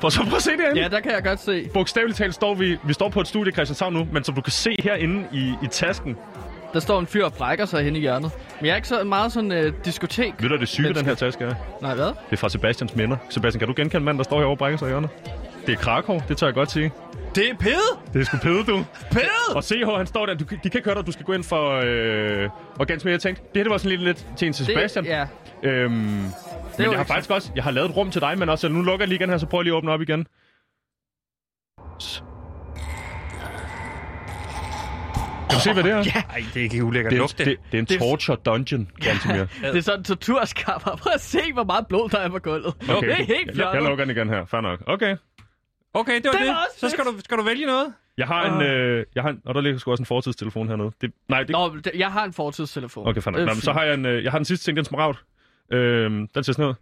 Prøv 0.00 0.10
så 0.10 0.22
prøv 0.24 0.36
at 0.36 0.42
se 0.42 0.50
det 0.50 0.76
Ja, 0.76 0.88
der 0.88 1.00
kan 1.00 1.12
jeg 1.12 1.22
godt 1.24 1.40
se. 1.40 1.68
Bogstaveligt 1.74 2.18
talt 2.18 2.34
står 2.34 2.54
vi, 2.54 2.76
vi 2.84 2.92
står 2.92 3.08
på 3.08 3.20
et 3.20 3.28
studie 3.28 3.50
i 3.50 3.52
Christianshavn 3.52 3.92
nu, 3.94 4.08
men 4.12 4.24
som 4.24 4.34
du 4.34 4.40
kan 4.40 4.50
se 4.52 4.76
herinde 4.82 5.28
i, 5.32 5.52
i 5.62 5.66
tasken, 5.70 6.16
Der 6.72 6.80
står 6.80 7.00
en 7.00 7.06
fyr 7.06 7.24
og 7.24 7.32
brækker 7.32 7.64
sig 7.64 7.84
hen 7.84 7.96
i 7.96 8.00
hjørnet. 8.00 8.30
Men 8.60 8.66
jeg 8.66 8.72
er 8.72 8.76
ikke 8.76 8.88
så 8.88 9.04
meget 9.04 9.32
sådan 9.32 9.52
uh, 9.52 9.72
diskotek. 9.84 10.34
ved 10.42 10.48
du, 10.48 10.56
det 10.56 10.68
syge, 10.68 10.94
den 10.94 11.04
her 11.06 11.14
taske 11.14 11.44
er? 11.44 11.54
Nej, 11.82 11.94
hvad? 11.94 12.06
Det 12.06 12.14
er 12.30 12.36
fra 12.36 12.48
Sebastians 12.48 12.96
minder. 12.96 13.16
Sebastian, 13.30 13.58
kan 13.58 13.68
du 13.68 13.74
genkende 13.76 14.04
manden, 14.04 14.18
der 14.18 14.24
står 14.24 14.36
herovre 14.36 14.54
og 14.54 14.58
brækker 14.58 14.78
sig 14.78 14.86
i 14.86 14.88
hjørnet? 14.88 15.10
Det 15.66 15.72
er 15.72 15.76
Krakow, 15.78 16.20
det 16.28 16.36
tør 16.36 16.46
jeg 16.46 16.54
godt 16.54 16.70
sige. 16.70 16.92
Det 17.34 17.50
er 17.50 17.54
pede! 17.54 17.74
Det 18.12 18.20
er 18.20 18.24
sgu 18.24 18.36
pede, 18.36 18.64
du. 18.64 18.84
Pede! 19.10 19.54
Og 19.56 19.64
CH, 19.64 19.96
han 19.96 20.06
står 20.06 20.26
der. 20.26 20.34
Du, 20.34 20.44
kan- 20.44 20.58
de 20.64 20.70
kan 20.70 20.78
ikke 20.78 20.88
høre 20.90 20.98
dig, 20.98 21.06
du 21.06 21.12
skal 21.12 21.24
gå 21.24 21.32
ind 21.32 21.44
for... 21.44 21.80
Øh, 21.84 22.50
mere, 22.88 22.98
jeg 23.04 23.20
tænkte, 23.20 23.42
det 23.42 23.50
her 23.54 23.62
det 23.62 23.70
var 23.70 23.78
sådan 23.78 23.90
lidt, 23.90 24.02
lidt 24.02 24.26
til 24.36 24.46
en 24.46 24.52
til 24.52 24.66
Sebastian. 24.66 25.04
Det, 25.04 25.10
ja. 25.10 25.26
Øhm, 25.62 25.92
men 25.92 26.30
jeg 26.78 26.90
har 26.90 27.04
faktisk 27.04 27.30
også, 27.30 27.50
jeg 27.56 27.64
har 27.64 27.70
lavet 27.70 27.88
et 27.90 27.96
rum 27.96 28.10
til 28.10 28.20
dig, 28.20 28.38
men 28.38 28.48
også, 28.48 28.68
nu 28.68 28.82
lukker 28.82 29.04
jeg 29.04 29.08
lige 29.08 29.18
igen 29.18 29.30
her, 29.30 29.38
så 29.38 29.46
prøv 29.46 29.62
lige 29.62 29.72
at 29.72 29.76
åbne 29.76 29.92
op 29.92 30.00
igen. 30.02 30.26
Kan 35.50 35.56
du 35.56 35.60
se, 35.62 35.72
hvad 35.72 35.82
det 35.82 35.92
er? 35.92 35.96
Ja. 36.14 36.22
Ej, 36.30 36.44
det 36.54 36.60
er 36.60 36.64
ikke 36.64 36.84
ulækkert. 36.84 37.12
Det, 37.12 37.38
det, 37.38 37.46
det. 37.46 37.56
er 37.72 37.78
en 37.78 37.84
Det- 37.84 37.98
torture 37.98 38.36
dungeon, 38.46 38.88
ganske 39.00 39.28
mere. 39.28 39.38
Det 39.72 39.76
er 39.76 39.80
sådan 39.80 40.00
en 40.00 40.04
torturskammer. 40.04 40.96
Prøv 40.96 41.12
at 41.14 41.20
se, 41.20 41.40
hvor 41.52 41.64
meget 41.64 41.86
blod 41.86 42.08
der 42.08 42.18
er 42.18 42.28
på 42.28 42.38
gulvet. 42.38 42.74
Okay, 42.90 43.08
Det 43.08 43.10
er 43.10 43.14
helt 43.14 43.46
jeg, 43.46 43.54
flot. 43.54 43.74
jeg 43.74 43.82
lukker 43.82 44.04
den 44.04 44.16
igen 44.16 44.28
her. 44.28 44.44
Fair 44.46 44.60
nok. 44.60 44.82
Okay. 44.86 45.16
Okay, 45.94 46.14
det 46.14 46.24
var 46.24 46.30
Det 46.32 46.40
det. 46.40 46.48
var 46.48 46.66
også 46.68 46.78
Så 46.78 46.88
skal 46.88 47.04
du, 47.04 47.10
skal 47.24 47.38
du 47.38 47.42
vælge 47.42 47.66
noget? 47.66 47.92
Jeg 48.18 48.26
har 48.26 48.54
en... 48.56 48.62
Øh, 48.62 49.04
jeg 49.14 49.22
har 49.22 49.30
en 49.30 49.40
og 49.46 49.54
der 49.54 49.60
ligger 49.60 49.78
sgu 49.78 49.90
også 49.90 50.02
en 50.02 50.06
fortidstelefon 50.06 50.68
hernede. 50.68 50.90
Det, 51.00 51.12
nej, 51.28 51.40
det, 51.42 51.50
Nå, 51.50 51.76
jeg 51.94 52.12
har 52.12 52.24
en 52.24 52.32
fortidstelefon. 52.32 53.08
Okay. 53.08 53.20
Det 53.20 53.26
er 53.26 53.30
Nå, 53.30 53.38
men 53.44 53.54
så 53.54 53.72
har 53.72 53.82
jeg 53.84 53.94
en... 53.94 54.06
Øh, 54.06 54.24
jeg 54.24 54.30
har 54.32 54.38
den 54.38 54.44
sidste 54.44 54.64
ting, 54.66 54.76
den 54.76 54.84
smaragd. 54.84 55.16
Øhm, 55.72 56.28
den 56.34 56.44
ser 56.44 56.52
sådan 56.52 56.64
ud. 56.70 56.74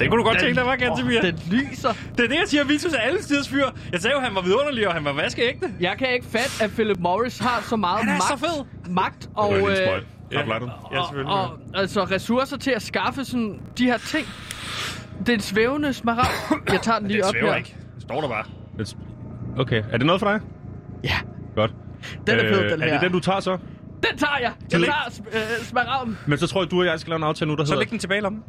Det 0.00 0.10
kunne 0.10 0.18
du 0.22 0.24
godt 0.28 0.38
tænke 0.38 0.54
dig, 0.60 0.66
var 0.66 0.76
Gantemir. 0.76 1.20
Den 1.20 1.38
lyser. 1.50 1.92
Det 2.16 2.24
er 2.24 2.28
det, 2.28 2.34
jeg 2.34 2.44
siger. 2.46 2.64
Vitus 2.64 2.92
er 2.92 2.98
alle 2.98 3.20
tiders 3.20 3.48
fyr. 3.48 3.64
Jeg 3.92 4.00
sagde 4.00 4.16
jo, 4.16 4.20
han 4.22 4.34
var 4.34 4.40
vidunderlig, 4.42 4.88
og 4.88 4.94
han 4.94 5.04
var 5.04 5.12
vaskeægte. 5.12 5.70
Jeg 5.80 5.94
kan 5.98 6.12
ikke 6.14 6.26
fatte, 6.26 6.64
at 6.64 6.70
Philip 6.70 6.98
Morris 7.00 7.38
har 7.38 7.62
så 7.62 7.76
meget 7.76 7.98
Han 7.98 8.08
er 8.08 8.12
magt, 8.12 8.40
så 8.40 8.46
fed. 8.46 8.64
magt 8.92 9.28
og, 9.34 9.54
Det 9.54 9.62
var 9.62 9.68
helt 9.68 9.80
øh. 9.80 10.02
Ja. 10.32 10.38
Ja, 10.38 10.98
og, 11.00 11.06
selvfølgelig. 11.08 11.34
og, 11.34 11.58
altså 11.74 12.04
ressourcer 12.04 12.56
til 12.56 12.70
at 12.70 12.82
skaffe 12.82 13.24
sådan 13.24 13.60
de 13.78 13.84
her 13.84 13.98
ting. 13.98 14.26
Det 15.18 15.28
er 15.28 15.32
en 15.34 15.40
svævende 15.40 15.92
smaragd. 15.92 16.60
Jeg 16.72 16.80
tager 16.82 16.98
den 16.98 17.08
lige 17.08 17.18
Det 17.18 17.26
op 17.26 17.32
svæver 17.34 17.48
her. 17.50 17.56
ikke. 17.56 17.76
Det 17.94 18.02
står 18.02 18.20
der 18.20 18.28
bare. 18.28 18.44
Okay, 19.58 19.82
er 19.90 19.96
det 19.96 20.06
noget 20.06 20.20
for 20.20 20.30
dig? 20.30 20.40
Ja, 21.04 21.16
Godt. 21.56 21.74
den 22.26 22.38
er 22.38 22.54
fed, 22.54 22.70
den 22.70 22.82
Er 22.82 22.86
her. 22.86 22.92
det 22.92 23.00
den, 23.02 23.12
du 23.12 23.20
tager 23.20 23.40
så? 23.40 23.58
Den 24.10 24.18
tager 24.18 24.38
jeg. 24.40 24.52
Jeg 24.72 24.80
tager 24.80 25.20
øh, 25.32 25.64
smaragden. 25.64 26.18
Men 26.26 26.38
så 26.38 26.46
tror 26.46 26.62
jeg, 26.62 26.70
du 26.70 26.80
og 26.80 26.86
jeg 26.86 27.00
skal 27.00 27.10
lave 27.10 27.16
en 27.16 27.22
aftale 27.22 27.50
nu, 27.50 27.56
der 27.56 27.64
Så 27.64 27.72
hedder... 27.72 27.82
læg 27.84 27.90
den 27.90 27.98
tilbage 27.98 28.20
lommen. 28.20 28.42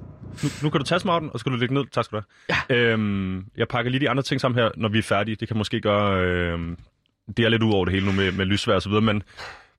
Nu, 0.43 0.49
nu 0.63 0.69
kan 0.69 0.79
du 0.79 0.85
tage 0.85 0.99
smarten, 0.99 1.29
og 1.33 1.39
skal 1.39 1.51
du 1.51 1.57
lægge 1.57 1.73
ned. 1.73 1.83
Tak 1.91 2.05
skal 2.05 2.19
du 2.19 2.23
have. 2.49 2.61
Ja. 2.69 2.75
Øhm, 2.75 3.45
jeg 3.57 3.67
pakker 3.67 3.91
lige 3.91 4.01
de 4.01 4.09
andre 4.09 4.23
ting 4.23 4.41
sammen 4.41 4.59
her, 4.59 4.69
når 4.77 4.89
vi 4.89 4.97
er 4.97 5.03
færdige. 5.03 5.35
Det 5.35 5.47
kan 5.47 5.57
måske 5.57 5.81
gøre... 5.81 6.21
Øhm, 6.25 6.77
det 7.37 7.45
er 7.45 7.49
lidt 7.49 7.63
ud 7.63 7.73
over 7.73 7.85
det 7.85 7.93
hele 7.93 8.05
nu 8.05 8.11
med, 8.11 8.31
med 8.31 8.45
lysvær 8.45 8.75
og 8.75 8.81
så 8.81 8.89
videre, 8.89 9.01
men... 9.01 9.23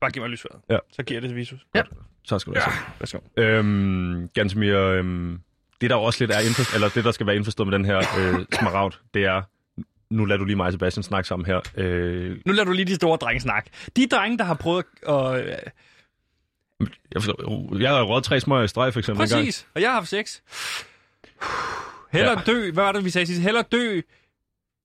Bare 0.00 0.10
giv 0.10 0.22
mig 0.22 0.30
lysværet. 0.30 0.60
Ja. 0.70 0.78
Så 0.92 1.02
giver 1.02 1.16
jeg 1.16 1.22
det 1.22 1.30
til 1.30 1.36
Vitus. 1.36 1.58
Ja. 1.74 1.82
Tak 2.28 2.40
skal 2.40 2.52
du 2.54 2.60
have. 2.60 2.72
Værsgo. 2.98 3.18
Øhm, 3.36 4.28
ganske 4.34 4.58
mere... 4.58 4.96
Øhm, 4.98 5.40
det 5.80 5.90
der 5.90 5.96
også 5.96 6.24
lidt 6.24 6.30
er 6.30 6.38
indforstået, 6.40 6.74
eller 6.74 6.88
det 6.88 7.04
der 7.04 7.10
skal 7.12 7.26
være 7.26 7.36
indforstået 7.36 7.68
med 7.68 7.78
den 7.78 7.84
her 7.84 7.98
øh, 7.98 8.46
smaragd, 8.52 8.94
det 9.14 9.24
er... 9.24 9.42
Nu 10.10 10.24
lader 10.24 10.38
du 10.38 10.44
lige 10.44 10.56
mig 10.56 10.66
og 10.66 10.72
Sebastian 10.72 11.02
snakke 11.02 11.28
sammen 11.28 11.46
her. 11.46 11.60
Øh, 11.76 12.36
Nu 12.46 12.52
lader 12.52 12.64
du 12.64 12.72
lige 12.72 12.86
de 12.86 12.94
store 12.94 13.16
drenge 13.16 13.40
snakke. 13.40 13.70
De 13.96 14.06
drenge, 14.06 14.38
der 14.38 14.44
har 14.44 14.54
prøvet 14.54 14.84
at... 15.08 15.46
Øh, 15.46 15.52
jeg, 17.14 17.22
forstår, 17.22 17.76
jeg 17.78 17.90
har 17.90 18.02
røget 18.02 18.24
tre 18.24 18.40
smøger 18.40 18.62
i 18.62 18.68
streg, 18.68 18.92
for 18.92 19.00
eksempel. 19.00 19.20
præcis. 19.22 19.66
Og 19.74 19.80
jeg 19.80 19.88
har 19.90 19.94
haft 19.94 20.08
sex. 20.08 20.40
Heller 22.12 22.30
Ja. 22.46 22.52
dø. 22.52 22.70
Hvad 22.72 22.84
var 22.84 22.92
det, 22.92 23.04
vi 23.04 23.10
sagde 23.10 23.26
sidst? 23.26 23.42
Heller 23.42 23.62
dø, 23.62 24.00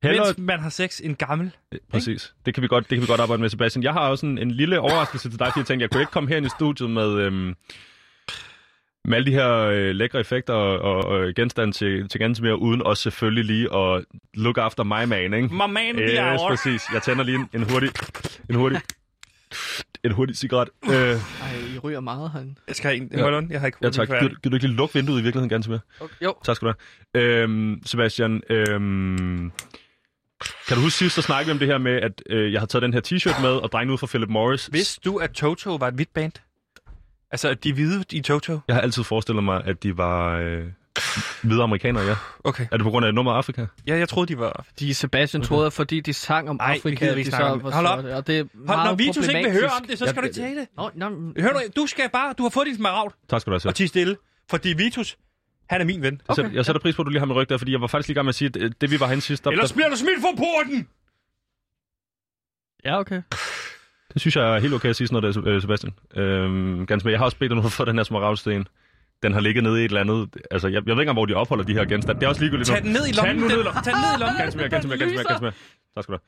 Heller, 0.04 0.26
mens 0.26 0.38
man 0.38 0.60
har 0.60 0.70
sex, 0.70 1.00
en 1.04 1.16
gammel. 1.16 1.52
Præcis. 1.92 2.34
Det 2.46 2.54
kan, 2.54 2.64
vi 2.64 2.68
godt, 2.68 2.90
det 2.90 2.96
kan 2.96 3.02
vi 3.02 3.08
godt 3.08 3.22
arbejde 3.22 3.42
med, 3.42 3.50
Sebastian. 3.50 3.84
Jeg 3.84 3.94
har 3.94 4.10
også 4.10 4.26
en, 4.26 4.38
en 4.38 4.52
lille 4.52 4.80
overraskelse 4.80 5.30
til 5.30 5.40
dig, 5.40 5.48
fordi 5.48 5.60
jeg 5.60 5.66
tænkte, 5.66 5.84
jeg 5.84 5.90
kunne 5.90 6.02
ikke 6.02 6.12
komme 6.12 6.30
her 6.30 6.38
ind 6.38 6.46
i 6.46 6.50
studiet 6.50 6.90
med, 6.90 7.14
øhm, 7.20 7.56
med 9.06 9.16
alle 9.18 9.26
de 9.26 9.32
her 9.32 9.52
øh, 9.58 9.96
lækre 9.96 10.20
effekter 10.20 10.54
og, 10.54 10.80
og, 10.80 11.04
og 11.06 11.34
genstande 11.36 11.74
til, 11.74 12.10
til 12.10 12.20
ganske 12.20 12.44
mere, 12.44 12.60
uden 12.60 12.82
også 12.82 13.04
selvfølgelig 13.04 13.46
lige 13.46 13.76
at 13.78 14.06
look 14.34 14.58
after 14.58 14.84
my 14.84 15.04
man, 15.08 15.34
ikke? 15.34 15.48
My 15.54 15.72
man, 15.74 16.00
Yes, 16.00 16.42
præcis. 16.48 16.82
Jeg 16.94 17.02
tænder 17.04 17.24
lige 17.24 17.36
en, 17.36 17.50
en 17.54 17.70
hurtig, 17.72 17.90
en 18.50 18.56
hurtig, 18.56 18.82
en 20.06 20.12
hurtig 20.12 20.36
cigaret. 20.38 20.70
Øh, 20.86 20.92
Ej, 20.92 21.18
I 21.76 21.80
ryger 21.80 22.00
meget 22.00 22.32
herinde. 22.32 22.56
Jeg 22.68 22.76
skal 22.76 22.90
have 22.90 23.02
en. 23.02 23.10
Ja. 23.14 23.22
Hold 23.22 23.36
on, 23.36 23.52
jeg 23.52 23.60
har 23.60 23.66
ikke 23.68 23.78
ja, 23.82 23.90
tak. 23.90 24.08
Giver, 24.08 24.20
giver 24.20 24.38
du 24.44 24.54
ikke 24.56 24.68
lige 24.68 24.76
lukke 24.78 24.94
vinduet 24.94 25.20
i 25.20 25.24
virkeligheden, 25.24 25.50
ganske 25.50 25.70
mere? 25.70 25.80
Okay, 26.00 26.16
jo. 26.24 26.36
Tak 26.44 26.56
skal 26.56 26.68
du 26.68 26.74
have. 27.16 27.24
Øhm, 27.24 27.82
Sebastian, 27.86 28.42
øhm, 28.50 29.52
kan 30.68 30.78
du 30.78 30.82
huske 30.82 30.98
sidst, 30.98 31.16
så 31.16 31.22
snakkede 31.22 31.46
vi 31.46 31.52
om 31.52 31.60
det 31.60 31.68
her 31.68 31.78
med, 31.78 31.92
at 32.02 32.24
øh, 32.30 32.54
jeg 32.54 32.62
har 32.62 32.66
taget 32.66 32.82
den 32.84 32.94
her 32.94 33.02
t-shirt 33.02 33.42
med, 33.42 33.50
og 33.50 33.72
drengene 33.72 33.94
ud 33.94 33.98
fra 33.98 34.08
Philip 34.08 34.30
Morris. 34.30 34.70
Vidste 34.74 35.02
du, 35.06 35.18
at 35.18 35.32
Toto 35.32 35.76
var 35.76 35.88
et 35.88 35.94
hvidt 35.94 36.14
band? 36.14 36.32
Altså, 37.32 37.54
de 37.54 37.74
hvide 37.74 38.04
i 38.12 38.22
Toto? 38.22 38.60
Jeg 38.68 38.76
har 38.76 38.82
altid 38.82 39.04
forestillet 39.04 39.44
mig, 39.44 39.62
at 39.66 39.84
de 39.84 39.98
var 39.98 40.38
øh, 40.38 40.64
hvide 41.44 41.64
amerikanere, 41.64 42.04
ja. 42.04 42.16
Okay. 42.44 42.68
Er 42.72 42.78
det 42.78 42.84
på 42.84 42.90
grund 42.90 43.06
af 43.06 43.14
nummer 43.14 43.32
Afrika? 43.32 43.66
Ja, 43.88 43.98
jeg 43.98 44.10
troede, 44.10 44.28
de 44.28 44.40
var... 44.40 44.66
De 44.80 44.94
Sebastian 44.94 45.44
troede, 45.44 45.66
at 45.66 45.74
fordi 45.74 46.00
de 46.00 46.14
sang 46.14 46.50
om 46.50 46.58
Ej, 46.62 46.74
Afrika, 46.74 47.14
vi 47.14 47.20
ikke 47.20 47.32
de 47.32 47.36
så 47.36 47.44
om. 47.44 47.64
var 47.64 47.72
Hold 47.72 47.86
op. 47.86 48.06
Og 48.06 48.28
det 48.28 48.40
er 48.40 48.44
Hold, 48.68 48.88
når 48.88 48.96
Vitus 48.96 49.28
ikke 49.28 49.44
vil 49.44 49.52
høre 49.52 49.70
om 49.82 49.86
det, 49.90 50.00
så 50.00 50.06
skal 50.06 50.22
du 50.22 50.28
ikke 50.28 50.60
det. 50.60 50.68
Nå, 50.78 50.90
nå, 50.96 51.10
Hør 51.40 51.54
du, 51.54 51.60
du 51.76 51.88
skal 51.88 52.10
bare... 52.14 52.34
Du 52.38 52.44
har 52.44 52.50
fået 52.50 52.68
din 52.68 52.76
smaragd 52.76 53.14
Tak 53.30 53.42
skal 53.42 53.54
du 53.54 53.60
have, 53.64 53.70
og 53.70 53.76
tige 53.76 53.88
stille. 53.88 54.18
Fordi 54.50 54.74
Vitus, 54.74 55.18
han 55.70 55.82
er 55.82 55.86
min 55.86 56.02
ven. 56.02 56.22
Jeg 56.28 56.36
sætter, 56.36 56.52
jeg 56.52 56.66
sætter 56.66 56.82
pris 56.82 56.96
på, 56.96 57.02
at 57.02 57.06
du 57.06 57.10
lige 57.10 57.20
har 57.20 57.26
med 57.26 57.36
ryg 57.36 57.50
der, 57.50 57.58
fordi 57.58 57.72
jeg 57.72 57.82
var 57.82 57.88
faktisk 57.88 58.08
lige 58.08 58.16
gang 58.16 58.26
med 58.26 58.30
at 58.30 58.36
sige, 58.36 58.52
at 58.56 58.62
øh, 58.62 58.72
det 58.82 58.92
vi 58.92 59.00
var 59.00 59.08
hen 59.08 59.22
sidst, 59.22 59.44
der, 59.44 59.52
Ellers 59.52 59.70
der, 59.70 59.76
bliver 59.76 59.90
du 59.90 59.96
smidt 59.96 60.22
fra 60.22 60.32
porten! 60.38 60.88
Ja, 62.86 63.00
okay. 63.00 63.22
det 64.14 64.22
synes 64.22 64.36
jeg 64.36 64.56
er 64.56 64.60
helt 64.60 64.74
okay 64.74 64.90
at 64.90 64.96
sige 64.96 65.08
sådan 65.08 65.22
noget 65.22 65.36
der, 65.36 65.48
øh, 65.48 65.62
Sebastian. 65.62 65.94
Øhm, 66.16 66.86
ganske 66.86 67.06
med. 67.08 67.14
Jeg 67.14 67.20
har 67.20 67.26
også 67.26 67.38
bedt 67.38 67.50
dig 67.50 67.56
nu 67.56 67.62
for 67.62 67.68
at 67.68 67.74
få 67.74 67.86
den 67.86 67.96
her 67.96 68.04
smaragdsten. 68.04 68.68
Den 69.24 69.34
har 69.34 69.40
ligget 69.40 69.64
nede 69.64 69.82
i 69.82 69.86
et 69.86 69.90
eller 69.90 70.02
andet... 70.02 70.30
Altså, 70.52 70.68
jeg, 70.68 70.74
jeg 70.74 70.86
ved 70.86 70.92
ikke 70.92 71.02
engang, 71.02 71.16
hvor 71.16 71.26
de 71.26 71.34
opholder 71.34 71.64
de 71.64 71.74
her 71.74 71.86
genstande. 71.86 72.20
Det 72.20 72.26
er 72.26 72.30
også 72.30 72.42
ligegyldigt 72.42 72.70
Tag 72.70 72.82
den 72.84 72.92
ned 72.92 73.08
i 73.08 73.14
Tag 73.14 73.28
den 73.30 73.40
lommen. 73.40 73.42
nu 73.42 73.48
ned 73.48 73.60
i 73.60 73.64
lommen. 73.64 73.84
Tag 73.84 73.94
den 73.94 74.02
ned 74.02 74.14
i 74.18 74.20
lommen. 74.20 74.38
Ganske 74.38 74.58
mere, 74.58 74.70
ganske 74.70 74.88
mere, 74.88 74.98
ganske 74.98 75.16
mere, 75.16 75.28
ganske 75.28 75.44
mere. 75.46 75.54
Tak 75.96 76.04
skal 76.04 76.14
du 76.16 76.20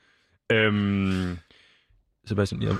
have. 0.50 0.66
Øhm, 0.66 1.38
Sebastian, 2.26 2.62
jeg, 2.62 2.74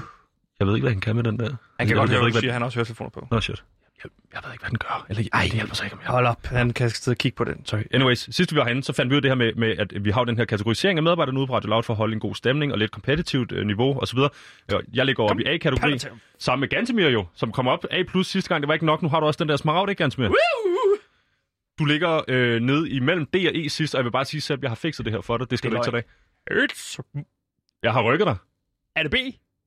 jeg 0.59 0.67
ved 0.67 0.75
ikke, 0.75 0.85
hvad 0.85 0.93
han 0.93 1.01
kan 1.01 1.17
med 1.17 1.25
den 1.25 1.39
der. 1.39 1.45
Han 1.45 1.57
jeg, 1.79 1.87
kan 1.87 1.97
godt 1.97 2.11
jeg 2.11 2.19
høre, 2.19 2.33
ved 2.33 2.41
hvad. 2.41 2.53
Han 2.53 2.61
har 2.63 2.67
også 2.67 2.79
høretelefoner 2.79 3.11
på. 3.11 3.29
Nå, 3.31 3.41
shit. 3.41 3.65
Jeg, 4.05 4.11
jeg 4.35 4.41
ved 4.45 4.53
ikke, 4.53 4.63
hvad 4.63 4.71
den 4.71 4.79
gør. 4.79 5.07
Eller, 5.09 5.25
Ej, 5.33 5.43
det 5.43 5.53
hjælper 5.53 5.75
sig 5.75 5.85
ikke, 5.85 5.95
om 5.97 6.01
jeg 6.03 6.11
Hold 6.11 6.27
op. 6.27 6.47
Han 6.47 6.71
kan 6.71 6.91
sidde 6.91 7.15
og 7.15 7.19
kigge 7.19 7.37
på 7.37 7.45
den. 7.45 7.67
Sorry. 7.67 7.81
Anyways, 7.91 8.35
sidst 8.35 8.53
vi 8.53 8.57
var 8.57 8.65
herinde, 8.65 8.85
så 8.85 8.93
fandt 8.93 9.11
vi 9.11 9.15
ud 9.15 9.19
af 9.19 9.23
det 9.23 9.31
her 9.31 9.37
med, 9.37 9.55
med, 9.55 9.79
at 9.79 10.05
vi 10.05 10.11
har 10.11 10.25
den 10.25 10.37
her 10.37 10.45
kategorisering 10.45 10.99
af 10.99 11.03
medarbejderne 11.03 11.39
ude 11.39 11.47
på 11.47 11.55
Radio 11.55 11.69
Loud 11.71 11.83
for 11.83 11.93
at 11.93 11.97
holde 11.97 12.13
en 12.15 12.21
god 12.21 12.35
stemning 12.35 12.73
og 12.73 12.79
lidt 12.79 12.91
kompetitivt 12.91 13.53
øh, 13.53 13.67
niveau 13.67 14.01
osv. 14.01 14.19
Jeg 14.95 15.07
ligger 15.07 15.23
over 15.23 15.41
i 15.41 15.45
A-kategori, 15.45 15.99
sammen 16.39 16.61
med 16.61 16.69
Gantemir 16.69 17.09
jo, 17.09 17.27
som 17.35 17.53
kom 17.53 17.69
op 17.69 17.85
A 17.91 18.03
plus 18.03 18.27
sidste 18.27 18.49
gang. 18.49 18.63
Det 18.63 18.69
var 18.69 18.75
ikke 18.75 18.87
nok, 18.87 19.03
nu 19.03 19.09
har 19.09 19.21
du 19.21 19.27
også 19.27 19.39
den 19.45 19.49
der 19.49 19.57
smaragd, 19.57 19.91
ikke 19.91 20.03
Gantemir? 20.03 20.29
Du 21.79 21.85
ligger 21.85 22.21
øh, 22.29 22.61
nede 22.61 22.91
imellem 22.91 23.27
D 23.27 23.35
og 23.35 23.57
E 23.57 23.69
sidst, 23.69 23.95
og 23.95 23.99
jeg 23.99 24.05
vil 24.05 24.11
bare 24.11 24.25
sige, 24.25 24.41
Sepp, 24.41 24.63
jeg 24.63 24.71
har 24.71 24.75
fikset 24.77 25.05
det 25.05 25.13
her 25.13 25.21
for 25.21 25.37
dig. 25.37 25.51
Det 25.51 25.59
skal 25.59 25.71
Det 25.71 25.77
du 25.77 25.97
ikke 25.97 26.05
tage 26.05 26.05
dig. 26.51 26.65
It's... 26.65 26.99
Jeg 27.83 27.93
har 27.93 28.03
rykket 28.03 28.27
dig. 28.27 28.37
Er 28.97 29.03
det 29.03 29.11
B? 29.11 29.15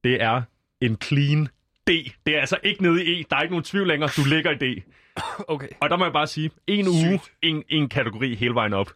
Det 0.03 0.21
er 0.21 0.41
en 0.81 0.97
clean 1.03 1.47
D. 1.87 1.91
Det 2.25 2.35
er 2.35 2.39
altså 2.39 2.57
ikke 2.63 2.83
nede 2.83 3.05
i 3.05 3.21
E. 3.21 3.25
Der 3.29 3.35
er 3.35 3.41
ikke 3.41 3.53
nogen 3.53 3.63
tvivl 3.63 3.87
længere. 3.87 4.09
Du 4.17 4.21
ligger 4.29 4.51
i 4.51 4.55
D. 4.55 4.83
Okay. 5.47 5.67
Og 5.79 5.89
der 5.89 5.97
må 5.97 6.05
jeg 6.05 6.13
bare 6.13 6.27
sige, 6.27 6.51
en 6.67 6.87
uge, 6.87 7.19
en, 7.41 7.63
en 7.69 7.89
kategori 7.89 8.35
hele 8.35 8.53
vejen 8.55 8.73
op. 8.73 8.91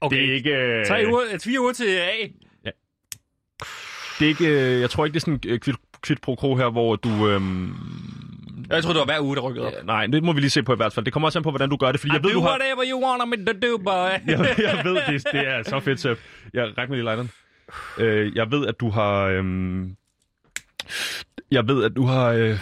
okay. 0.00 0.16
Det 0.16 0.30
er 0.30 0.34
ikke... 0.34 0.50
Øh, 0.56 0.86
Tre 0.86 1.04
uger, 1.06 1.20
øh, 1.32 1.40
fire 1.40 1.60
uger 1.60 1.72
til 1.72 1.84
A. 1.84 2.10
Det 4.18 4.24
er 4.24 4.28
ikke, 4.28 4.46
øh, 4.48 4.80
jeg 4.80 4.90
tror 4.90 5.04
ikke, 5.04 5.14
det 5.14 5.20
er 5.20 5.24
sådan 5.32 5.40
øh, 5.46 5.58
kvit, 5.60 5.74
kvit 6.02 6.20
pro 6.20 6.36
quo 6.40 6.56
her, 6.56 6.70
hvor 6.70 6.96
du... 6.96 7.28
Øhm, 7.28 7.74
Jeg 8.70 8.82
tror 8.82 8.92
det 8.92 8.98
var 9.00 9.04
hver 9.04 9.20
uge, 9.20 9.36
der 9.36 9.42
rykkede 9.42 9.66
op. 9.66 9.72
ja, 9.72 9.82
nej, 9.82 10.06
det 10.06 10.22
må 10.24 10.32
vi 10.32 10.40
lige 10.40 10.50
se 10.50 10.62
på 10.62 10.72
i 10.72 10.76
hvert 10.76 10.92
fald. 10.92 11.04
Det 11.04 11.12
kommer 11.12 11.26
også 11.28 11.38
an 11.38 11.42
på, 11.42 11.50
hvordan 11.50 11.70
du 11.70 11.76
gør 11.76 11.92
det, 11.92 12.00
fordi 12.00 12.10
I 12.12 12.14
jeg 12.14 12.22
ved, 12.24 12.30
do 12.30 12.36
du 12.38 12.42
har... 12.42 12.48
whatever 12.50 12.84
you 12.90 13.04
want 13.06 13.28
me 13.28 13.44
to 13.46 13.52
do, 13.52 13.78
boy. 13.78 13.90
jeg, 13.92 14.54
jeg 14.58 14.80
ved, 14.84 14.94
det, 15.08 15.26
det 15.32 15.48
er 15.48 15.62
så 15.62 15.80
fedt, 15.80 16.00
Sepp. 16.00 16.20
Jeg 16.54 16.64
rækker 16.78 16.88
mig 16.88 16.96
lige 16.96 17.04
lejren. 17.04 17.30
Øh, 17.98 18.36
jeg 18.36 18.50
ved, 18.50 18.66
at 18.66 18.80
du 18.80 18.90
har... 18.90 19.22
Øhm, 19.24 19.96
jeg 21.50 21.68
ved, 21.68 21.84
at 21.84 21.96
du 21.96 22.04
har... 22.04 22.28
Øh, 22.28 22.58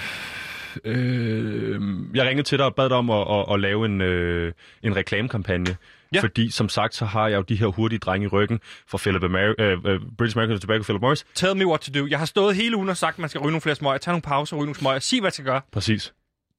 øh, 0.84 1.80
jeg 2.14 2.26
ringede 2.26 2.48
til 2.48 2.58
dig 2.58 2.66
og 2.66 2.74
bad 2.74 2.88
dig 2.88 2.96
om 2.96 3.10
at, 3.10 3.26
at, 3.30 3.44
at 3.54 3.60
lave 3.60 3.86
en, 3.86 4.00
øh, 4.00 4.52
en 4.82 4.96
reklamekampagne. 4.96 5.76
Ja. 6.14 6.20
Fordi, 6.20 6.50
som 6.50 6.68
sagt, 6.68 6.94
så 6.94 7.04
har 7.04 7.28
jeg 7.28 7.36
jo 7.36 7.42
de 7.42 7.56
her 7.56 7.66
hurtige 7.66 7.98
drenge 7.98 8.24
i 8.24 8.28
ryggen 8.28 8.60
fra 8.90 8.98
Philip 8.98 9.22
Ameri- 9.22 9.62
øh, 9.62 9.78
øh, 9.84 10.00
British 10.18 10.36
American 10.36 10.60
Tobacco 10.60 10.82
Philip 10.82 11.02
Morris. 11.02 11.26
Tell 11.34 11.56
me 11.56 11.66
what 11.66 11.80
to 11.80 12.00
do. 12.00 12.06
Jeg 12.10 12.18
har 12.18 12.26
stået 12.26 12.56
hele 12.56 12.76
ugen 12.76 12.88
og 12.88 12.96
sagt, 12.96 13.14
at 13.14 13.18
man 13.18 13.28
skal 13.28 13.40
ryge 13.40 13.50
nogle 13.50 13.60
flere 13.60 13.76
smøger. 13.76 13.98
Tag 13.98 14.12
nogle 14.12 14.22
pauser, 14.22 14.56
ryge 14.56 14.64
nogle 14.64 14.76
smøger. 14.78 14.98
Sig, 14.98 15.20
hvad 15.20 15.26
jeg 15.26 15.32
skal 15.32 15.44
gøre. 15.44 15.60
Præcis. 15.72 16.12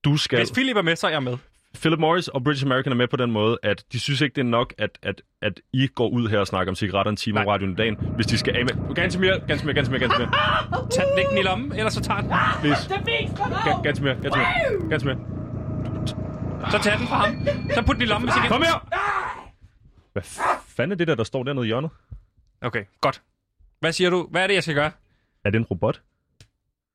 Du 0.03 0.17
skal... 0.17 0.39
Hvis 0.39 0.51
Philip 0.51 0.77
er 0.77 0.81
med, 0.81 0.95
så 0.95 1.07
er 1.07 1.11
jeg 1.11 1.23
med. 1.23 1.37
Philip 1.81 1.99
Morris 1.99 2.27
og 2.27 2.43
British 2.43 2.65
American 2.65 2.91
er 2.91 2.95
med 2.95 3.07
på 3.07 3.17
den 3.17 3.31
måde, 3.31 3.57
at 3.63 3.83
de 3.91 3.99
synes 3.99 4.21
ikke, 4.21 4.35
det 4.35 4.41
er 4.41 4.45
nok, 4.45 4.73
at, 4.77 4.89
at, 5.03 5.21
at 5.41 5.61
I 5.73 5.87
går 5.87 6.09
ud 6.09 6.27
her 6.29 6.39
og 6.39 6.47
snakker 6.47 6.71
om 6.71 6.75
cigaretter 6.75 7.09
en 7.09 7.15
time 7.15 7.39
om 7.39 7.47
radioen 7.47 7.71
i 7.73 7.75
dagen, 7.75 7.95
hvis 8.15 8.25
de 8.25 8.37
skal 8.37 8.55
af 8.57 8.65
med... 8.65 8.95
Ganske 8.95 9.21
mere, 9.21 9.39
ganske 9.47 9.65
mere, 9.65 9.73
ganske 9.75 9.91
mere, 9.91 9.99
ganske 9.99 10.19
mere. 10.19 10.29
Tag 10.95 11.05
den 11.11 11.17
ikke 11.19 11.29
den 11.29 11.37
i 11.37 11.41
lommen, 11.43 11.71
ellers 11.71 11.93
så 11.93 12.01
tager 12.01 12.21
den. 12.21 12.29
Please. 12.61 12.93
Ga- 12.93 13.81
Ganske 13.83 14.03
mere, 14.03 14.15
ganske 14.21 14.39
mere, 14.39 14.89
ganske 14.89 15.07
mere. 15.07 15.17
Så 16.71 16.79
tag 16.83 16.97
den 16.99 17.07
fra 17.07 17.15
ham. 17.15 17.47
Så 17.73 17.81
put 17.85 17.95
den 17.95 18.03
i 18.03 18.05
lommen, 18.05 18.29
hvis 18.29 18.35
ikke... 18.37 18.47
Kom 18.47 18.61
her! 18.61 18.87
Hvad 20.13 20.21
fanden 20.67 20.91
er 20.91 20.95
det 20.95 21.07
der, 21.07 21.15
der 21.15 21.23
står 21.23 21.43
dernede 21.43 21.65
i 21.65 21.67
hjørnet? 21.67 21.89
Okay, 22.61 22.83
godt. 23.01 23.21
Hvad 23.79 23.91
siger 23.93 24.09
du? 24.09 24.27
Hvad 24.31 24.43
er 24.43 24.47
det, 24.47 24.53
jeg 24.53 24.63
skal 24.63 24.75
gøre? 24.75 24.91
Er 25.45 25.49
det 25.49 25.57
en 25.59 25.63
robot? 25.65 26.01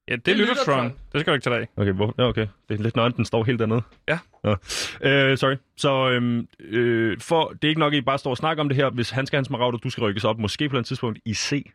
Ja, 0.08 0.12
det, 0.16 0.26
Det 0.26 0.32
er 0.32 0.36
lytter 0.36 0.52
Lyttertron. 0.54 0.78
Tron. 0.78 0.92
Det 1.12 1.20
skal 1.20 1.30
du 1.30 1.34
ikke 1.34 1.44
tage 1.44 1.54
dig 1.56 1.62
af. 1.62 1.68
Okay, 1.82 1.92
hvor? 1.92 2.14
Ja, 2.18 2.22
okay. 2.22 2.46
Det 2.68 2.78
er 2.78 2.82
lidt 2.82 2.96
nøjent, 2.96 3.16
den 3.16 3.24
står 3.24 3.44
helt 3.44 3.58
dernede. 3.60 3.82
Ja. 4.08 4.18
Øh, 4.44 5.38
sorry. 5.38 5.54
Så 5.76 6.10
øhm, 6.10 6.48
øh, 6.60 7.20
for, 7.20 7.48
det 7.48 7.64
er 7.64 7.68
ikke 7.68 7.78
nok, 7.80 7.92
at 7.92 7.96
I 7.96 8.00
bare 8.00 8.18
står 8.18 8.30
og 8.30 8.36
snakker 8.36 8.60
om 8.62 8.68
det 8.68 8.76
her. 8.76 8.90
Hvis 8.90 9.10
han 9.10 9.26
skal 9.26 9.36
have 9.36 9.40
en 9.40 9.44
smaragd, 9.44 9.74
og 9.74 9.82
du 9.82 9.90
skal 9.90 10.02
rykkes 10.02 10.24
op, 10.24 10.38
måske 10.38 10.68
på 10.68 10.78
et 10.78 10.86
tidspunkt 10.86 11.18
i 11.24 11.34
C. 11.34 11.70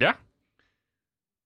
Ja. 0.00 0.12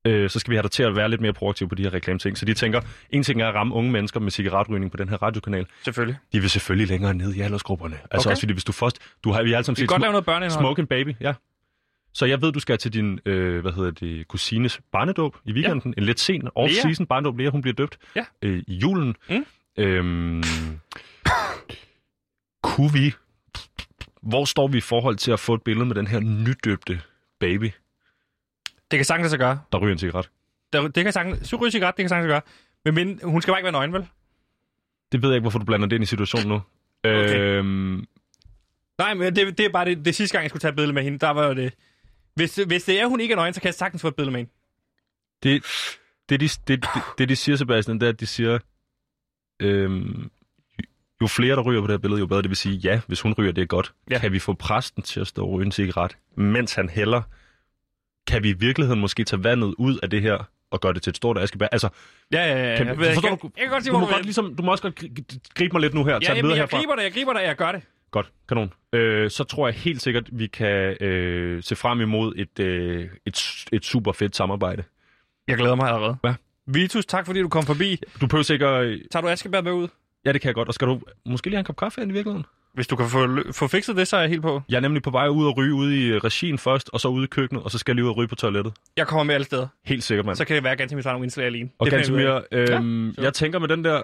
Øh, 0.06 0.30
så 0.30 0.38
skal 0.38 0.50
vi 0.50 0.56
have 0.56 0.62
dig 0.62 0.70
til 0.70 0.82
at 0.82 0.96
være 0.96 1.08
lidt 1.08 1.20
mere 1.20 1.32
proaktiv 1.32 1.68
på 1.68 1.74
de 1.74 1.82
her 1.82 1.94
reklameting. 1.94 2.38
Så 2.38 2.44
de 2.44 2.54
tænker, 2.54 2.80
en 3.10 3.22
ting 3.22 3.42
er 3.42 3.48
at 3.48 3.54
ramme 3.54 3.74
unge 3.74 3.90
mennesker 3.92 4.20
med 4.20 4.30
cigaretrygning 4.30 4.90
på 4.90 4.96
den 4.96 5.08
her 5.08 5.22
radiokanal. 5.22 5.66
Selvfølgelig. 5.84 6.16
De 6.32 6.40
vil 6.40 6.50
selvfølgelig 6.50 6.88
længere 6.88 7.14
ned 7.14 7.34
i 7.34 7.40
aldersgrupperne. 7.40 7.98
Altså 8.10 8.28
Okay. 8.28 8.32
også 8.32 8.40
fordi, 8.42 8.52
hvis 8.52 8.64
du 8.64 8.72
først... 8.72 8.98
Du 9.24 9.30
har 9.30 9.42
vi 9.42 9.50
har 9.50 9.56
alle 9.56 9.64
sammen 9.64 9.76
set 9.76 9.88
godt 9.88 9.98
Sm- 9.98 10.02
lave 10.02 10.12
noget 10.12 10.24
børneindhold. 10.24 10.62
Smoke 10.62 10.80
and 10.80 10.88
Baby, 10.88 11.14
ja. 11.20 11.34
Så 12.14 12.26
jeg 12.26 12.42
ved, 12.42 12.52
du 12.52 12.60
skal 12.60 12.78
til 12.78 12.92
din, 12.92 13.20
øh, 13.26 13.60
hvad 13.60 13.72
hedder 13.72 13.90
det, 13.90 14.28
kusines 14.28 14.80
barnedåb 14.92 15.36
i 15.44 15.52
weekenden. 15.52 15.94
Ja. 15.96 16.00
En 16.00 16.06
lidt 16.06 16.20
sen 16.20 16.48
off-season 16.58 17.04
barnedåb. 17.04 17.38
Lea, 17.38 17.50
hun 17.50 17.62
bliver 17.62 17.74
døbt 17.74 17.98
Ja. 18.16 18.24
øh, 18.42 18.62
i 18.68 18.74
julen. 18.74 19.16
Mm. 19.30 19.46
Øhm, 19.76 20.42
kunne 22.62 22.92
vi... 22.92 23.14
Hvor 24.22 24.44
står 24.44 24.68
vi 24.68 24.78
i 24.78 24.80
forhold 24.80 25.16
til 25.16 25.30
at 25.32 25.40
få 25.40 25.54
et 25.54 25.62
billede 25.62 25.86
med 25.86 25.94
den 25.94 26.06
her 26.06 26.20
nydøbte 26.20 27.00
baby, 27.40 27.70
Det 28.90 28.98
kan 28.98 29.04
sagtens 29.04 29.32
at 29.32 29.38
gøre. 29.38 29.60
der 29.72 29.78
ryger 29.78 29.92
en 29.92 29.98
cigaret? 29.98 30.30
Det, 30.72 30.94
det 30.94 31.04
kan 31.04 31.12
sagtens... 31.12 31.48
Så 31.48 31.56
ryge 31.56 31.70
cigaret, 31.70 31.96
det 31.96 32.02
kan 32.02 32.08
sagtens 32.08 32.28
gøre. 32.30 32.40
Men, 32.84 32.94
men 32.94 33.20
hun 33.24 33.42
skal 33.42 33.52
bare 33.52 33.58
ikke 33.60 33.64
være 33.64 33.72
nøgen, 33.72 33.92
vel? 33.92 34.06
Det 35.12 35.22
ved 35.22 35.28
jeg 35.28 35.36
ikke, 35.36 35.42
hvorfor 35.42 35.58
du 35.58 35.64
blander 35.64 35.86
det 35.88 35.96
ind 35.96 36.02
i 36.02 36.06
situationen 36.06 36.48
nu. 36.48 36.60
Okay. 37.04 37.38
Øhm, 37.40 38.06
Nej, 38.98 39.14
men 39.14 39.36
det, 39.36 39.58
det 39.58 39.66
er 39.66 39.70
bare 39.70 39.84
det, 39.84 40.04
det 40.04 40.14
sidste 40.14 40.32
gang, 40.36 40.42
jeg 40.42 40.50
skulle 40.50 40.60
tage 40.60 40.70
et 40.70 40.76
billede 40.76 40.92
med 40.92 41.02
hende. 41.02 41.18
Der 41.18 41.30
var 41.30 41.46
jo 41.46 41.54
det... 41.54 41.74
Hvis, 42.34 42.56
hvis 42.66 42.84
det 42.84 43.00
er, 43.00 43.06
hun 43.06 43.20
ikke 43.20 43.32
er 43.32 43.36
nøgen, 43.36 43.54
så 43.54 43.60
kan 43.60 43.66
jeg 43.66 43.74
sagtens 43.74 44.02
få 44.02 44.08
et 44.08 44.16
billede 44.16 44.32
med 44.32 44.40
hende. 44.40 44.52
det, 45.42 45.64
det, 46.28 46.40
de, 46.40 46.48
det, 46.48 46.68
det, 46.68 47.02
det, 47.18 47.28
de 47.28 47.36
siger, 47.36 47.56
Sebastian, 47.56 48.00
det 48.00 48.06
er, 48.06 48.10
at 48.12 48.20
de 48.20 48.26
siger, 48.26 48.58
øhm, 49.62 50.30
jo 51.22 51.26
flere, 51.26 51.56
der 51.56 51.62
ryger 51.62 51.80
på 51.80 51.86
det 51.86 51.92
her 51.92 51.98
billede, 51.98 52.20
jo 52.20 52.26
bedre. 52.26 52.42
Det 52.42 52.50
vil 52.50 52.56
sige, 52.56 52.76
ja, 52.76 53.00
hvis 53.06 53.20
hun 53.20 53.32
ryger, 53.38 53.52
det 53.52 53.62
er 53.62 53.66
godt. 53.66 53.92
Ja. 54.10 54.18
Kan 54.18 54.32
vi 54.32 54.38
få 54.38 54.52
præsten 54.52 55.02
til 55.02 55.20
at 55.20 55.26
stå 55.26 55.44
og 55.46 55.52
ryge 55.52 55.66
en 55.66 55.72
cigaret, 55.72 56.16
mens 56.36 56.74
han 56.74 56.88
hælder? 56.88 57.22
Kan 58.26 58.42
vi 58.42 58.48
i 58.50 58.52
virkeligheden 58.52 59.00
måske 59.00 59.24
tage 59.24 59.44
vandet 59.44 59.74
ud 59.78 59.98
af 60.02 60.10
det 60.10 60.22
her 60.22 60.48
og 60.70 60.80
gøre 60.80 60.92
det 60.94 61.02
til 61.02 61.10
et 61.10 61.16
stort 61.16 61.38
askebær? 61.38 61.66
Altså, 61.72 61.88
Ja, 62.32 62.38
ja, 62.46 62.70
ja. 62.70 62.76
Kan- 62.76 62.86
jeg, 62.86 62.96
forstår 62.96 63.28
jeg, 63.28 63.38
du- 63.42 63.50
jeg, 63.56 63.62
kan 63.62 63.70
godt 63.70 63.82
sige, 63.82 63.92
du, 63.92 63.96
hvor 63.98 64.00
må 64.00 64.10
du 64.10 64.12
godt, 64.12 64.24
ligesom, 64.24 64.54
du 64.56 64.62
må 64.62 64.70
også 64.70 64.82
godt 64.82 65.00
gri- 65.00 65.38
gribe 65.54 65.72
mig 65.72 65.80
lidt 65.80 65.94
nu 65.94 66.04
her. 66.04 66.18
Ja, 66.22 66.34
jamen, 66.34 66.50
jeg 66.50 66.58
herfra. 66.58 66.78
griber 66.78 66.94
dig, 66.96 67.02
jeg 67.02 67.12
griber 67.12 67.32
dig, 67.32 67.42
jeg 67.42 67.56
gør 67.56 67.72
det. 67.72 67.82
Godt, 68.10 68.32
kanon. 68.48 68.72
Øh, 68.92 69.30
så 69.30 69.44
tror 69.44 69.66
jeg 69.68 69.74
helt 69.74 70.02
sikkert, 70.02 70.28
vi 70.32 70.46
kan 70.46 70.96
øh, 71.00 71.62
se 71.62 71.76
frem 71.76 72.00
imod 72.00 72.32
et, 72.36 72.58
øh, 72.60 73.08
et, 73.26 73.64
et 73.72 73.84
super 73.84 74.12
fedt 74.12 74.36
samarbejde. 74.36 74.82
Jeg 75.48 75.56
glæder 75.56 75.74
mig 75.74 75.88
allerede. 75.88 76.16
Ja. 76.24 76.34
Vitus, 76.66 77.06
tak 77.06 77.26
fordi 77.26 77.40
du 77.40 77.48
kom 77.48 77.62
forbi. 77.62 78.00
Du 78.20 78.26
behøver 78.26 78.42
sikkert... 78.42 78.98
Tager 79.10 79.20
du 79.20 79.28
Askebær 79.28 79.60
med 79.60 79.72
ud? 79.72 79.88
Ja, 80.24 80.32
det 80.32 80.40
kan 80.40 80.48
jeg 80.48 80.54
godt. 80.54 80.68
Og 80.68 80.74
skal 80.74 80.88
du 80.88 81.00
måske 81.26 81.46
lige 81.46 81.56
have 81.56 81.60
en 81.60 81.64
kop 81.64 81.76
kaffe 81.76 82.02
ind 82.02 82.10
i 82.10 82.14
virkeligheden? 82.14 82.46
Hvis 82.74 82.86
du 82.86 82.96
kan 82.96 83.06
få, 83.08 83.52
få 83.52 83.68
fikset 83.68 83.96
det, 83.96 84.08
så 84.08 84.16
er 84.16 84.20
jeg 84.20 84.28
helt 84.30 84.42
på. 84.42 84.62
Jeg 84.68 84.76
er 84.76 84.80
nemlig 84.80 85.02
på 85.02 85.10
vej 85.10 85.28
ud 85.28 85.46
og 85.46 85.56
ryge 85.56 85.74
ude 85.74 86.00
i 86.00 86.06
øh, 86.06 86.16
regien 86.16 86.58
først, 86.58 86.90
og 86.92 87.00
så 87.00 87.08
ude 87.08 87.24
i 87.24 87.26
køkkenet, 87.26 87.62
og 87.64 87.70
så 87.70 87.78
skal 87.78 87.92
jeg 87.92 87.94
lige 87.94 88.04
ud 88.04 88.10
og 88.10 88.16
ryge 88.16 88.28
på 88.28 88.34
toilettet. 88.34 88.72
Jeg 88.96 89.06
kommer 89.06 89.24
med 89.24 89.34
alle 89.34 89.44
steder. 89.44 89.66
Helt 89.84 90.04
sikkert, 90.04 90.26
mand. 90.26 90.36
Så 90.36 90.44
kan 90.44 90.54
det 90.56 90.64
være, 90.64 90.72
at 90.72 90.78
Gantimir 90.78 91.02
tager 91.02 91.12
nogle 91.12 91.24
indslag 91.24 91.46
alene. 91.46 91.70
Og 91.78 91.86
Det 91.86 91.92
ud. 91.92 91.98
Gantemir, 91.98 92.40
øhm, 92.52 93.10
ja, 93.10 93.22
jeg 93.22 93.34
tænker 93.34 93.58
med 93.58 93.68
den 93.68 93.84
der... 93.84 94.02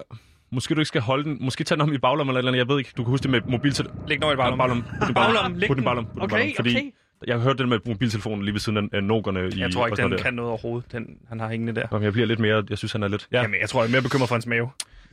Måske 0.51 0.75
du 0.75 0.79
ikke 0.79 0.87
skal 0.87 1.01
holde 1.01 1.23
den. 1.23 1.37
Måske 1.41 1.63
tage 1.63 1.75
den 1.75 1.81
om 1.81 1.93
i 1.93 1.97
baglommen 1.97 2.31
eller 2.31 2.37
eller 2.39 2.51
andet. 2.51 2.57
Jeg 2.59 2.67
ved 2.67 2.77
ikke. 2.79 2.91
Du 2.97 3.03
kan 3.03 3.09
huske 3.11 3.23
det 3.23 3.31
med 3.31 3.41
mobiltelefonen. 3.47 4.03
Læg 4.07 4.17
den 4.17 4.23
over 4.23 4.33
i 4.33 4.35
baglommen. 4.35 4.85
I 5.09 5.13
Baglommen, 5.21 5.59
læg 5.59 5.69
den 5.69 5.83
baglommen. 5.83 6.11
Okay, 6.21 6.29
baglommen. 6.29 6.55
Fordi 6.55 6.69
okay. 6.69 6.91
Jeg 7.27 7.35
har 7.35 7.43
hørt 7.43 7.57
den 7.59 7.69
med 7.69 7.79
mobiltelefonen 7.85 8.45
lige 8.45 8.53
ved 8.53 8.59
siden 8.59 8.89
af, 8.93 9.03
nogerne 9.03 9.49
i... 9.55 9.59
Jeg 9.59 9.71
tror 9.71 9.87
ikke, 9.87 10.01
den 10.01 10.11
der. 10.11 10.17
kan 10.17 10.33
noget 10.33 10.49
overhovedet, 10.51 10.91
den 10.91 11.17
han 11.29 11.39
har 11.39 11.49
hængende 11.49 11.75
der. 11.75 11.87
Jamen, 11.91 12.03
jeg 12.03 12.11
bliver 12.13 12.25
lidt 12.27 12.39
mere... 12.39 12.63
Jeg 12.69 12.77
synes, 12.77 12.91
han 12.91 13.03
er 13.03 13.07
lidt... 13.07 13.27
Ja, 13.31 13.41
Jamen, 13.41 13.59
jeg 13.61 13.69
tror, 13.69 13.81
jeg 13.81 13.87
er 13.87 13.91
mere 13.91 14.01
bekymret 14.01 14.27
for 14.27 14.35
hans 14.35 14.45
mave. 14.45 14.69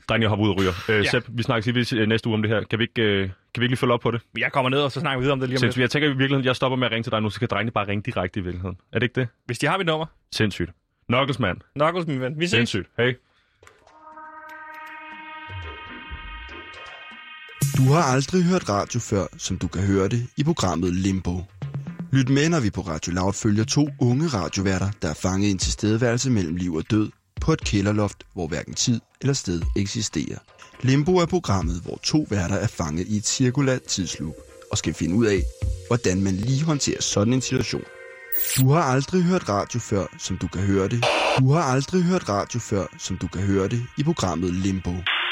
dreng, 0.09 0.23
jeg 0.23 0.29
hopper 0.29 0.47
ud 0.47 0.51
og 0.51 0.59
ryger. 0.61 0.73
Øh, 0.89 0.97
Ja. 1.05 1.11
Sepp, 1.11 1.27
vi 1.29 1.43
snakkes 1.43 1.67
lige 1.75 1.99
ved, 2.01 2.07
næste 2.07 2.29
uge 2.29 2.35
om 2.35 2.43
det 2.43 2.51
her. 2.51 2.63
Kan 2.71 2.79
vi 2.79 2.85
ikke, 2.85 3.03
øh, 3.03 3.21
kan 3.55 3.61
vi 3.61 3.65
ikke 3.65 3.69
lige 3.73 3.77
følge 3.77 3.93
op 3.93 4.01
på 4.01 4.11
det? 4.11 4.21
Jeg 4.39 4.53
kommer 4.53 4.71
ned, 4.71 4.79
og 4.79 4.93
så 4.93 5.01
snakker 5.01 5.19
vi 5.19 5.23
videre 5.23 5.33
om 5.33 5.41
det 5.41 5.49
lige 5.49 5.59
om 5.59 5.63
lidt. 5.65 5.79
Jeg 5.79 5.91
tænker 5.91 6.07
i 6.09 6.11
virkeligheden, 6.11 6.45
jeg 6.45 6.57
stopper 6.57 6.77
med 6.77 6.87
at 6.87 6.93
ringe 6.93 7.03
til 7.03 7.13
dig 7.13 7.23
nu, 7.23 7.31
så 7.31 7.39
kan 7.39 7.49
drengene 7.51 7.71
bare 7.71 7.89
ringe 7.89 8.03
direkte 8.03 8.41
i 8.41 8.43
virkeligheden. 8.43 8.77
Er 8.93 8.99
det 8.99 9.03
ikke 9.07 9.21
det? 9.21 9.29
Hvis 9.47 9.59
de 9.59 9.67
har 9.67 9.79
mit 9.79 9.87
nummer. 9.87 10.07
Sindssygt. 10.33 10.71
Knuckles, 11.09 11.39
mand. 11.39 11.59
Knuckles, 11.75 12.07
min 12.07 12.21
ven. 12.21 12.41
Vi 12.41 12.45
ses. 12.47 12.51
Sindssygt. 12.51 12.89
Hey. 12.99 13.15
Du 17.77 17.93
har 17.93 18.03
aldrig 18.15 18.45
hørt 18.45 18.69
radio 18.69 19.01
før, 19.01 19.25
som 19.39 19.59
du 19.59 19.69
kan 19.69 19.83
høre 19.87 20.09
det 20.09 20.27
i 20.37 20.45
programmet 20.45 20.95
Limbo. 20.95 21.31
Lyt 22.17 22.29
med, 22.29 22.49
når 22.49 22.61
vi 22.61 22.71
på 22.71 22.81
Radio 22.81 23.13
Loud 23.13 23.33
følger 23.33 23.65
to 23.65 23.89
unge 24.01 24.27
radioværter, 24.29 24.91
der 25.03 25.09
er 25.09 25.15
fanget 25.15 25.49
i 25.49 25.51
en 25.51 25.59
tilstedeværelse 25.59 26.31
mellem 26.31 26.57
liv 26.57 26.75
og 26.75 26.91
død 26.91 27.11
på 27.41 27.53
et 27.53 27.61
kælderloft, 27.61 28.25
hvor 28.35 28.47
hverken 28.47 28.75
tid 28.75 29.01
eller 29.21 29.35
sted 29.35 29.63
eksisterer. 29.77 30.39
Limbo 30.83 31.17
er 31.17 31.27
programmet, 31.27 31.81
hvor 31.85 31.99
to 32.03 32.27
værter 32.31 32.55
er 32.55 32.67
fanget 32.67 33.07
i 33.09 33.17
et 33.17 33.27
cirkulært 33.27 33.83
tidsloop 33.83 34.35
og 34.71 34.79
skal 34.79 34.95
finde 34.95 35.15
ud 35.15 35.27
af, 35.27 35.43
hvordan 35.87 36.23
man 36.23 36.35
lige 36.35 36.65
håndterer 36.65 37.03
sådan 37.03 37.33
en 37.33 37.41
situation. 37.41 37.85
Du 38.57 38.71
har 38.71 38.83
aldrig 38.83 39.23
hørt 39.23 39.49
radio 39.49 39.81
før, 39.81 40.07
som 40.19 40.39
du 40.39 40.49
kan 40.49 40.63
høre 40.63 40.89
det. 40.89 41.05
Du 41.39 41.53
har 41.53 41.63
aldrig 41.63 42.03
hørt 42.03 42.29
radio 42.29 42.61
før, 42.61 42.87
som 42.99 43.19
du 43.19 43.29
kan 43.29 43.43
høre 43.43 43.69
det 43.69 43.83
i 43.99 44.03
programmet 44.03 44.55
Limbo. 44.55 44.93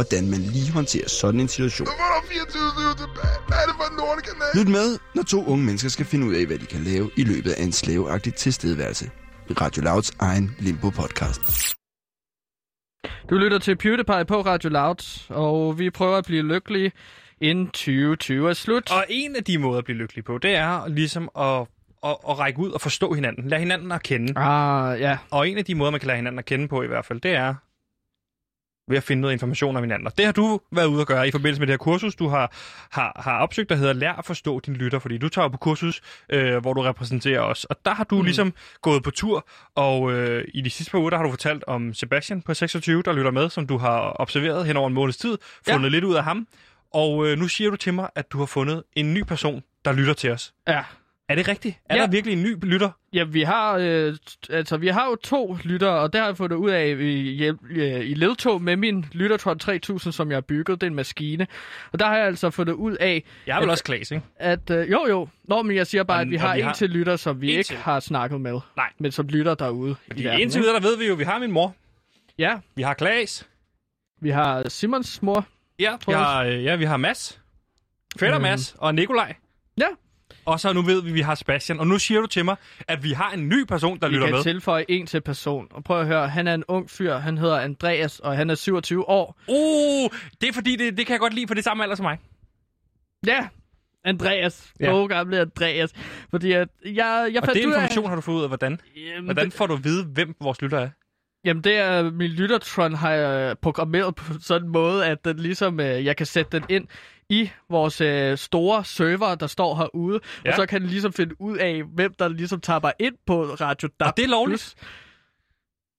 hvordan 0.00 0.30
man 0.30 0.40
lige 0.40 0.70
håndterer 0.72 1.08
sådan 1.08 1.40
en 1.40 1.48
situation. 1.48 1.88
Lyt 4.58 4.68
med, 4.68 4.98
når 5.14 5.22
to 5.22 5.44
unge 5.52 5.64
mennesker 5.64 5.90
skal 5.90 6.06
finde 6.06 6.26
ud 6.26 6.34
af, 6.34 6.46
hvad 6.46 6.58
de 6.58 6.66
kan 6.66 6.80
lave 6.80 7.10
i 7.16 7.24
løbet 7.24 7.50
af 7.50 7.62
en 7.62 7.72
slaveagtig 7.72 8.34
tilstedeværelse. 8.34 9.10
Radio 9.60 9.82
Louds 9.82 10.10
egen 10.18 10.56
Limbo-podcast. 10.58 11.74
Du 13.30 13.34
lytter 13.34 13.58
til 13.58 13.76
PewDiePie 13.76 14.24
på 14.24 14.40
Radio 14.40 14.70
Loud, 14.70 15.26
og 15.28 15.78
vi 15.78 15.90
prøver 15.90 16.16
at 16.16 16.24
blive 16.24 16.42
lykkelige 16.42 16.92
inden 17.40 17.66
2020 17.66 18.48
er 18.48 18.52
slut. 18.52 18.90
Og 18.90 19.04
en 19.08 19.36
af 19.36 19.44
de 19.44 19.58
måder 19.58 19.78
at 19.78 19.84
blive 19.84 19.98
lykkelig 19.98 20.24
på, 20.24 20.38
det 20.38 20.54
er 20.54 20.88
ligesom 20.88 21.30
at, 21.38 21.60
at, 22.04 22.16
at 22.28 22.38
række 22.38 22.58
ud 22.58 22.70
og 22.70 22.80
forstå 22.80 23.12
hinanden. 23.12 23.48
Lad 23.48 23.58
hinanden 23.58 23.92
at 23.92 24.02
kende. 24.02 24.32
Ah, 24.36 25.00
ja. 25.00 25.18
Og 25.30 25.48
en 25.48 25.58
af 25.58 25.64
de 25.64 25.74
måder, 25.74 25.90
man 25.90 26.00
kan 26.00 26.06
lade 26.06 26.16
hinanden 26.16 26.38
at 26.38 26.44
kende 26.44 26.68
på 26.68 26.82
i 26.82 26.86
hvert 26.86 27.06
fald, 27.06 27.20
det 27.20 27.30
er 27.30 27.54
ved 28.90 28.96
at 28.96 29.02
finde 29.02 29.20
noget 29.20 29.32
information 29.32 29.76
om 29.76 29.82
hinanden. 29.82 30.06
Og 30.06 30.18
det 30.18 30.24
har 30.24 30.32
du 30.32 30.60
været 30.72 30.86
ude 30.86 31.00
at 31.00 31.06
gøre 31.06 31.28
i 31.28 31.30
forbindelse 31.30 31.60
med 31.60 31.66
det 31.66 31.72
her 31.72 31.78
kursus, 31.78 32.14
du 32.14 32.28
har, 32.28 32.52
har, 32.90 33.20
har 33.24 33.38
opsøgt, 33.38 33.68
der 33.68 33.76
hedder 33.76 33.92
Lær 33.92 34.12
at 34.12 34.24
forstå 34.24 34.60
din 34.60 34.74
lytter, 34.74 34.98
fordi 34.98 35.18
du 35.18 35.28
tager 35.28 35.48
på 35.48 35.56
kursus, 35.56 36.00
øh, 36.32 36.56
hvor 36.56 36.72
du 36.72 36.80
repræsenterer 36.80 37.40
os. 37.40 37.64
Og 37.64 37.76
der 37.84 37.94
har 37.94 38.04
du 38.04 38.16
mm. 38.16 38.24
ligesom 38.24 38.54
gået 38.82 39.02
på 39.02 39.10
tur, 39.10 39.48
og 39.74 40.12
øh, 40.12 40.44
i 40.54 40.60
de 40.60 40.70
sidste 40.70 40.90
par 40.90 40.98
uger, 40.98 41.10
der 41.10 41.16
har 41.16 41.24
du 41.24 41.30
fortalt 41.30 41.64
om 41.66 41.94
Sebastian 41.94 42.42
på 42.42 42.54
26, 42.54 43.02
der 43.02 43.12
lytter 43.12 43.30
med, 43.30 43.50
som 43.50 43.66
du 43.66 43.78
har 43.78 44.16
observeret 44.20 44.66
hen 44.66 44.76
over 44.76 44.88
en 44.88 44.94
måneds 44.94 45.16
tid, 45.16 45.38
fundet 45.68 45.84
ja. 45.84 45.88
lidt 45.88 46.04
ud 46.04 46.14
af 46.14 46.24
ham. 46.24 46.46
Og 46.94 47.26
øh, 47.26 47.38
nu 47.38 47.48
siger 47.48 47.70
du 47.70 47.76
til 47.76 47.94
mig, 47.94 48.08
at 48.14 48.32
du 48.32 48.38
har 48.38 48.46
fundet 48.46 48.82
en 48.96 49.14
ny 49.14 49.22
person, 49.22 49.62
der 49.84 49.92
lytter 49.92 50.14
til 50.14 50.30
os. 50.30 50.54
Ja. 50.68 50.82
Er 51.30 51.34
det 51.34 51.48
rigtigt? 51.48 51.78
Er 51.88 51.96
Ja. 51.96 52.02
der 52.02 52.08
virkelig 52.10 52.32
en 52.36 52.42
ny 52.42 52.56
lytter? 52.64 52.90
Ja, 53.12 53.24
vi 53.24 53.42
har, 53.42 53.76
øh, 53.80 54.16
altså, 54.50 54.76
vi 54.76 54.88
har 54.88 55.06
jo 55.06 55.14
to 55.16 55.56
lyttere, 55.64 55.90
og 56.00 56.12
der 56.12 56.18
har 56.18 56.26
jeg 56.26 56.36
fundet 56.36 56.56
ud 56.56 56.70
af 56.70 56.86
i, 57.00 57.34
hjælp, 57.36 57.58
øh, 57.70 58.00
i 58.10 58.14
ledtog 58.14 58.62
med 58.62 58.76
min 58.76 59.06
Lyttertron 59.12 59.58
3000, 59.58 60.12
som 60.12 60.30
jeg 60.30 60.36
har 60.36 60.40
bygget. 60.40 60.80
Det 60.80 60.86
er 60.86 60.90
en 60.90 60.94
maskine. 60.94 61.46
Og 61.92 61.98
der 61.98 62.06
har 62.06 62.16
jeg 62.16 62.26
altså 62.26 62.50
fundet 62.50 62.72
ud 62.72 62.96
af, 62.96 63.24
Jeg 63.46 63.56
er 63.56 63.60
vel 63.60 63.68
At- 63.68 63.70
også 63.70 63.84
Klaas, 63.84 64.10
ikke? 64.10 64.24
at... 64.36 64.70
Øh, 64.70 64.90
jo, 64.90 65.06
jo. 65.08 65.28
Nå, 65.44 65.62
men 65.62 65.76
jeg 65.76 65.86
siger 65.86 66.02
bare, 66.04 66.18
Og- 66.18 66.22
at 66.22 66.30
vi 66.30 66.36
har 66.36 66.54
vi 66.54 66.60
en 66.60 66.66
har- 66.66 66.74
til 66.74 66.90
lytter, 66.90 67.16
som 67.16 67.40
vi 67.40 67.46
En 67.46 67.58
ikke 67.58 67.62
til. 67.68 67.76
har 67.76 68.00
snakket 68.00 68.40
med. 68.40 68.60
Nej. 68.76 68.88
Men 68.98 69.12
som 69.12 69.26
lytter 69.28 69.54
derude 69.54 69.90
i 69.92 69.94
Fordi 70.10 70.24
verden. 70.24 70.40
indtil 70.40 70.60
videre, 70.60 70.74
der 70.74 70.80
ved 70.80 70.96
vi 70.98 71.06
jo, 71.06 71.14
vi 71.14 71.24
har 71.24 71.38
min 71.38 71.52
mor, 71.52 71.74
Ja, 72.38 72.58
vi 72.74 72.82
har 72.82 72.94
Klaas, 72.94 73.48
vi 74.20 74.30
har 74.30 74.68
Simons 74.68 75.22
mor. 75.22 75.46
ja, 75.78 75.92
vi 76.06 76.12
jeg 76.12 76.18
har, 76.18 76.44
øh, 76.44 76.64
ja, 76.64 76.76
vi 76.76 76.84
har 76.84 76.96
Mads, 76.96 77.40
Fætter 78.20 78.38
Mhm. 78.38 78.42
Mads 78.42 78.74
og 78.78 78.94
Nikolaj. 78.94 79.34
Ja, 79.78 79.86
Og 80.44 80.60
så 80.60 80.72
nu 80.72 80.82
ved 80.82 81.02
vi, 81.02 81.08
at 81.08 81.14
vi 81.14 81.20
har 81.20 81.34
Sebastian. 81.34 81.80
Og 81.80 81.86
nu 81.86 81.98
siger 81.98 82.20
du 82.20 82.26
til 82.26 82.44
mig, 82.44 82.56
at 82.88 83.02
vi 83.04 83.12
har 83.12 83.30
en 83.30 83.48
ny 83.48 83.64
person, 83.64 83.98
der 84.00 84.08
vi 84.08 84.14
lytter 84.14 84.26
kan 84.26 84.34
med. 84.34 84.42
tilføje 84.42 84.84
en 84.88 85.06
til 85.06 85.20
person. 85.20 85.66
Og 85.70 85.84
prøv 85.84 86.00
at 86.00 86.06
høre, 86.06 86.28
han 86.28 86.46
er 86.48 86.54
en 86.54 86.64
ung 86.68 86.90
fyr. 86.90 87.14
Han 87.16 87.38
hedder 87.38 87.58
Andreas, 87.60 88.18
og 88.20 88.36
han 88.36 88.50
er 88.50 88.54
27 88.54 89.08
år. 89.08 89.40
Uh, 89.48 90.10
det 90.40 90.48
er 90.48 90.52
fordi, 90.52 90.76
det, 90.76 90.96
det 90.96 91.06
kan 91.06 91.12
jeg 91.12 91.20
godt 91.20 91.34
lide, 91.34 91.46
for 91.46 91.54
det 91.54 91.60
er 91.60 91.64
samme 91.64 91.82
alder 91.82 91.96
som 91.96 92.04
mig. 92.04 92.18
Ja, 93.26 93.48
Andreas. 94.04 94.72
Ja. 94.80 94.90
Gode 94.90 95.08
gamle 95.08 95.40
Andreas. 95.40 95.92
Fordi 96.30 96.52
at 96.52 96.68
jeg, 96.84 96.92
jeg 97.32 97.42
Og 97.42 97.46
fandt 97.46 97.54
det 97.54 97.66
ud 97.66 97.72
af... 97.72 97.76
information 97.76 98.08
har 98.08 98.14
du 98.14 98.20
fået 98.20 98.36
ud 98.36 98.42
af, 98.42 98.48
hvordan? 98.48 98.80
Jamen, 98.96 99.24
Hvordan 99.24 99.52
får 99.52 99.66
du 99.66 99.74
at 99.74 99.84
vide, 99.84 100.04
hvem 100.04 100.34
vores 100.40 100.62
lytter 100.62 100.78
er? 100.78 100.88
Jamen, 101.44 101.64
det 101.64 101.76
er 101.76 102.10
min 102.10 102.30
Lyttertron 102.30 102.94
har 102.94 103.10
jeg 103.12 103.58
programmeret 103.58 104.14
på 104.14 104.24
sådan 104.40 104.66
en 104.66 104.72
måde, 104.72 105.06
at 105.06 105.24
den 105.24 105.36
ligesom, 105.38 105.80
øh, 105.80 106.04
jeg 106.04 106.16
kan 106.16 106.26
sætte 106.26 106.50
den 106.60 106.64
ind 106.68 106.86
i 107.28 107.50
vores 107.70 108.00
øh, 108.00 108.38
store 108.38 108.84
server, 108.84 109.34
der 109.34 109.46
står 109.46 109.76
herude. 109.76 110.20
Ja. 110.44 110.50
Og 110.50 110.56
så 110.56 110.66
kan 110.66 110.80
den 110.80 110.88
ligesom 110.90 111.12
finde 111.12 111.40
ud 111.40 111.56
af, 111.58 111.82
hvem 111.94 112.14
der 112.18 112.28
ligesom 112.28 112.60
tapper 112.60 112.90
ind 112.98 113.14
på 113.26 113.42
Radio 113.44 113.88
DAB+. 114.00 114.08
Og 114.08 114.16
det 114.16 114.24
er 114.24 114.28
lovligt? 114.28 114.74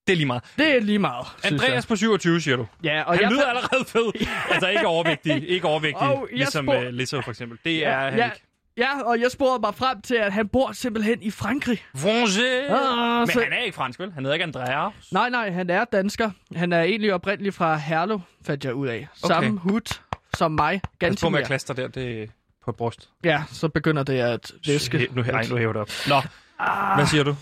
Det 0.08 0.14
er 0.14 0.18
lige 0.18 0.26
meget. 0.28 0.44
Det 0.58 0.76
er 0.76 0.80
lige 0.80 1.00
meget, 1.00 1.28
Andreas 1.44 1.86
på 1.86 1.96
27, 1.96 2.42
siger 2.42 2.58
du. 2.58 2.68
Ja, 2.84 3.04
og 3.04 3.14
Han 3.14 3.22
jeg 3.24 3.32
lyder 3.32 3.46
allerede 3.46 3.86
fed. 3.88 4.12
altså 4.54 4.68
ikke 4.70 4.88
overvægtig, 4.88 5.50
ikke 5.50 5.68
overvægtig, 5.68 6.02
Og 6.08 6.28
ligesom 6.32 6.66
spurg- 6.66 6.88
uh, 6.88 6.94
Lizzo 6.94 7.22
for 7.22 7.32
eksempel. 7.32 7.58
Det 7.66 7.80
Ja, 7.80 7.90
er 7.90 8.10
han 8.10 8.20
ja. 8.20 8.26
ikke. 8.26 8.44
Ja, 8.78 9.02
og 9.02 9.20
jeg 9.20 9.32
spurgte 9.32 9.62
mig 9.62 9.76
frem 9.76 10.02
til, 10.02 10.16
at 10.16 10.34
han 10.34 10.48
bor 10.48 10.72
simpelthen 10.72 11.22
i 11.22 11.32
Frankrig. 11.32 11.84
Francais. 11.96 12.70
Ah, 12.70 13.20
Men 13.20 13.28
så- 13.28 13.42
han 13.44 13.54
er 13.54 13.64
ikke 13.64 13.76
fransk, 13.76 14.00
vel? 14.00 14.12
Han 14.14 14.24
hedder 14.24 14.34
ikke 14.36 14.44
Andreas. 14.44 14.94
Nej, 15.12 15.30
nej, 15.30 15.52
han 15.52 15.70
er 15.70 15.86
dansker. 15.86 16.32
Han 16.56 16.74
er 16.74 16.82
egentlig 16.82 17.14
oprindeligt 17.14 17.56
fra 17.56 17.76
Herlev, 17.76 18.22
fandt 18.46 18.66
jeg 18.66 18.74
ud 18.74 18.88
af. 18.88 19.08
Okay. 19.24 19.34
Samme 19.36 19.60
hud 19.60 19.98
som 20.34 20.52
mig. 20.52 20.82
Pas 21.00 21.22
på 21.22 21.30
med 21.30 21.38
Ganske 21.40 21.48
klaster 21.48 21.74
der, 21.74 21.88
det 21.88 22.32
på 22.66 22.72
brust. 22.72 23.10
Ja, 23.24 23.44
så 23.52 23.68
begynder 23.70 24.04
det 24.04 24.14
at 24.20 24.52
væske. 24.68 24.98
Hæ- 24.98 25.16
Nu, 25.16 25.22
ej, 25.22 25.46
nu 25.50 25.56
hæver 25.58 25.74
det 25.74 25.82
op. 25.82 25.90
Nå, 26.08 26.22
Ah. 26.60 26.98
hvad 26.98 27.08
siger 27.08 27.24
du? 27.24 27.36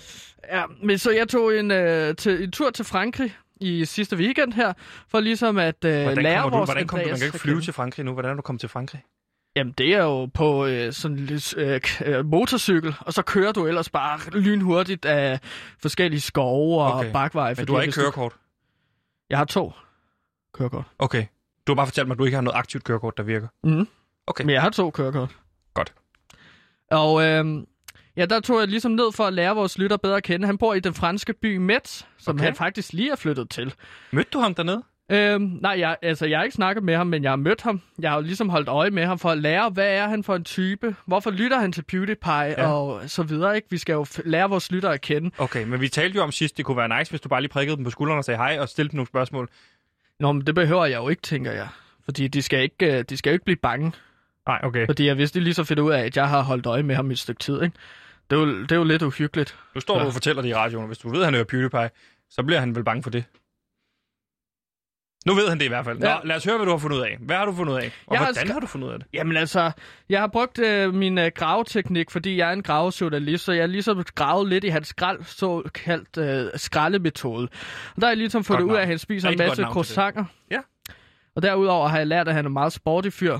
Ja, 0.52 0.64
men 0.84 0.98
så 0.98 1.12
jeg 1.12 1.28
tog 1.30 1.58
en, 1.60 1.72
øh, 1.72 2.16
til, 2.16 2.44
en 2.44 2.52
tur 2.52 2.70
til 2.70 2.86
Frankrig 2.86 3.36
i 3.62 3.86
sidste 3.86 4.16
weekend 4.18 4.54
her, 4.54 4.74
for 5.10 5.20
ligesom 5.20 5.58
at 5.58 5.86
øh, 5.86 6.02
Hvordan 6.04 6.24
lære 6.24 6.44
du? 6.44 6.50
vores 6.50 6.68
Hvordan 6.68 6.88
kommer 6.88 7.04
du? 7.04 7.08
Man 7.08 7.14
Andreas 7.14 7.20
kan 7.20 7.28
ikke 7.28 7.40
flyve 7.40 7.62
til 7.62 7.74
Frankrig 7.74 8.06
nu. 8.06 8.14
Hvordan 8.14 8.32
er 8.32 8.36
du 8.36 8.42
kommet 8.42 8.60
til 8.60 8.70
Frankrig? 8.70 9.02
Jamen, 9.60 9.74
det 9.78 9.94
er 9.94 10.04
jo 10.04 10.26
på 10.26 10.66
øh, 10.66 10.94
sådan 10.94 11.18
lidt 11.18 11.58
øh, 11.58 11.82
øh, 12.06 12.26
motorcykel, 12.26 12.96
og 13.00 13.14
så 13.14 13.22
kører 13.22 13.52
du 13.52 13.68
ellers 13.68 13.90
bare 13.90 14.20
lynhurtigt 14.40 15.06
af 15.06 15.40
forskellige 15.82 16.22
skove 16.22 16.84
og 16.84 16.94
Okay. 16.94 17.12
bakveje. 17.12 17.56
Men 17.58 17.66
du 17.66 17.74
har 17.76 17.82
ikke 17.82 17.94
kørekort? 17.94 18.34
Jeg 19.30 19.38
har 19.38 19.46
to 19.46 19.74
kørekort. 20.54 20.86
Okay. 21.00 21.26
Du 21.68 21.72
har 21.72 21.76
bare 21.76 21.88
fortalt 21.88 22.08
mig, 22.08 22.16
at 22.16 22.20
du 22.20 22.26
ikke 22.26 22.36
har 22.36 22.42
noget 22.42 22.58
aktivt 22.58 22.84
kørekort, 22.84 23.18
der 23.18 23.24
virker. 23.24 23.48
Mhm. 23.64 23.88
Okay. 24.28 24.44
Men 24.44 24.54
jeg 24.54 24.62
har 24.62 24.70
to 24.70 24.90
kørekort. 24.90 25.38
Godt. 25.74 25.94
Og 26.92 27.24
øhm, 27.24 27.66
ja, 28.18 28.26
der 28.26 28.40
tog 28.40 28.60
jeg 28.60 28.68
ligesom 28.68 28.92
ned 28.92 29.12
for 29.12 29.24
at 29.24 29.34
lære 29.34 29.56
vores 29.56 29.78
lytter 29.78 29.98
bedre 29.98 30.18
at 30.18 30.24
kende. 30.24 30.46
Han 30.46 30.58
bor 30.58 30.74
i 30.74 30.80
den 30.80 30.94
franske 30.94 31.34
by 31.34 31.58
Metz, 31.58 32.04
som 32.18 32.36
okay. 32.36 32.46
han 32.46 32.56
faktisk 32.56 32.94
lige 32.94 33.12
er 33.12 33.16
flyttet 33.16 33.50
til. 33.50 33.74
Mødte 34.12 34.30
du 34.34 34.40
ham 34.40 34.56
dernede? 34.56 34.84
Øhm, 35.12 35.42
nej, 35.62 35.76
jeg, 35.80 35.98
altså, 36.02 36.26
jeg 36.26 36.40
har 36.40 36.44
ikke 36.44 36.56
snakket 36.56 36.84
med 36.84 36.96
ham, 36.96 37.08
men 37.08 37.24
jeg 37.24 37.32
har 37.32 37.36
mødt 37.36 37.62
ham. 37.62 37.82
Jeg 38.00 38.10
har 38.12 38.18
jo 38.18 38.22
ligesom 38.24 38.50
holdt 38.50 38.68
øje 38.68 38.90
med 38.90 39.06
ham 39.06 39.20
for 39.20 39.30
at 39.30 39.38
lære, 39.38 39.70
hvad 39.70 39.88
er 39.98 40.08
han 40.08 40.24
for 40.24 40.36
en 40.36 40.44
type? 40.44 40.96
Hvorfor 41.06 41.32
lytter 41.32 41.60
han 41.60 41.72
til 41.72 41.82
PewDiePie? 41.82 42.32
Ja. 42.34 42.72
Og 42.72 43.02
så 43.10 43.24
videre, 43.24 43.56
ikke? 43.56 43.68
Vi 43.72 43.78
skal 43.78 43.94
jo 43.94 44.06
lære 44.26 44.50
vores 44.50 44.72
lyttere 44.72 44.94
at 44.94 45.02
kende. 45.02 45.32
Okay, 45.38 45.64
men 45.64 45.82
vi 45.82 45.88
talte 45.90 46.16
jo 46.16 46.24
om 46.24 46.32
sidst, 46.32 46.58
det 46.58 46.66
kunne 46.66 46.78
være 46.78 47.00
nice, 47.00 47.12
hvis 47.12 47.22
du 47.22 47.30
bare 47.30 47.42
lige 47.42 47.50
prikkede 47.52 47.76
dem 47.78 47.84
på 47.84 47.90
skuldrene 47.92 48.20
og 48.20 48.26
sagde 48.26 48.38
hej 48.38 48.58
og 48.60 48.70
stillede 48.70 48.92
dem 48.92 48.98
nogle 48.98 49.08
spørgsmål. 49.08 49.50
Nå, 50.20 50.32
men 50.32 50.48
det 50.48 50.56
behøver 50.56 50.86
jeg 50.86 50.98
jo 50.98 51.10
ikke, 51.10 51.22
tænker 51.22 51.52
jeg. 51.52 51.68
Fordi 52.06 52.28
de 52.28 52.42
skal 52.42 52.62
ikke, 52.62 52.98
øh, 52.98 53.04
de 53.10 53.18
skal 53.18 53.30
jo 53.30 53.34
ikke 53.34 53.46
blive 53.46 53.58
bange. 53.58 53.92
Nej, 54.48 54.60
okay. 54.64 54.86
Fordi 54.86 55.06
jeg 55.08 55.18
vidste 55.18 55.40
lige 55.40 55.54
så 55.54 55.64
finder 55.64 55.84
ud 55.84 55.92
af, 55.92 56.00
at 56.06 56.18
jeg 56.18 56.30
har 56.30 56.42
holdt 56.42 56.66
øje 56.66 56.84
med 56.84 56.96
ham 56.96 57.10
i 57.10 57.14
et 57.14 57.20
stykke 57.20 57.40
tid, 57.40 57.62
ikke? 57.64 57.76
Det 58.30 58.36
er 58.36 58.40
jo, 58.40 58.62
det 58.62 58.72
er 58.72 58.76
jo 58.76 58.84
lidt 58.84 59.02
uhyggeligt. 59.02 59.56
Nu 59.76 59.82
står 59.82 59.94
du 59.94 60.00
Ja. 60.00 60.06
og 60.06 60.14
fortæller 60.14 60.42
det 60.42 60.50
i 60.50 60.54
radioen, 60.56 60.88
hvis 60.88 60.98
du 60.98 61.10
ved, 61.10 61.20
at 61.20 61.26
han 61.26 61.34
hører 61.34 61.44
PewDiePie, 61.46 61.90
så 62.30 62.44
bliver 62.44 62.60
han 62.60 62.76
vel 62.76 62.84
bange 62.84 63.04
for 63.04 63.10
det. 63.10 63.24
Nu 65.26 65.34
ved 65.34 65.50
han 65.50 65.58
det 65.60 65.66
i 65.66 65.68
hvert 65.68 65.86
fald. 65.86 66.00
Nå, 66.00 66.08
Ja. 66.08 66.18
lad 66.24 66.36
os 66.36 66.44
høre, 66.46 66.56
hvad 66.58 66.66
du 66.66 66.72
har 66.72 66.78
fundet 66.78 66.98
ud 66.98 67.02
af. 67.02 67.18
Hvad 67.20 67.36
har 67.36 67.46
du 67.46 67.54
fundet 67.54 67.74
ud 67.74 67.78
af? 67.78 67.86
Og 68.08 68.14
Jeg 68.14 68.20
har 68.20 68.26
hvordan 68.26 68.48
sk- 68.50 68.54
har 68.54 68.60
du 68.60 68.68
fundet 68.68 68.88
ud 68.88 68.94
af 68.94 69.00
det? 69.00 69.08
Jamen 69.14 69.38
altså, 69.38 69.72
jeg 70.10 70.20
har 70.20 70.28
brugt 70.28 70.60
øh, 70.60 70.94
min 70.94 71.18
øh, 71.18 71.32
graveteknik, 71.36 72.12
fordi 72.12 72.38
jeg 72.38 72.50
er 72.50 72.54
en 72.54 72.64
gravejournalist, 72.64 73.44
så 73.44 73.52
jeg 73.52 73.62
har 73.62 73.68
ligesom 73.68 74.04
gravet 74.16 74.50
lidt 74.50 74.64
i 74.64 74.68
hans 74.68 74.88
skrald, 74.88 75.24
såkaldt 75.24 76.18
øh, 76.18 76.52
skraldemetode. 76.56 77.44
Og 77.96 78.02
der 78.02 78.06
har 78.06 78.10
jeg 78.12 78.18
ligesom 78.18 78.44
fundet 78.44 78.64
ud 78.64 78.76
af, 78.76 78.82
at 78.82 78.88
han 78.88 78.98
spiser 78.98 79.30
en 79.30 79.38
masse 79.38 79.64
croissanter. 79.64 80.26
Ja. 80.52 80.60
Og 81.36 81.42
derudover 81.42 81.88
har 81.88 81.98
jeg 81.98 82.08
lært, 82.08 82.28
at 82.28 82.34
han 82.34 82.46
er 82.46 82.50
meget 82.50 82.74
sporty 82.74 83.10
fyr 83.10 83.38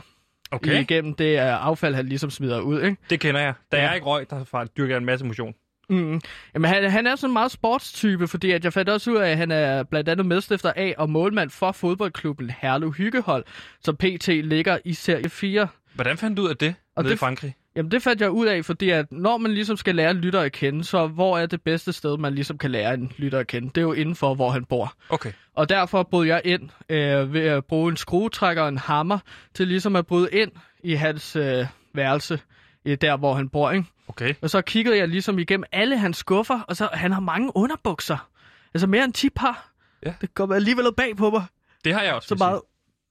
Okay, 0.52 0.82
igennem 0.82 1.14
det 1.14 1.34
øh, 1.34 1.66
affald, 1.68 1.96
han 1.96 2.06
ligesom 2.06 2.30
smider 2.30 2.60
ud, 2.62 2.82
ikke? 2.82 2.98
det 3.10 3.20
kender 3.20 3.42
jeg. 3.42 3.54
Da 3.72 3.78
Ja. 3.78 3.84
jeg 3.88 3.96
ikke 3.96 4.08
røg, 4.08 4.30
der 4.30 4.66
dyrker 4.78 4.94
jeg 4.94 4.98
en 4.98 5.06
masse 5.06 5.26
motion. 5.26 5.54
Mm. 5.90 6.22
Jamen, 6.54 6.70
han, 6.72 6.92
han 6.92 7.08
er 7.08 7.16
sådan 7.16 7.30
en 7.30 7.34
meget 7.34 7.52
sportstype, 7.52 8.28
fordi 8.28 8.52
at 8.52 8.64
jeg 8.64 8.74
fandt 8.74 8.90
også 8.90 9.12
ud 9.12 9.18
af, 9.18 9.30
at 9.30 9.38
han 9.38 9.52
er 9.52 9.84
blandt 9.84 10.10
andet 10.10 10.26
medstifter 10.26 10.74
af 10.76 10.96
og 10.98 11.10
målmand 11.10 11.50
for 11.50 11.72
fodboldklubben 11.72 12.52
Herlev 12.62 12.94
Hyggehold, 12.94 13.44
som 13.84 13.96
PT 13.96 14.28
ligger 14.28 14.78
i 14.86 14.94
serie 14.94 15.30
4. 15.30 15.68
Hvordan 15.96 16.18
fandt 16.18 16.38
du 16.38 16.42
ud 16.44 16.50
af 16.50 16.58
det 16.58 16.76
Og 16.96 17.04
nede 17.04 17.12
i 17.12 17.14
det- 17.14 17.20
Frankrig? 17.20 17.56
Jamen, 17.76 17.92
det 17.92 18.02
fandt 18.04 18.22
jeg 18.22 18.30
ud 18.32 18.48
af, 18.48 18.66
fordi 18.66 18.90
at 18.90 19.06
når 19.12 19.38
man 19.38 19.52
ligesom 19.54 19.78
skal 19.78 19.96
lære 19.96 20.12
en 20.12 20.18
lytter 20.18 20.40
at 20.42 20.52
kende, 20.52 20.84
så 20.84 21.08
hvor 21.08 21.38
er 21.38 21.46
det 21.46 21.62
bedste 21.62 21.94
sted, 21.94 22.18
man 22.18 22.34
ligesom 22.36 22.58
kan 22.58 22.72
lære 22.72 22.94
en 22.94 23.12
lytter 23.18 23.40
at 23.40 23.48
kende? 23.48 23.68
Det 23.68 23.78
er 23.78 23.82
jo 23.82 23.94
inden 23.94 24.16
for, 24.16 24.36
hvor 24.36 24.50
han 24.50 24.66
bor. 24.66 24.94
Okay. 25.10 25.32
Og 25.56 25.70
derfor 25.70 26.04
brød 26.04 26.26
jeg 26.28 26.42
ind 26.46 26.70
øh, 26.90 27.34
ved 27.34 27.42
at 27.42 27.66
bruge 27.66 27.92
en 27.92 27.98
skruetrækker 27.98 28.64
og 28.64 28.70
en 28.70 28.78
hammer 28.78 29.20
til 29.54 29.68
ligesom 29.68 29.96
at 29.96 30.08
bryde 30.08 30.30
ind 30.32 30.52
i 30.84 30.94
hans 30.94 31.36
øh, 31.36 31.66
værelse, 31.94 32.40
øh, 32.86 32.98
der 33.02 33.18
hvor 33.18 33.34
han 33.34 33.50
bor, 33.50 33.72
ikke? 33.72 33.86
Okay. 34.10 34.34
Og 34.42 34.50
så 34.50 34.62
kiggede 34.62 34.98
jeg 34.98 35.08
ligesom 35.08 35.40
igennem 35.40 35.64
alle 35.72 35.98
hans 35.98 36.18
skuffer, 36.18 36.60
og 36.68 36.76
så 36.76 36.90
han 36.94 37.12
har 37.12 37.20
mange 37.20 37.52
underbukser. 37.56 38.30
Altså 38.74 38.88
mere 38.88 39.04
end 39.04 39.14
10 39.14 39.30
par. 39.30 39.72
Ja. 40.06 40.14
Det 40.22 40.34
kommer 40.34 40.56
alligevel 40.56 40.86
bag 40.98 41.18
på 41.18 41.30
mig. 41.30 41.44
Det 41.86 41.94
har 41.94 42.02
jeg 42.02 42.14
også. 42.14 42.28
Så 42.28 42.36
meget, 42.36 42.62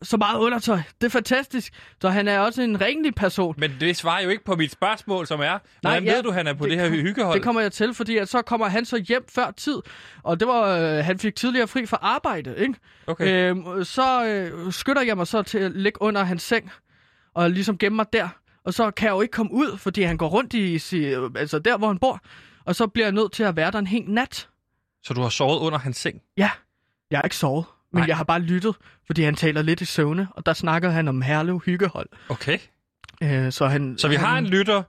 så 0.02 0.16
meget 0.16 0.38
undertøj. 0.38 0.80
Det 1.00 1.06
er 1.06 1.10
fantastisk. 1.10 1.72
Så 2.00 2.08
han 2.08 2.28
er 2.28 2.38
også 2.38 2.62
en 2.62 2.80
ringlig 2.80 3.14
person. 3.14 3.54
Men 3.58 3.72
det 3.80 3.96
svarer 3.96 4.22
jo 4.22 4.28
ikke 4.28 4.44
på 4.44 4.56
mit 4.56 4.72
spørgsmål, 4.72 5.26
som 5.26 5.40
er, 5.40 5.58
hvordan 5.80 6.04
ja, 6.04 6.14
ved 6.14 6.22
du, 6.22 6.30
han 6.30 6.46
er 6.46 6.54
på 6.54 6.64
det, 6.64 6.70
det 6.70 6.80
her 6.80 6.88
hyggehold? 6.88 7.34
Det 7.34 7.42
kommer 7.42 7.60
jeg 7.60 7.72
til, 7.72 7.94
fordi 7.94 8.16
at 8.16 8.28
så 8.28 8.42
kommer 8.42 8.68
han 8.68 8.84
så 8.84 8.96
hjem 9.08 9.24
før 9.28 9.50
tid. 9.50 9.76
Og 10.22 10.40
det 10.40 10.48
var, 10.48 10.78
øh, 10.78 11.04
han 11.04 11.18
fik 11.18 11.36
tidligere 11.36 11.68
fri 11.68 11.86
fra 11.86 11.98
arbejde, 12.02 12.54
ikke? 12.58 12.74
Okay. 13.06 13.50
Øhm, 13.50 13.84
så 13.84 14.24
øh, 14.26 14.72
skytter 14.72 15.02
jeg 15.02 15.16
mig 15.16 15.26
så 15.26 15.42
til 15.42 15.58
at 15.58 15.72
ligge 15.72 16.02
under 16.02 16.22
hans 16.24 16.42
seng, 16.42 16.70
og 17.34 17.50
ligesom 17.50 17.78
gemme 17.78 17.96
mig 17.96 18.06
der. 18.12 18.28
Og 18.68 18.74
så 18.74 18.90
kan 18.90 19.06
jeg 19.06 19.12
jo 19.12 19.20
ikke 19.20 19.32
komme 19.32 19.52
ud, 19.52 19.78
fordi 19.78 20.02
han 20.02 20.16
går 20.16 20.28
rundt 20.28 20.54
i, 20.54 20.74
altså 21.36 21.58
der, 21.58 21.78
hvor 21.78 21.86
han 21.86 21.98
bor. 21.98 22.20
Og 22.64 22.76
så 22.76 22.86
bliver 22.86 23.06
jeg 23.06 23.12
nødt 23.12 23.32
til 23.32 23.42
at 23.42 23.56
være 23.56 23.70
der 23.70 23.78
en 23.78 23.86
hel 23.86 24.04
nat. 24.10 24.48
Så 25.02 25.14
du 25.14 25.20
har 25.20 25.28
sovet 25.28 25.58
under 25.58 25.78
hans 25.78 25.96
seng? 25.96 26.22
Ja, 26.36 26.50
jeg 27.10 27.18
har 27.18 27.22
ikke 27.22 27.36
sovet, 27.36 27.64
men 27.92 28.00
Nej. 28.00 28.08
jeg 28.08 28.16
har 28.16 28.24
bare 28.24 28.40
lyttet, 28.40 28.76
fordi 29.06 29.22
han 29.22 29.34
taler 29.34 29.62
lidt 29.62 29.80
i 29.80 29.84
søvne, 29.84 30.28
og 30.30 30.46
der 30.46 30.52
snakkede 30.52 30.92
han 30.92 31.08
om 31.08 31.22
Herlev 31.22 31.60
Hyggehold. 31.64 32.08
Okay. 32.28 32.58
Øh, 33.22 33.52
så, 33.52 33.66
han, 33.66 33.98
Så 33.98 34.08
vi 34.08 34.14
han, 34.14 34.26
har 34.26 34.38
en 34.38 34.46
lytter, 34.46 34.82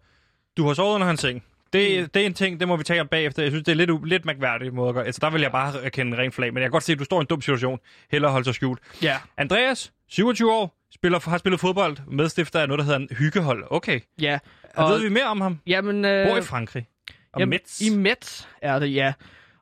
du 0.57 0.67
har 0.67 0.73
sovet 0.73 0.95
under 0.95 1.07
hans 1.07 1.19
seng. 1.19 1.43
Det, 1.73 2.13
det 2.13 2.21
er 2.21 2.25
en 2.25 2.33
ting, 2.33 2.59
det 2.59 2.67
må 2.67 2.75
vi 2.77 2.83
tale 2.83 3.01
om 3.01 3.07
bagefter. 3.07 3.43
Jeg 3.43 3.51
synes, 3.51 3.63
det 3.63 3.71
er 3.71 3.75
lidt, 3.75 4.07
lidt 4.07 4.25
mærkværdigt 4.25 4.73
måde 4.73 4.89
at 4.89 4.95
gøre. 4.95 5.05
Altså, 5.05 5.19
der 5.21 5.29
vil 5.29 5.41
jeg 5.41 5.51
bare 5.51 5.83
erkende 5.83 6.17
ren 6.17 6.31
flag, 6.31 6.53
men 6.53 6.61
jeg 6.61 6.65
kan 6.67 6.71
godt 6.71 6.83
se, 6.83 6.91
at 6.91 6.99
du 6.99 7.03
står 7.03 7.19
i 7.19 7.21
en 7.21 7.27
dum 7.27 7.41
situation. 7.41 7.79
Hellere 8.11 8.31
holde 8.31 8.45
sig 8.45 8.55
skjult. 8.55 8.79
Ja, 9.01 9.17
Andreas, 9.37 9.91
27 10.09 10.51
år, 10.51 10.75
spiller, 10.95 11.29
har 11.29 11.37
spillet 11.37 11.59
fodbold, 11.59 11.97
medstifter 12.07 12.59
af 12.59 12.67
noget, 12.67 12.79
der 12.79 12.85
hedder 12.85 12.99
en 12.99 13.09
hyggehold. 13.11 13.63
Okay. 13.69 13.99
ja. 14.21 14.39
Og 14.75 14.85
Og, 14.85 14.91
ved 14.91 15.01
vi 15.01 15.09
mere 15.09 15.25
om 15.25 15.41
ham? 15.41 15.59
Jamen, 15.67 16.01
Bor 16.01 16.09
i 16.09 16.37
øh, 16.37 16.43
Frankrig. 16.43 16.87
Og 17.33 17.47
Mets. 17.47 17.81
I 17.81 17.89
Mets 17.89 18.47
er 18.61 18.79
det, 18.79 18.93
ja. 18.93 19.13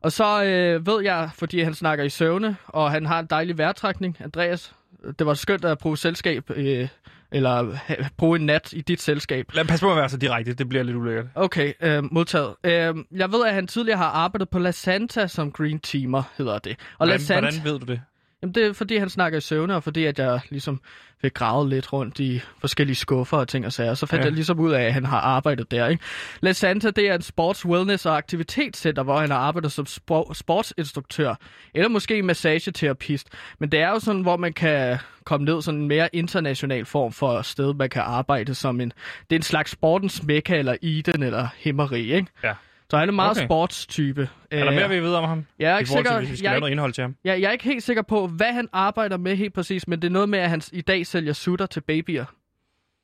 Og 0.02 0.12
så 0.12 0.44
øh, 0.44 0.88
ved 0.88 1.04
jeg, 1.04 1.30
fordi 1.36 1.62
han 1.62 1.74
snakker 1.74 2.04
i 2.06 2.10
søvne, 2.10 2.56
og 2.68 2.92
han 2.92 3.06
har 3.06 3.20
en 3.20 3.26
dejlig 3.26 3.58
vejrtrækning, 3.58 4.18
Andreas. 4.20 4.74
Det 5.20 5.28
var 5.28 5.34
skønt 5.34 5.66
at 5.66 5.78
bruge 5.78 5.98
selskab, 5.98 6.50
øh, 6.56 6.88
eller 7.32 7.78
bruge 8.18 8.40
en 8.40 8.46
nat 8.46 8.74
i 8.74 8.82
dit 8.82 9.02
selskab. 9.02 9.46
Lad 9.54 9.66
pas 9.66 9.80
på 9.80 9.92
at 9.92 9.98
være 9.98 10.10
så 10.10 10.18
direkte, 10.18 10.54
det 10.54 10.70
bliver 10.70 10.84
lidt 10.84 10.98
ulækkert. 10.98 11.26
Okay, 11.36 11.74
øh, 11.82 12.04
modtaget. 12.14 12.56
Øh, 12.64 12.96
jeg 13.12 13.32
ved, 13.32 13.46
at 13.46 13.54
han 13.54 13.68
tidligere 13.68 13.98
har 13.98 14.10
arbejdet 14.10 14.50
på 14.50 14.60
La 14.60 14.72
Santa 14.72 15.28
som 15.28 15.52
green 15.52 15.80
teamer, 15.80 16.24
hedder 16.38 16.60
det. 16.60 16.80
Og 16.98 17.08
La 17.08 17.12
Hvordan, 17.12 17.20
Santa, 17.26 17.42
hvordan 17.42 17.64
ved 17.64 17.80
du 17.80 17.86
det? 17.86 18.02
Jamen, 18.42 18.56
det 18.56 18.66
er 18.66 18.74
fordi, 18.74 18.98
han 18.98 19.10
snakker 19.10 19.38
i 19.38 19.42
søvne, 19.42 19.76
og 19.76 19.84
fordi, 19.84 20.06
at 20.06 20.20
jeg 20.20 20.40
ligesom 20.50 20.82
fik 21.22 21.34
gravet 21.34 21.70
lidt 21.70 21.94
rundt 21.94 22.20
i 22.20 22.42
forskellige 22.60 22.96
skuffer 22.96 23.38
og 23.38 23.48
ting 23.48 23.66
og 23.66 23.74
sager. 23.74 23.94
Så 23.94 24.06
fandt 24.06 24.22
Ja. 24.22 24.26
jeg 24.26 24.34
ligesom 24.34 24.60
ud 24.60 24.72
af, 24.72 24.82
at 24.84 24.94
han 24.94 25.06
har 25.06 25.20
arbejdet 25.20 25.72
der. 25.72 25.88
Ikke? 25.88 26.04
La 26.42 26.52
Santa, 26.54 26.90
det 26.90 27.10
er 27.10 27.16
en 27.16 27.22
sports, 27.22 27.66
wellness 27.66 28.06
og 28.06 28.18
aktivitetscenter, 28.18 29.04
hvor 29.04 29.20
han 29.20 29.32
har 29.32 29.38
arbejdet 29.38 29.72
som 29.72 29.86
spor- 29.86 30.34
sportsinstruktør, 30.34 31.36
eller 31.76 31.90
måske 31.90 32.24
massageterapeut. 32.24 33.24
Men 33.60 33.72
det 33.72 33.80
er 33.80 33.90
jo 33.90 34.00
sådan, 34.00 34.22
hvor 34.22 34.38
man 34.38 34.54
kan 34.54 34.98
komme 35.24 35.46
ned 35.46 35.62
sådan 35.62 35.80
en 35.80 35.88
mere 35.88 36.10
international 36.14 36.86
form 36.86 37.12
for 37.12 37.42
sted, 37.42 37.74
man 37.74 37.90
kan 37.90 38.02
arbejde 38.06 38.56
som 38.56 38.82
en... 38.82 38.94
Det 39.30 39.36
er 39.36 39.40
en 39.40 39.44
slags 39.44 39.72
sportens 39.72 40.24
mekka, 40.24 40.58
eller 40.58 40.76
Eden, 40.82 41.24
eller 41.24 41.48
himmeri, 41.58 42.14
ikke? 42.14 42.28
Ja. 42.44 42.54
Så 42.90 42.98
han 42.98 43.10
er 43.10 43.14
meget 43.14 43.32
Okay. 43.38 43.46
sportstype. 43.46 44.30
Er 44.52 44.64
der 44.64 44.72
mere, 44.72 44.90
vi 44.90 45.00
ved 45.00 45.14
om 45.16 45.24
ham? 45.24 45.46
Jeg 45.60 45.72
er 45.74 45.78
ikke 45.78 45.88
forhold 45.88 46.06
til, 46.06 46.10
sikker, 46.10 46.20
hvis 46.20 46.32
vi 46.32 46.36
skal 46.36 46.46
jeg 46.46 46.52
lave 46.52 46.60
noget 46.60 46.72
indhold 46.72 46.94
til 46.94 47.02
ham. 47.02 47.16
Ja, 47.26 47.32
jeg 47.40 47.48
er 47.48 47.52
ikke 47.52 47.64
helt 47.64 47.84
sikker 47.84 48.02
på, 48.02 48.28
hvad 48.28 48.54
han 48.54 48.70
arbejder 48.74 49.18
med 49.18 49.36
helt 49.36 49.54
præcis, 49.54 49.88
men 49.88 50.02
det 50.02 50.08
er 50.08 50.12
noget 50.12 50.30
med, 50.30 50.40
at 50.40 50.50
han 50.50 50.62
i 50.74 50.82
dag 50.82 51.08
sælger 51.08 51.34
sutter 51.34 51.66
til 51.66 51.82
babyer. 51.82 52.26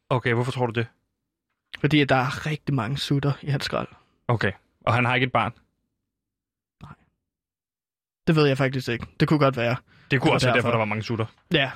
Okay, 0.10 0.34
hvorfor 0.34 0.52
tror 0.52 0.66
du 0.66 0.72
det? 0.72 0.88
Fordi 1.80 2.02
at 2.02 2.10
der 2.10 2.16
er 2.16 2.46
rigtig 2.46 2.76
mange 2.76 2.98
sutter 2.98 3.32
i 3.42 3.50
hans 3.50 3.66
skrald. 3.66 3.88
Okay. 4.28 4.52
Og 4.86 4.94
han 4.94 5.06
har 5.06 5.16
ikke 5.16 5.26
et 5.26 5.32
barn? 5.32 5.52
Det 8.28 8.36
ved 8.36 8.48
jeg 8.48 8.58
faktisk 8.58 8.90
ikke. 8.90 9.06
Det 9.20 9.28
kunne 9.28 9.40
godt 9.40 9.58
være. 9.58 9.76
Det 10.12 10.22
kunne 10.22 10.34
også 10.34 10.48
være 10.48 10.56
derfor, 10.56 10.68
derfor. 10.68 10.72
der 10.72 10.78
var 10.78 10.86
mange 10.86 11.04
sutter. 11.04 11.26
Ja. 11.54 11.72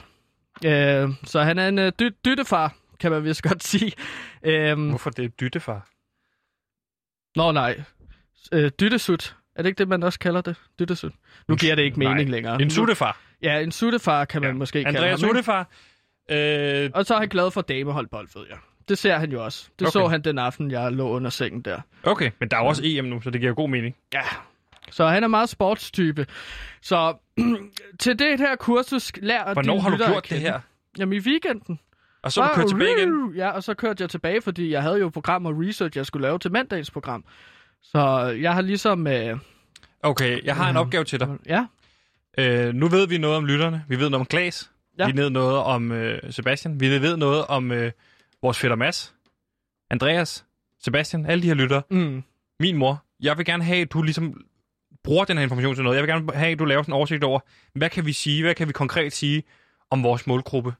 Øh, 0.65 1.09
så 1.23 1.41
han 1.41 1.59
er 1.59 1.67
en 1.67 1.79
øh, 1.79 1.91
dy- 1.99 2.15
dyttefar, 2.25 2.75
kan 2.99 3.11
man 3.11 3.23
vist 3.23 3.43
godt 3.43 3.63
sige. 3.63 3.91
Øh, 4.43 4.89
Hvorfor 4.89 5.09
det 5.09 5.25
er 5.25 5.29
dyttefar? 5.29 5.87
nå 7.35 7.51
nej. 7.51 7.83
Øh, 8.51 8.71
dyttesut. 8.79 9.35
Er 9.55 9.61
det 9.61 9.69
ikke 9.69 9.77
det, 9.79 9.87
man 9.87 10.03
også 10.03 10.19
kalder 10.19 10.41
det? 10.41 10.55
Dyttesut. 10.79 11.11
Nu 11.47 11.55
giver 11.55 11.75
det 11.75 11.83
ikke 11.83 11.99
mening 11.99 12.15
nej. 12.15 12.23
længere. 12.31 12.61
En 12.61 12.69
suttefar. 12.69 13.19
Ja, 13.41 13.59
en 13.59 13.71
suttefar 13.71 14.25
kan 14.25 14.41
man 14.41 14.49
Ja. 14.51 14.55
måske 14.57 14.83
kalde 14.83 14.97
Andreas 14.97 15.21
ham. 15.21 15.27
ikke? 15.29 15.37
Suttefar. 15.37 15.69
Øh, 16.31 16.89
Og 16.93 17.05
så 17.05 17.15
er 17.15 17.19
han 17.19 17.27
glad 17.29 17.51
for 17.51 17.61
dameholdbold, 17.61 18.27
ved 18.35 18.45
jeg. 18.49 18.57
Det 18.89 18.97
ser 18.97 19.17
han 19.17 19.31
jo 19.31 19.43
også. 19.45 19.69
Det 19.79 19.87
Okay. 19.87 19.91
så 19.91 20.07
han 20.07 20.21
den 20.21 20.37
aften, 20.39 20.71
jeg 20.71 20.91
lå 20.91 21.09
under 21.09 21.29
sengen 21.29 21.61
der. 21.61 21.81
okay, 22.03 22.31
men 22.39 22.49
der 22.49 22.57
er 22.57 22.61
jo 22.61 22.67
også 22.67 22.81
EM 22.85 23.05
nu, 23.05 23.21
så 23.21 23.29
det 23.29 23.41
giver 23.41 23.53
god 23.53 23.69
mening. 23.69 23.95
Ja. 24.13 24.21
Så 24.91 25.07
han 25.07 25.23
er 25.23 25.27
meget 25.27 25.49
sportstype. 25.49 26.25
Så 26.81 27.15
til 27.99 28.19
det 28.19 28.39
her 28.39 28.55
kursus 28.55 29.11
lær 29.17 29.53
Hvornår 29.53 29.79
har 29.79 29.89
du 29.89 29.97
gjort 29.97 30.29
det 30.29 30.39
her? 30.39 30.59
Jamen 30.97 31.17
i 31.17 31.19
weekenden. 31.19 31.79
Og 32.21 32.31
så 32.31 32.41
du 32.41 32.47
kørt 32.55 32.67
tilbage 32.67 32.97
igen? 32.97 33.33
Ja, 33.35 33.49
og 33.49 33.63
så 33.63 33.73
kørte 33.73 34.01
jeg 34.01 34.09
tilbage, 34.09 34.41
fordi 34.41 34.71
jeg 34.71 34.81
havde 34.81 34.99
jo 34.99 35.09
program 35.09 35.45
og 35.45 35.53
research, 35.59 35.97
jeg 35.97 36.05
skulle 36.05 36.27
lave 36.27 36.39
til 36.39 36.51
mandagens 36.51 36.91
program. 36.91 37.25
Så 37.83 37.99
jeg 38.41 38.53
har 38.53 38.61
ligesom... 38.61 39.07
Øh, 39.07 39.37
Okay, 40.03 40.43
jeg 40.43 40.55
har 40.55 40.69
en 40.69 40.77
opgave 40.77 41.03
til 41.03 41.19
dig. 41.19 41.37
ja, 41.45 41.65
Øh, 42.39 42.73
nu 42.73 42.87
ved 42.87 43.07
vi 43.07 43.17
noget 43.17 43.37
om 43.37 43.45
lytterne. 43.45 43.85
Vi 43.87 43.95
ved 43.99 44.09
noget 44.09 44.19
om 44.19 44.25
Klaas. 44.25 44.71
Ja. 44.99 45.07
Vi 45.11 45.17
ved 45.17 45.29
noget 45.29 45.57
om 45.57 45.91
øh, 45.91 46.31
Sebastian. 46.33 46.79
Vi 46.79 46.89
ved 47.01 47.17
noget 47.17 47.45
om 47.45 47.71
øh, 47.71 47.91
vores 48.41 48.57
fætter 48.59 48.75
Mads. 48.77 49.13
Andreas. 49.91 50.45
Sebastian. 50.83 51.25
Alle 51.25 51.41
de 51.41 51.47
her 51.47 51.53
lyttere. 51.53 51.81
mm, 51.89 52.23
Min 52.59 52.77
mor. 52.77 53.03
Jeg 53.19 53.37
vil 53.37 53.45
gerne 53.45 53.63
have, 53.63 53.81
at 53.81 53.93
du 53.93 54.01
ligesom 54.01 54.41
bruger 55.03 55.25
den 55.25 55.37
her 55.37 55.43
information 55.43 55.75
til 55.75 55.83
noget. 55.83 55.95
Jeg 55.97 56.03
vil 56.03 56.09
gerne 56.09 56.33
have, 56.33 56.51
at 56.51 56.59
du 56.59 56.65
laver 56.65 56.81
sådan 56.83 56.91
en 56.91 56.95
oversigt 56.95 57.23
over, 57.23 57.39
hvad 57.75 57.89
kan 57.89 58.05
vi 58.05 58.13
sige, 58.13 58.43
hvad 58.43 58.55
kan 58.55 58.67
vi 58.67 58.73
konkret 58.73 59.13
sige 59.13 59.43
om 59.89 60.03
vores 60.03 60.27
målgruppe? 60.27 60.73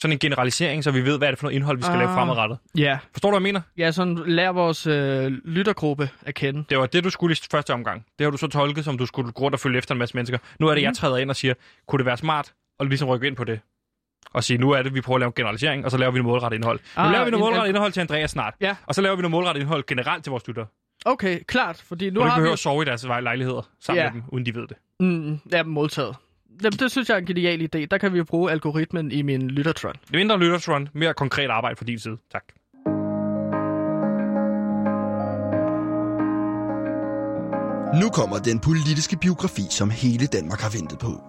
Sådan 0.00 0.12
en 0.12 0.18
generalisering, 0.18 0.84
så 0.84 0.90
vi 0.90 1.04
ved, 1.04 1.18
hvad 1.18 1.28
er 1.28 1.32
det 1.32 1.38
for 1.38 1.46
noget 1.46 1.54
indhold, 1.56 1.76
vi 1.76 1.82
skal 1.82 1.92
ah. 1.92 1.98
lave 1.98 2.08
fremadrettet. 2.14 2.58
ja. 2.76 2.98
Forstår 3.12 3.30
du, 3.30 3.32
hvad 3.38 3.48
jeg 3.48 3.52
mener? 3.52 3.60
Ja, 3.78 3.92
sådan 3.92 4.18
lær 4.26 4.48
vores 4.52 4.86
øh, 4.86 5.26
lyttergruppe 5.44 6.08
at 6.22 6.34
kende. 6.34 6.64
Det 6.70 6.78
var 6.78 6.86
det, 6.86 7.04
du 7.04 7.10
skulle 7.10 7.32
i 7.34 7.38
første 7.50 7.74
omgang. 7.74 8.04
Det 8.18 8.24
har 8.24 8.30
du 8.30 8.36
så 8.36 8.46
tolket, 8.46 8.84
som 8.84 8.98
du 8.98 9.06
skulle 9.06 9.32
gå 9.32 9.42
rundt 9.42 9.54
og 9.54 9.60
følge 9.60 9.78
efter 9.78 9.92
en 9.94 9.98
masse 9.98 10.16
mennesker. 10.16 10.38
Nu 10.58 10.68
er 10.68 10.74
det, 10.74 10.82
jeg 10.82 10.94
træder 10.96 11.16
ind 11.16 11.30
og 11.30 11.36
siger, 11.36 11.54
kunne 11.88 11.98
det 11.98 12.06
være 12.06 12.16
smart 12.16 12.52
at 12.80 12.86
ligesom 12.88 13.08
rykke 13.08 13.26
ind 13.26 13.36
på 13.36 13.44
det? 13.44 13.60
Og 14.34 14.44
sige, 14.44 14.58
nu 14.58 14.70
er 14.70 14.82
det, 14.82 14.94
vi 14.94 15.00
prøver 15.00 15.16
at 15.16 15.20
lave 15.20 15.28
en 15.28 15.32
generalisering, 15.36 15.84
og 15.84 15.90
så 15.90 15.96
laver 15.98 16.12
vi 16.12 16.18
noget 16.18 16.26
målrettet 16.26 16.56
indhold. 16.56 16.78
Nu 16.96 17.02
Ah, 17.02 17.12
laver 17.12 17.24
vi 17.24 17.30
noget 17.30 17.44
målrettet 17.44 17.68
indhold 17.68 17.92
til 17.92 18.00
Andreas 18.00 18.30
snart. 18.30 18.54
Ja. 18.60 18.76
Og 18.86 18.94
så 18.94 19.00
laver 19.02 19.16
vi 19.16 19.22
noget 19.22 19.30
målrettet 19.30 19.60
indhold 19.62 19.86
generelt 19.86 20.24
til 20.24 20.30
vores 20.30 20.46
lyttere. 20.48 20.66
Okay, 21.04 21.40
klart, 21.46 21.82
fordi 21.88 22.10
nu 22.10 22.14
Nu 22.14 22.20
du 22.20 22.24
ikke 22.24 22.30
har 22.30 22.36
vi... 22.36 22.40
behøver 22.40 22.52
at 22.52 22.58
sove 22.58 22.82
i 22.82 22.84
deres 22.84 23.04
lejligheder 23.04 23.68
sammen 23.80 24.04
Ja. 24.04 24.10
med 24.10 24.20
dem, 24.20 24.28
uden 24.28 24.46
de 24.46 24.54
ved 24.54 24.66
det. 24.68 24.76
Mm, 25.00 25.40
ja, 25.52 25.62
modtaget. 25.62 26.16
Jamen, 26.62 26.78
det 26.78 26.90
synes 26.90 27.08
jeg 27.08 27.14
er 27.14 27.18
en 27.18 27.26
genial 27.26 27.62
idé. 27.62 27.86
Der 27.90 27.98
kan 27.98 28.12
vi 28.12 28.18
jo 28.18 28.24
bruge 28.24 28.50
algoritmen 28.50 29.12
i 29.12 29.22
min 29.22 29.50
lyttertron. 29.50 29.94
Mindre 30.12 30.38
lyttertron, 30.38 30.88
mere 30.94 31.14
konkret 31.14 31.50
arbejde 31.50 31.76
fra 31.76 31.84
din 31.84 31.98
side. 31.98 32.16
Tak. 32.32 32.44
Nu 38.02 38.08
kommer 38.08 38.38
den 38.38 38.58
politiske 38.58 39.16
biografi, 39.16 39.62
som 39.70 39.90
hele 39.90 40.26
Danmark 40.26 40.60
har 40.60 40.70
ventet 40.70 40.98
på. 40.98 41.20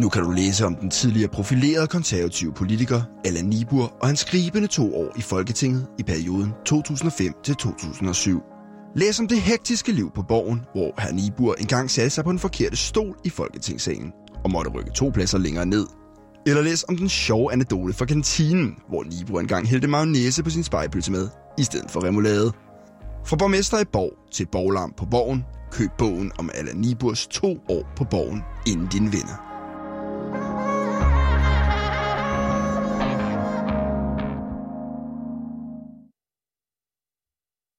Nu 0.00 0.08
kan 0.08 0.22
du 0.22 0.30
læse 0.30 0.66
om 0.66 0.74
den 0.74 0.90
tidligere 0.90 1.28
profilerede 1.28 1.86
konservative 1.86 2.52
politiker 2.52 3.02
Allan 3.24 3.44
Nibur 3.44 3.96
og 4.00 4.06
hans 4.06 4.20
skribende 4.20 4.68
to 4.68 4.96
år 4.96 5.12
i 5.18 5.22
Folketinget 5.22 5.86
i 5.98 6.02
perioden 6.02 6.52
2005-2007. 6.68 8.92
Læs 8.96 9.20
om 9.20 9.28
det 9.28 9.40
hektiske 9.40 9.92
liv 9.92 10.10
på 10.14 10.22
borgen, 10.22 10.60
hvor 10.74 11.00
herr 11.00 11.12
Nibur 11.12 11.54
engang 11.54 11.90
satte 11.90 12.10
sig 12.10 12.24
på 12.24 12.30
den 12.30 12.38
forkerte 12.38 12.76
stol 12.76 13.16
i 13.24 13.30
Folketingssalen 13.30 14.12
og 14.44 14.50
måtte 14.50 14.70
rykke 14.70 14.90
to 14.90 15.10
pladser 15.14 15.38
længere 15.38 15.66
ned. 15.66 15.86
Eller 16.46 16.62
læs 16.62 16.84
om 16.88 16.96
den 16.96 17.08
sjove 17.08 17.52
anekdote 17.52 17.92
fra 17.92 18.04
kantinen, 18.04 18.76
hvor 18.88 19.02
Nibur 19.02 19.40
engang 19.40 19.68
hældte 19.68 19.88
mayonnaise 19.88 20.42
på 20.42 20.50
sin 20.50 20.64
spejpølse 20.64 21.12
med, 21.12 21.28
i 21.58 21.62
stedet 21.62 21.90
for 21.90 22.04
remoulade. 22.04 22.52
Fra 23.24 23.36
borgmester 23.36 23.80
i 23.80 23.84
Borg 23.92 24.12
til 24.32 24.46
borglarm 24.52 24.92
på 24.96 25.06
Borgen, 25.06 25.44
køb 25.72 25.90
bogen 25.98 26.32
om 26.38 26.50
Allan 26.54 26.76
Niburs 26.76 27.26
to 27.26 27.58
år 27.68 27.92
på 27.96 28.04
Borgen, 28.04 28.42
inden 28.66 28.86
din 28.86 29.12
vinder. 29.12 29.46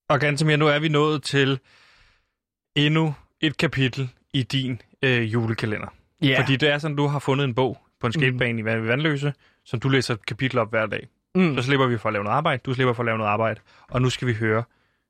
Og 0.10 0.20
Gantemir, 0.20 0.55
nu 0.55 0.68
er 0.68 0.80
vi 0.80 0.89
nået 0.89 1.24
til 1.24 1.60
endnu 2.76 3.14
et 3.41 3.58
kapitel 3.58 4.10
i 4.34 4.43
din 4.43 4.82
øh, 5.03 5.34
julekalender. 5.34 5.97
Ja. 6.22 6.39
Fordi 6.41 6.55
det 6.55 6.70
er 6.70 6.78
sådan, 6.78 6.97
du 6.97 7.07
har 7.07 7.20
fundet 7.20 7.43
en 7.45 7.53
bog 7.53 7.78
på 8.01 8.07
en 8.07 8.13
skatebane 8.13 8.53
mm. 8.53 8.59
i 8.59 8.61
Vand- 8.72 8.86
Vandløse, 8.88 9.34
som 9.65 9.80
du 9.80 9.89
læser 9.89 10.15
kapitel 10.28 10.59
op 10.59 10.70
hver 10.70 10.86
dag. 10.86 11.07
Mm. 11.36 11.55
Så 11.55 11.63
slipper 11.63 11.88
vi 11.88 11.97
for 11.97 12.09
at 12.09 12.13
lave 12.13 12.24
noget 12.24 12.38
arbejde, 12.38 12.61
du 12.65 12.74
slipper 12.74 12.93
for 12.93 13.03
at 13.03 13.05
lave 13.05 13.18
noget 13.18 13.32
arbejde, 13.32 13.59
og 13.89 14.01
nu 14.01 14.09
skal 14.09 14.28
vi 14.28 14.34
høre, 14.34 14.63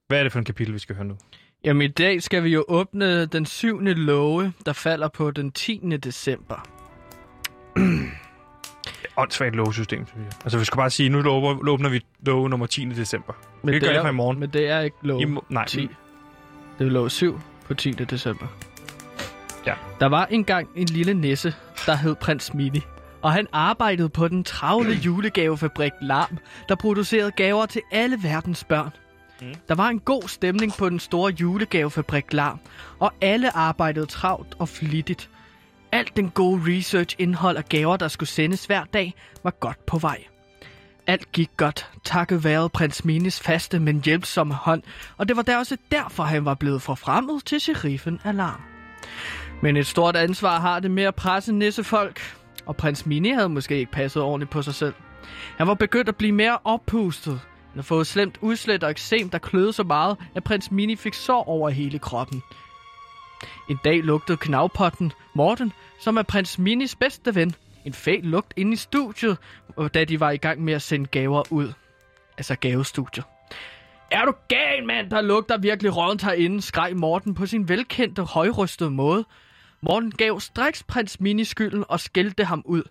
hvad 0.07 0.19
er 0.19 0.23
det 0.23 0.31
for 0.31 0.39
en 0.39 0.45
kapitel, 0.45 0.73
vi 0.73 0.79
skal 0.79 0.95
høre 0.95 1.05
nu? 1.05 1.17
Jamen, 1.63 1.81
i 1.81 1.87
dag 1.87 2.21
skal 2.23 2.43
vi 2.43 2.49
jo 2.49 2.65
åbne 2.67 3.25
den 3.25 3.45
syvende 3.45 3.93
låge, 3.93 4.53
der 4.65 4.73
falder 4.73 5.07
på 5.07 5.31
den 5.31 5.51
10. 5.51 5.77
december. 6.03 6.67
Åndssvagt 9.17 9.55
lovsystem, 9.55 10.07
synes 10.07 10.25
jeg. 10.25 10.33
Altså, 10.43 10.57
vi 10.59 10.65
skal 10.65 10.77
bare 10.77 10.89
sige, 10.89 11.09
nu 11.09 11.17
åbner, 11.29 11.69
åbner 11.71 11.89
vi 11.89 12.01
love 12.25 12.49
nummer 12.49 12.65
10. 12.65 12.85
december. 12.85 13.33
Men 13.63 13.73
Det 13.73 13.81
gør 13.81 13.89
er, 13.89 13.93
jeg 13.93 14.01
fra 14.01 14.09
i 14.09 14.13
morgen. 14.13 14.39
Men 14.39 14.49
det 14.49 14.69
er 14.69 14.79
ikke 14.79 14.97
låge 15.01 15.23
I 15.23 15.35
nej, 15.49 15.65
10. 15.65 15.89
Det 16.79 16.85
er 16.87 16.91
låge 16.91 17.09
7 17.09 17.39
på 17.67 17.73
10. 17.73 17.91
december. 17.91 18.47
Ja. 19.67 19.75
Der 19.99 20.05
var 20.05 20.25
engang 20.25 20.69
en 20.75 20.85
lille 20.85 21.13
nisse, 21.13 21.53
der 21.85 21.95
hed 21.95 22.15
Prins 22.15 22.53
Mini. 22.53 22.81
Og 23.21 23.33
han 23.33 23.47
arbejdede 23.51 24.09
på 24.09 24.27
den 24.27 24.43
travle 24.43 24.93
julegavefabrik 25.05 25.91
Larm, 26.01 26.37
der 26.69 26.75
producerede 26.75 27.31
gaver 27.31 27.65
til 27.65 27.81
alle 27.91 28.23
verdens 28.23 28.63
børn. 28.63 28.89
Mm. 29.41 29.55
Der 29.67 29.75
var 29.75 29.89
en 29.89 29.99
god 29.99 30.27
stemning 30.27 30.73
på 30.73 30.89
den 30.89 30.99
store 30.99 31.33
julegavefabrik 31.33 32.33
Larm, 32.33 32.59
og 32.99 33.13
alle 33.21 33.55
arbejdede 33.55 34.05
travlt 34.05 34.55
og 34.59 34.69
flittigt. 34.69 35.29
Alt 35.91 36.15
den 36.15 36.29
gode 36.29 36.61
research, 36.77 37.15
indhold 37.19 37.57
og 37.57 37.65
gaver, 37.65 37.97
der 37.97 38.07
skulle 38.07 38.29
sendes 38.29 38.65
hver 38.65 38.83
dag, 38.83 39.13
var 39.43 39.51
godt 39.51 39.85
på 39.85 39.97
vej. 39.97 40.23
Alt 41.07 41.31
gik 41.31 41.49
godt, 41.57 41.91
takket 42.03 42.43
være 42.43 42.69
prins 42.69 43.05
Minis 43.05 43.39
faste, 43.39 43.79
men 43.79 44.01
hjælpsomme 44.05 44.53
hånd, 44.53 44.83
og 45.17 45.27
det 45.27 45.35
var 45.35 45.41
der 45.41 45.57
også 45.57 45.77
derfor, 45.91 46.23
han 46.23 46.45
var 46.45 46.53
blevet 46.53 46.81
forfremmet 46.81 47.45
til 47.45 47.59
sheriffen 47.59 48.19
Alarm. 48.23 48.76
Men 49.61 49.77
et 49.77 49.87
stort 49.87 50.15
ansvar 50.15 50.59
har 50.59 50.79
det 50.79 50.91
med 50.91 51.03
at 51.03 51.15
presse 51.15 51.53
nissefolk, 51.53 52.21
og 52.65 52.77
prins 52.77 53.05
Mini 53.05 53.29
havde 53.29 53.49
måske 53.49 53.77
ikke 53.77 53.91
passet 53.91 54.23
ordentligt 54.23 54.51
på 54.51 54.61
sig 54.61 54.75
selv. 54.75 54.93
Han 55.57 55.67
var 55.67 55.73
begyndt 55.73 56.09
at 56.09 56.15
blive 56.15 56.31
mere 56.31 56.57
oppustet. 56.63 57.33
Han 57.33 57.71
havde 57.73 57.83
fået 57.83 58.07
slemt 58.07 58.37
udslæt 58.41 58.83
og 58.83 58.91
eksem, 58.91 59.29
der 59.29 59.37
kløede 59.37 59.73
så 59.73 59.83
meget, 59.83 60.17
at 60.35 60.43
prins 60.43 60.71
Mini 60.71 60.95
fik 60.95 61.13
sår 61.13 61.43
over 61.43 61.69
hele 61.69 61.99
kroppen. 61.99 62.43
En 63.69 63.79
dag 63.83 64.03
lugtede 64.03 64.37
knavpotten 64.37 65.11
Morten, 65.35 65.73
som 65.99 66.17
er 66.17 66.23
prins 66.23 66.59
Minis 66.59 66.95
bedste 66.95 67.35
ven, 67.35 67.55
en 67.85 67.93
fæl 67.93 68.23
lugt 68.23 68.53
inde 68.55 68.73
i 68.73 68.75
studiet, 68.75 69.37
da 69.93 70.03
de 70.03 70.19
var 70.19 70.31
i 70.31 70.37
gang 70.37 70.63
med 70.63 70.73
at 70.73 70.81
sende 70.81 71.05
gaver 71.05 71.43
ud. 71.51 71.73
Altså 72.37 72.55
gavestudiet. 72.55 73.25
Er 74.11 74.25
du 74.25 74.33
gal, 74.47 74.85
mand? 74.85 75.09
Der 75.09 75.21
lugter 75.21 75.57
virkelig 75.57 75.97
rådent 75.97 76.23
herinde, 76.23 76.61
skreg 76.61 76.95
Morten 76.95 77.33
på 77.33 77.45
sin 77.45 77.69
velkendte, 77.69 78.23
højrystede 78.23 78.91
måde. 78.91 79.25
Morten 79.81 80.11
gav 80.11 80.39
straks 80.39 80.83
prins 80.83 81.19
Mini 81.19 81.43
skylden 81.43 81.83
og 81.87 81.99
skældte 81.99 82.43
ham 82.43 82.61
ud. 82.65 82.83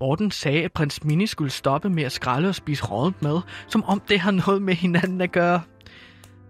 Morten 0.00 0.30
sagde, 0.30 0.64
at 0.64 0.72
prins 0.72 1.04
Mini 1.04 1.26
skulle 1.26 1.50
stoppe 1.50 1.90
med 1.90 2.02
at 2.02 2.12
skralde 2.12 2.48
og 2.48 2.54
spise 2.54 2.84
rådent 2.84 3.22
mad, 3.22 3.40
som 3.68 3.84
om 3.84 4.00
det 4.00 4.20
har 4.20 4.30
noget 4.30 4.62
med 4.62 4.74
hinanden 4.74 5.20
at 5.20 5.32
gøre. 5.32 5.62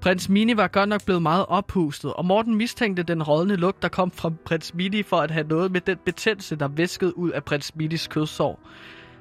Prins 0.01 0.29
Mini 0.29 0.57
var 0.57 0.69
godt 0.69 0.89
nok 0.89 1.05
blevet 1.05 1.23
meget 1.23 1.47
ophustet, 1.49 2.13
og 2.13 2.25
Morten 2.25 2.55
mistænkte 2.55 3.03
den 3.03 3.23
rådne 3.23 3.57
lugt, 3.57 3.83
der 3.83 3.89
kom 3.89 4.11
fra 4.11 4.33
prins 4.45 4.75
Mini 4.75 5.03
for 5.03 5.17
at 5.17 5.31
have 5.31 5.47
noget 5.49 5.73
med 5.73 5.81
den 5.81 5.99
betændelse, 6.05 6.57
der 6.57 6.69
væskede 6.69 7.19
ud 7.19 7.31
af 7.31 7.45
prins 7.45 7.75
Minis 7.75 8.07
kødsår. 8.07 8.61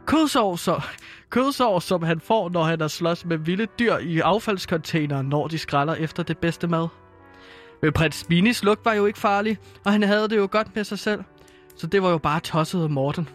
Kødsår, 0.06 0.56
så, 0.56 0.82
kødsår, 1.30 1.80
som 1.80 2.04
han 2.04 2.20
får, 2.20 2.50
når 2.50 2.64
han 2.64 2.82
er 2.82 2.88
slås 2.88 3.26
med 3.26 3.38
vilde 3.38 3.68
dyr 3.80 3.98
i 3.98 4.20
affaldskontaineren, 4.20 5.30
når 5.30 5.48
de 5.48 5.58
skralder 5.58 5.96
efter 5.96 6.24
det 6.24 6.38
bedste 6.38 6.68
mad. 6.68 6.88
Men 7.82 7.94
prins 7.94 8.30
Minis 8.30 8.64
lugt 8.64 8.86
var 8.86 8.94
jo 8.94 9.06
ikke 9.06 9.20
farlig, 9.20 9.58
og 9.86 9.92
han 9.92 10.04
havde 10.04 10.30
det 10.30 10.38
jo 10.38 10.48
godt 10.52 10.76
med 10.76 10.84
sig 10.84 11.00
selv. 11.00 11.24
Så 11.76 11.88
det 11.88 12.04
var 12.04 12.10
jo 12.10 12.18
bare 12.18 12.40
tosset 12.40 12.84
af 12.84 12.90
Morten. 12.90 13.30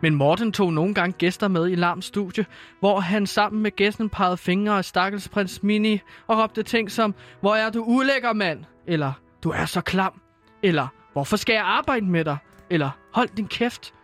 Men 0.00 0.14
Morten 0.14 0.52
tog 0.52 0.72
nogle 0.72 0.94
gange 0.94 1.12
gæster 1.12 1.48
med 1.48 1.70
i 1.70 1.74
Larms 1.74 2.04
studie, 2.04 2.46
hvor 2.80 3.00
han 3.00 3.26
sammen 3.26 3.62
med 3.62 3.76
gæsten 3.76 4.08
pegede 4.08 4.36
fingre 4.36 4.78
af 4.78 4.84
stakkels 4.84 5.28
prins 5.28 5.62
Mini 5.62 6.00
og 6.26 6.38
råbte 6.38 6.62
ting 6.62 6.90
som, 6.90 7.14
hvor 7.40 7.54
er 7.54 7.70
du 7.70 7.84
ulækker 7.84 8.32
mand? 8.32 8.64
Eller, 8.86 9.12
du 9.44 9.50
er 9.50 9.64
så 9.64 9.80
klam? 9.80 10.20
Eller, 10.62 10.86
hvorfor 11.12 11.36
skal 11.36 11.52
jeg 11.52 11.64
arbejde 11.64 12.06
med 12.06 12.24
dig? 12.24 12.36
Eller, 12.70 12.90
hold 13.12 13.28
din 13.36 13.48
kæft. 13.48 13.94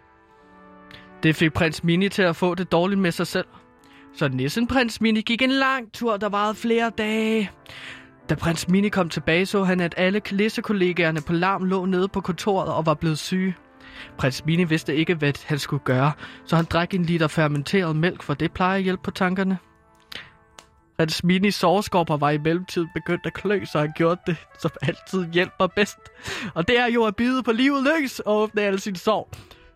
Det 1.22 1.36
fik 1.36 1.52
prins 1.52 1.84
Mini 1.84 2.08
til 2.08 2.22
at 2.22 2.36
få 2.36 2.54
det 2.54 2.72
dårligt 2.72 3.00
med 3.00 3.12
sig 3.12 3.26
selv. 3.26 3.46
Så 4.16 4.28
nissen 4.28 4.66
prins 4.66 5.00
Mini 5.00 5.20
gik 5.20 5.42
en 5.42 5.50
lang 5.50 5.92
tur, 5.92 6.16
der 6.16 6.28
varede 6.28 6.54
flere 6.54 6.90
dage. 6.98 7.50
Da 8.28 8.34
prins 8.34 8.68
Mini 8.68 8.88
kom 8.88 9.08
tilbage, 9.08 9.46
så 9.46 9.64
han, 9.64 9.80
at 9.80 9.94
alle 9.96 10.20
læsekollegaerne 10.30 11.20
på 11.20 11.32
Larm 11.32 11.64
lå 11.64 11.84
nede 11.84 12.08
på 12.08 12.20
kontoret 12.20 12.72
og 12.72 12.86
var 12.86 12.94
blevet 12.94 13.18
syge. 13.18 13.56
Prins 14.18 14.44
Mini 14.44 14.64
vidste 14.64 14.96
ikke, 14.96 15.14
hvad 15.14 15.32
han 15.46 15.58
skulle 15.58 15.84
gøre, 15.84 16.12
så 16.44 16.56
han 16.56 16.64
drak 16.64 16.94
en 16.94 17.04
liter 17.04 17.28
fermenteret 17.28 17.96
mælk, 17.96 18.22
for 18.22 18.34
det 18.34 18.52
plejer 18.52 18.76
at 18.76 18.82
hjælpe 18.82 19.02
på 19.02 19.10
tankerne. 19.10 19.58
Prins 20.98 21.24
Mini 21.24 21.50
sårskorper 21.50 22.16
var 22.16 22.30
i 22.30 22.38
mellemtiden 22.38 22.88
begyndt 22.94 23.26
at 23.26 23.32
klø, 23.32 23.64
så 23.64 23.78
han 23.78 23.92
gjorde 23.96 24.20
det, 24.26 24.36
som 24.58 24.70
altid 24.82 25.32
hjælper 25.32 25.66
bedst. 25.66 25.98
Og 26.54 26.68
det 26.68 26.78
er 26.78 26.86
jo 26.86 27.04
at 27.04 27.16
bide 27.16 27.42
på 27.42 27.52
livet 27.52 27.84
løs 27.84 28.20
og 28.20 28.36
åbne 28.36 28.62
alle 28.62 28.80
sine 28.80 28.96
sår. 28.96 29.30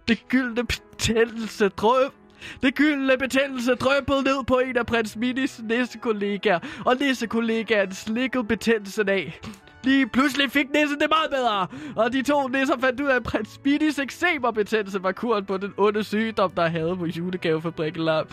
Det 0.09 0.29
gyldne 0.29 0.67
betændelse 0.67 1.69
drøb 1.69 2.13
det 2.63 2.75
gyldne 2.75 3.17
betændelse 3.19 3.75
drøbbede 3.75 4.23
ned 4.23 4.45
på 4.47 4.59
en 4.59 4.77
af 4.77 4.87
prins 4.87 5.17
Minis 5.17 5.61
nissekollegaer, 5.65 6.59
og 6.87 6.97
nissekollegaen 7.01 7.93
slikkede 7.93 8.45
betændelsen 8.45 9.09
af. 9.09 9.41
Lige 9.85 10.09
pludselig 10.09 10.51
fik 10.51 10.67
nissen 10.75 11.01
det 11.01 11.09
meget 11.11 11.31
bedre, 11.31 11.67
og 11.97 12.13
de 12.13 12.23
to 12.23 12.49
nisser 12.49 12.79
fandt 12.81 13.01
ud 13.01 13.07
af, 13.07 13.17
at 13.17 13.23
prins 13.23 13.61
Minis 13.65 13.99
eksemerbetændelse 13.99 15.03
var 15.03 15.13
kuren 15.13 15.45
på 15.45 15.57
den 15.57 15.75
onde 15.77 16.05
sygdom, 16.05 16.51
der 16.51 16.67
havde 16.67 16.97
på 16.97 17.07
julegavefabrikken 17.07 18.05
Lam. 18.05 18.27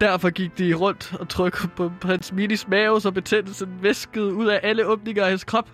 Derfor 0.00 0.30
gik 0.30 0.58
de 0.58 0.74
rundt 0.74 1.14
og 1.20 1.28
trykkede 1.28 1.68
på 1.76 1.92
prins 2.00 2.32
Minis 2.32 2.68
mave, 2.68 3.00
så 3.00 3.10
betændelsen 3.10 3.68
væskede 3.82 4.34
ud 4.34 4.46
af 4.46 4.60
alle 4.62 4.86
åbninger 4.86 5.22
af 5.22 5.28
hans 5.28 5.44
krop. 5.44 5.70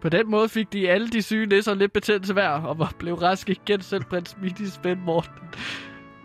På 0.00 0.08
den 0.08 0.30
måde 0.30 0.48
fik 0.48 0.72
de 0.72 0.90
alle 0.90 1.08
de 1.08 1.22
syge 1.22 1.46
nisser 1.46 1.74
lidt 1.74 1.92
betændelse 1.92 2.32
hver, 2.32 2.48
og 2.48 2.78
var 2.78 2.92
blev 2.98 3.14
raske 3.14 3.52
igen 3.52 3.80
selv 3.80 4.04
prins 4.04 4.36
Minis 4.42 4.80
ven 4.82 5.00
Morten. 5.06 5.48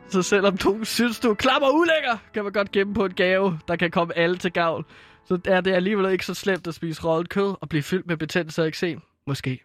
Så 0.09 0.21
selvom 0.21 0.57
du 0.57 0.79
synes, 0.83 1.19
du 1.19 1.31
er 1.31 1.59
og 1.61 1.75
ulækker, 1.75 2.17
kan 2.33 2.43
man 2.43 2.53
godt 2.53 2.71
gemme 2.71 2.93
på 2.93 3.05
en 3.05 3.13
gave, 3.13 3.59
der 3.67 3.75
kan 3.75 3.91
komme 3.91 4.17
alle 4.17 4.37
til 4.37 4.51
gavn. 4.51 4.85
Så 5.25 5.39
er 5.45 5.61
det 5.61 5.71
alligevel 5.71 6.11
ikke 6.11 6.25
så 6.25 6.33
slemt 6.33 6.67
at 6.67 6.73
spise 6.73 7.03
rådent 7.03 7.29
kød 7.29 7.55
og 7.61 7.69
blive 7.69 7.83
fyldt 7.83 8.07
med 8.07 8.17
betændelse 8.17 8.61
og 8.61 8.67
eksem. 8.67 9.01
Måske. 9.27 9.59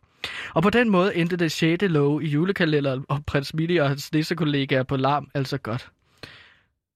Og 0.55 0.63
på 0.63 0.71
den 0.71 0.91
måde 0.91 1.17
endte 1.17 1.37
det 1.37 1.53
6. 1.53 1.83
love 1.83 2.25
i 2.25 2.27
julekalenderen 2.27 3.05
og 3.09 3.25
prins 3.27 3.55
Mini 3.55 3.77
og 3.77 3.89
hans 3.89 4.13
nissekollegaer 4.13 4.83
på 4.83 4.97
larm 4.97 5.29
altså 5.35 5.59
godt. 5.59 5.89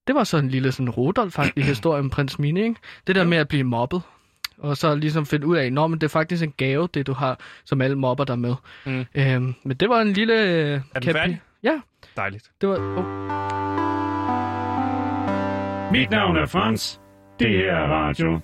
Det 0.07 0.15
var 0.15 0.23
så 0.23 0.37
en 0.37 0.49
lille 0.49 0.71
sådan 0.71 0.89
Rodolf-agtig 0.89 1.63
historie 1.73 1.99
om 1.99 2.09
prins 2.09 2.39
Mini, 2.39 2.61
ikke? 2.63 2.75
Det 3.07 3.15
der 3.15 3.23
med 3.23 3.37
at 3.37 3.47
blive 3.47 3.63
mobbet. 3.63 4.01
Og 4.57 4.77
så 4.77 4.95
ligesom 4.95 5.25
finde 5.25 5.47
ud 5.47 5.57
af, 5.57 5.65
at 5.65 5.71
det 5.71 6.03
er 6.03 6.07
faktisk 6.07 6.43
en 6.43 6.53
gave, 6.57 6.87
det 6.93 7.07
du 7.07 7.13
har, 7.13 7.39
som 7.65 7.81
alle 7.81 7.97
mobber 7.97 8.23
dig 8.23 8.39
med. 8.39 8.55
Mm. 8.85 9.05
Øhm, 9.15 9.55
men 9.63 9.77
det 9.77 9.89
var 9.89 10.01
en 10.01 10.13
lille... 10.13 10.33
Øh, 10.33 10.81
Er 10.95 10.99
den 10.99 11.13
færdig? 11.13 11.41
Ja, 11.63 11.79
Dejligt. 12.15 12.51
det 12.61 12.69
var... 12.69 12.75
Oh. 12.75 13.05
Mit 15.91 16.09
navn 16.09 16.37
er 16.37 16.45
Frans. 16.45 17.01
Det 17.39 17.49
her 17.49 17.73
er 17.73 17.87
radio. 17.87 18.39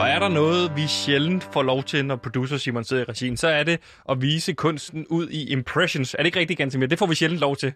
Og 0.00 0.08
er 0.08 0.18
der 0.18 0.28
noget, 0.28 0.72
vi 0.76 0.86
sjældent 0.86 1.48
får 1.52 1.62
lov 1.62 1.82
til, 1.82 2.04
når 2.04 2.16
producer 2.16 2.56
Simon 2.56 2.84
sidder 2.84 3.02
i 3.02 3.04
regien, 3.04 3.36
så 3.36 3.48
er 3.48 3.62
det 3.62 3.80
at 4.08 4.22
vise 4.22 4.52
kunsten 4.52 5.06
ud 5.10 5.28
i 5.28 5.52
impressions. 5.52 6.14
Er 6.14 6.18
det 6.18 6.26
ikke 6.26 6.38
rigtigt, 6.38 6.58
Gansimir? 6.58 6.86
Det 6.86 6.98
får 6.98 7.06
vi 7.06 7.14
sjældent 7.14 7.40
lov 7.40 7.56
til. 7.56 7.72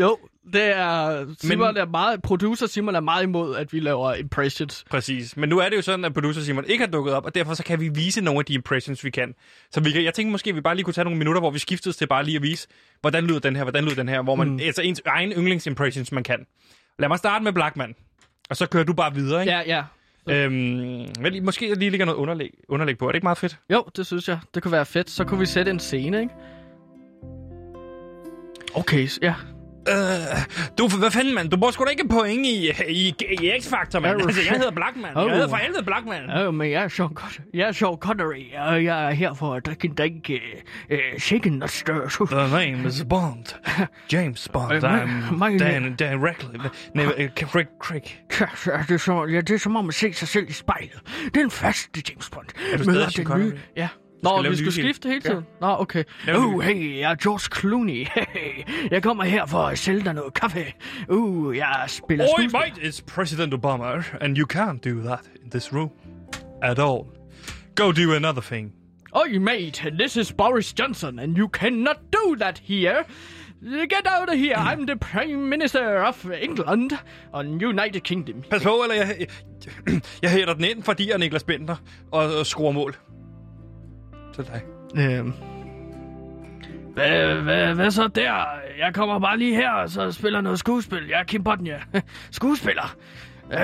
Jo, 0.00 0.18
det 0.52 0.76
er... 0.76 1.26
Simon 1.40 1.76
er 1.76 1.86
meget... 1.86 2.22
Producer 2.22 2.66
Simon 2.66 2.94
er 2.94 3.00
meget 3.00 3.22
imod, 3.22 3.56
at 3.56 3.72
vi 3.72 3.80
laver 3.80 4.14
impressions. 4.14 4.84
Præcis. 4.90 5.36
Men 5.36 5.48
nu 5.48 5.58
er 5.58 5.68
det 5.68 5.76
jo 5.76 5.82
sådan, 5.82 6.04
at 6.04 6.14
producer 6.14 6.40
Simon 6.40 6.64
ikke 6.66 6.84
har 6.84 6.90
dukket 6.90 7.14
op, 7.14 7.24
og 7.24 7.34
derfor 7.34 7.54
så 7.54 7.64
kan 7.64 7.80
vi 7.80 7.88
vise 7.88 8.20
nogle 8.20 8.38
af 8.38 8.44
de 8.44 8.54
impressions, 8.54 9.04
vi 9.04 9.10
kan. 9.10 9.34
Så 9.70 9.80
vi 9.80 9.90
kan, 9.90 10.04
jeg 10.04 10.14
tænkte 10.14 10.30
måske, 10.32 10.50
at 10.50 10.56
vi 10.56 10.60
bare 10.60 10.74
lige 10.74 10.84
kunne 10.84 10.94
tage 10.94 11.04
nogle 11.04 11.18
minutter, 11.18 11.40
hvor 11.40 11.50
vi 11.50 11.58
skiftes 11.58 11.96
til 11.96 12.06
bare 12.06 12.24
lige 12.24 12.36
at 12.36 12.42
vise, 12.42 12.68
hvordan 13.00 13.24
lyder 13.26 13.38
den 13.40 13.56
her, 13.56 13.62
hvordan 13.62 13.84
lyder 13.84 13.94
den 13.96 14.08
her, 14.08 14.22
hvor 14.22 14.34
man, 14.34 14.48
mm. 14.48 14.58
altså 14.62 14.82
ens 14.82 15.02
egen 15.06 15.32
yndlingsimpressions, 15.32 16.12
man 16.12 16.22
kan. 16.24 16.46
Lad 16.98 17.08
mig 17.08 17.18
starte 17.18 17.44
med 17.44 17.52
Blackman, 17.52 17.94
og 18.50 18.56
så 18.56 18.66
kører 18.66 18.84
du 18.84 18.92
bare 18.92 19.14
videre, 19.14 19.40
ikke? 19.40 19.52
Ja, 19.52 19.62
ja. 19.66 19.84
Øhm, 20.30 20.52
men 20.52 21.06
lige- 21.32 21.40
måske 21.40 21.74
lige 21.74 21.90
ligger 21.90 22.06
noget 22.06 22.18
underlæg, 22.18 22.50
underlæg 22.68 22.98
på. 22.98 23.04
Er 23.04 23.08
det 23.12 23.16
ikke 23.16 23.24
meget 23.24 23.38
fedt? 23.38 23.58
Jo, 23.72 23.84
det 23.96 24.06
synes 24.06 24.28
jeg. 24.28 24.38
Det 24.54 24.62
kunne 24.62 24.72
være 24.72 24.86
fedt. 24.86 25.10
Så 25.10 25.24
kunne 25.24 25.40
vi 25.40 25.46
sætte 25.46 25.70
en 25.70 25.78
scene, 25.78 26.20
ikke? 26.20 26.34
Okay, 28.74 29.08
ja. 29.22 29.34
Øh, 29.88 29.94
du, 30.78 30.88
hvad 30.98 31.10
fanden, 31.10 31.34
mand? 31.34 31.50
Du 31.50 31.56
bruger 31.56 31.72
sgu 31.72 31.84
da 31.84 31.90
ikke 31.90 32.08
point 32.08 32.46
i, 32.46 32.70
i, 32.88 33.14
i 33.42 33.50
X-Factor, 33.60 33.98
mand. 34.00 34.22
Altså, 34.22 34.40
jeg 34.50 34.52
hedder 34.58 34.70
Blackman. 34.80 35.16
Oh. 35.16 35.26
Jeg 35.26 35.34
hedder 35.34 35.48
for 35.48 35.56
helvede 35.56 35.82
Blackman. 35.82 36.22
Ja, 36.30 36.50
men 36.50 36.70
jeg 36.70 36.84
er 36.84 36.88
Sean, 36.88 37.08
Con- 37.20 37.50
jeg 37.54 37.68
er 37.68 37.72
Sean 37.72 37.96
Connery, 38.00 38.44
og 38.58 38.84
jeg 38.84 39.06
er 39.06 39.10
her 39.10 39.34
for 39.34 39.54
at 39.54 39.66
drikke 39.66 39.88
en 39.88 39.94
drink 39.94 40.30
uh, 40.30 40.34
uh, 40.90 41.18
shaken 41.18 41.62
og 41.62 41.70
stir. 41.70 42.26
The 42.30 42.66
name 42.66 42.88
is 42.88 43.04
Bond. 43.10 43.44
James 44.12 44.48
Bond. 44.52 44.72
Øh, 44.72 44.82
mig- 44.82 45.02
I'm 45.02 45.34
mig- 45.36 45.58
Dan, 45.60 45.94
Dan 45.96 46.26
Radcliffe. 46.26 46.70
Nej, 46.94 47.06
øh, 47.18 47.28
Craig, 47.36 47.66
Craig. 47.82 48.02
Ja, 48.40 48.46
så 48.56 48.70
er 48.72 48.82
det, 48.82 49.00
så, 49.00 49.24
ja, 49.26 49.40
det 49.40 49.50
er 49.50 49.58
som 49.58 49.76
om 49.76 49.88
at 49.88 49.94
se 49.94 50.12
sig 50.12 50.28
selv 50.28 50.48
i 50.48 50.52
spejlet. 50.52 51.00
Den 51.34 51.50
første 51.50 52.02
James 52.10 52.30
Bond. 52.30 52.46
Er 52.72 52.76
du 52.76 52.82
stadig 52.82 53.12
Sean 53.12 53.26
den 53.26 53.38
nye. 53.38 53.44
Connery? 53.50 53.58
Ja. 53.76 53.88
Nå, 54.22 54.42
vi 54.42 54.56
skulle 54.56 54.72
skifte 54.72 55.08
hele 55.08 55.20
tiden. 55.20 55.46
Nå, 55.60 55.76
okay. 55.78 56.04
Uh, 56.36 56.60
hey, 56.60 56.98
jeg 56.98 57.10
er 57.10 57.14
George 57.14 57.60
Clooney. 57.60 58.06
Hey, 58.34 58.64
jeg 58.90 59.02
kommer 59.02 59.24
her 59.24 59.46
for 59.46 59.58
at 59.58 59.78
sælge 59.78 60.04
dig 60.04 60.14
noget 60.14 60.34
kaffe. 60.34 60.64
Uh, 61.08 61.56
jeg 61.56 61.84
spiller 61.86 62.24
Oi, 62.24 62.28
skuespil. 62.28 62.60
mate, 62.60 62.88
it's 62.88 63.00
President 63.14 63.54
Obama, 63.54 64.04
and 64.20 64.36
you 64.38 64.46
can't 64.52 64.90
do 64.90 65.02
that 65.02 65.20
in 65.44 65.50
this 65.50 65.72
room 65.72 65.90
at 66.62 66.78
all. 66.78 67.04
Go 67.74 67.92
do 67.92 68.14
another 68.16 68.42
thing. 68.42 68.72
Oi, 69.16 69.38
mate, 69.38 69.92
this 69.98 70.16
is 70.16 70.32
Boris 70.32 70.74
Johnson, 70.80 71.18
and 71.18 71.36
you 71.36 71.48
cannot 71.48 71.96
do 72.12 72.36
that 72.36 72.58
here. 72.64 73.04
Get 73.62 74.06
out 74.06 74.28
of 74.28 74.38
here. 74.38 74.54
I'm 74.56 74.86
the 74.86 74.96
Prime 74.96 75.48
Minister 75.48 76.04
of 76.04 76.26
England 76.42 76.90
and 77.34 77.62
United 77.62 78.00
Kingdom. 78.00 78.42
Pas 78.50 78.62
på, 78.62 78.82
eller 78.82 78.94
jeg, 78.96 79.16
jeg, 79.20 79.28
jeg 80.22 80.30
hætter 80.30 80.54
den 80.54 80.64
ind, 80.64 80.82
fordi 80.82 81.06
jeg 81.08 81.14
er 81.14 81.18
Niklas 81.18 81.44
Bender 81.44 81.76
og, 82.12 82.36
og 82.38 82.46
skruer 82.46 82.72
mål. 82.72 82.96
Til 84.38 84.46
dig. 84.46 84.62
Øhm. 84.96 85.32
Hvad, 86.94 87.34
hvad, 87.34 87.74
hvad 87.74 87.90
så 87.90 88.08
der? 88.08 88.44
Jeg 88.78 88.94
kommer 88.94 89.18
bare 89.18 89.38
lige 89.38 89.54
her, 89.54 89.70
og 89.70 89.90
så 89.90 90.12
spiller 90.12 90.40
noget 90.40 90.58
skuespil. 90.58 91.06
Jeg 91.08 91.20
er 91.20 91.24
Kim 91.24 91.44
Bodnia. 91.44 91.80
Skuespiller. 92.30 92.96
Øh, 93.52 93.58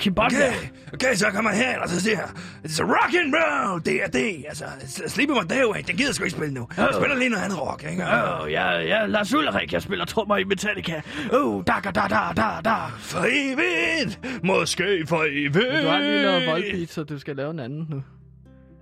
Kim 0.00 0.14
Bodnia. 0.14 0.46
Okay, 0.46 0.68
okay, 0.92 1.14
så 1.14 1.26
kommer 1.34 1.50
her, 1.50 1.78
og 1.80 1.88
så 1.88 2.00
siger 2.00 2.16
jeg, 2.16 2.28
it's 2.64 2.82
a 2.82 2.84
rock 2.84 3.14
and 3.14 3.34
roll, 3.34 3.84
det 3.84 4.02
er 4.04 4.06
det. 4.06 4.44
Altså, 4.48 4.64
Sleepy 5.06 5.30
Mondeo, 5.30 5.74
den 5.86 5.96
gider 5.96 6.12
sgu 6.12 6.24
ikke 6.24 6.36
spille 6.36 6.54
nu. 6.54 6.68
Jeg 6.76 6.88
spiller 6.92 7.16
lige 7.16 7.30
noget 7.30 7.44
andet 7.44 7.60
rock, 7.60 7.84
ikke? 7.90 8.02
Åh, 8.02 8.40
oh, 8.40 8.52
jeg, 8.52 8.84
jeg 8.88 9.02
er 9.02 9.06
Lars 9.06 9.34
Ulrik. 9.34 9.72
Jeg 9.72 9.82
spiller 9.82 10.04
trommer 10.04 10.36
i 10.36 10.44
Metallica. 10.44 11.00
Oh, 11.32 11.64
da 11.66 11.72
da 11.84 11.90
da 11.90 12.00
da 12.00 12.20
da 12.36 12.60
da. 12.64 12.76
For 12.98 13.26
evigt, 13.32 14.20
måske 14.44 15.04
for 15.08 15.24
evigt. 15.28 15.82
Du 15.82 15.88
har 15.88 15.98
lige 15.98 16.22
lavet 16.22 16.46
voldbeat, 16.46 16.88
så 16.88 17.02
du 17.04 17.18
skal 17.18 17.36
lave 17.36 17.50
en 17.50 17.58
anden 17.58 17.86
nu. 17.90 18.02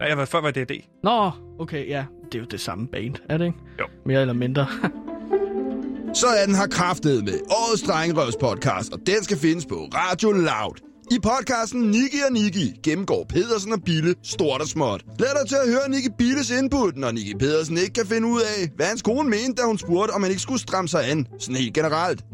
Ja, 0.01 0.07
jeg 0.07 0.19
var 0.19 0.25
før 0.25 0.41
var 0.41 0.51
det 0.51 0.69
det. 0.69 0.81
Nå, 1.05 1.31
okay, 1.59 1.89
ja. 1.89 2.05
Det 2.33 2.35
er 2.35 2.39
jo 2.39 2.45
det 2.51 2.61
samme 2.61 2.87
band, 2.87 3.15
er 3.29 3.39
det 3.39 3.47
ikke? 3.47 3.59
Jo. 3.79 3.85
Mere 4.07 4.21
eller 4.21 4.35
mindre. 4.35 4.67
Så 6.21 6.27
er 6.27 6.47
den 6.47 6.55
her 6.55 6.67
kraftet 6.67 7.25
med 7.25 7.39
årets 7.51 7.83
Drengerøvs 7.83 8.37
podcast, 8.41 8.93
og 8.93 9.01
den 9.07 9.25
skal 9.25 9.37
findes 9.37 9.67
på 9.67 9.75
Radio 9.95 10.31
Loud. 10.33 10.89
I 11.11 11.19
podcasten 11.23 11.81
Niki 11.83 12.17
og 12.27 12.33
Niki 12.33 12.81
gennemgår 12.83 13.27
Pedersen 13.29 13.73
og 13.73 13.83
Bille 13.83 14.15
stort 14.23 14.61
og 14.61 14.67
småt. 14.67 15.05
Lad 15.19 15.29
dig 15.41 15.49
til 15.49 15.57
at 15.57 15.69
høre 15.69 15.89
Niki 15.89 16.09
Billes 16.19 16.51
input, 16.51 16.97
når 16.97 17.11
Niki 17.11 17.35
Pedersen 17.35 17.77
ikke 17.79 17.93
kan 17.93 18.07
finde 18.07 18.29
ud 18.29 18.41
af, 18.41 18.69
hvad 18.77 18.87
hans 18.87 19.03
kone 19.03 19.29
mente, 19.31 19.63
da 19.63 19.67
hun 19.67 19.79
spurgte, 19.79 20.13
om 20.13 20.23
han 20.23 20.31
ikke 20.31 20.43
skulle 20.43 20.61
stramme 20.61 20.89
sig 20.89 21.11
an, 21.11 21.27
sådan 21.39 21.57
helt 21.57 21.75
generelt. 21.75 22.25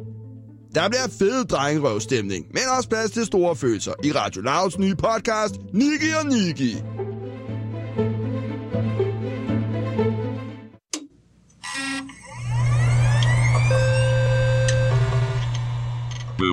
Der 0.75 0.89
bliver 0.89 1.09
fed 1.19 1.45
drengerøvstemning, 1.45 2.47
men 2.51 2.62
også 2.79 2.89
plads 2.89 3.11
til 3.11 3.27
store 3.27 3.57
følelser 3.57 3.93
i 4.05 4.12
Radio 4.12 4.43
Louds 4.43 4.79
nye 4.79 4.95
podcast, 4.95 5.55
Niki 5.73 6.11
og 6.21 6.27
Niki. 6.27 6.77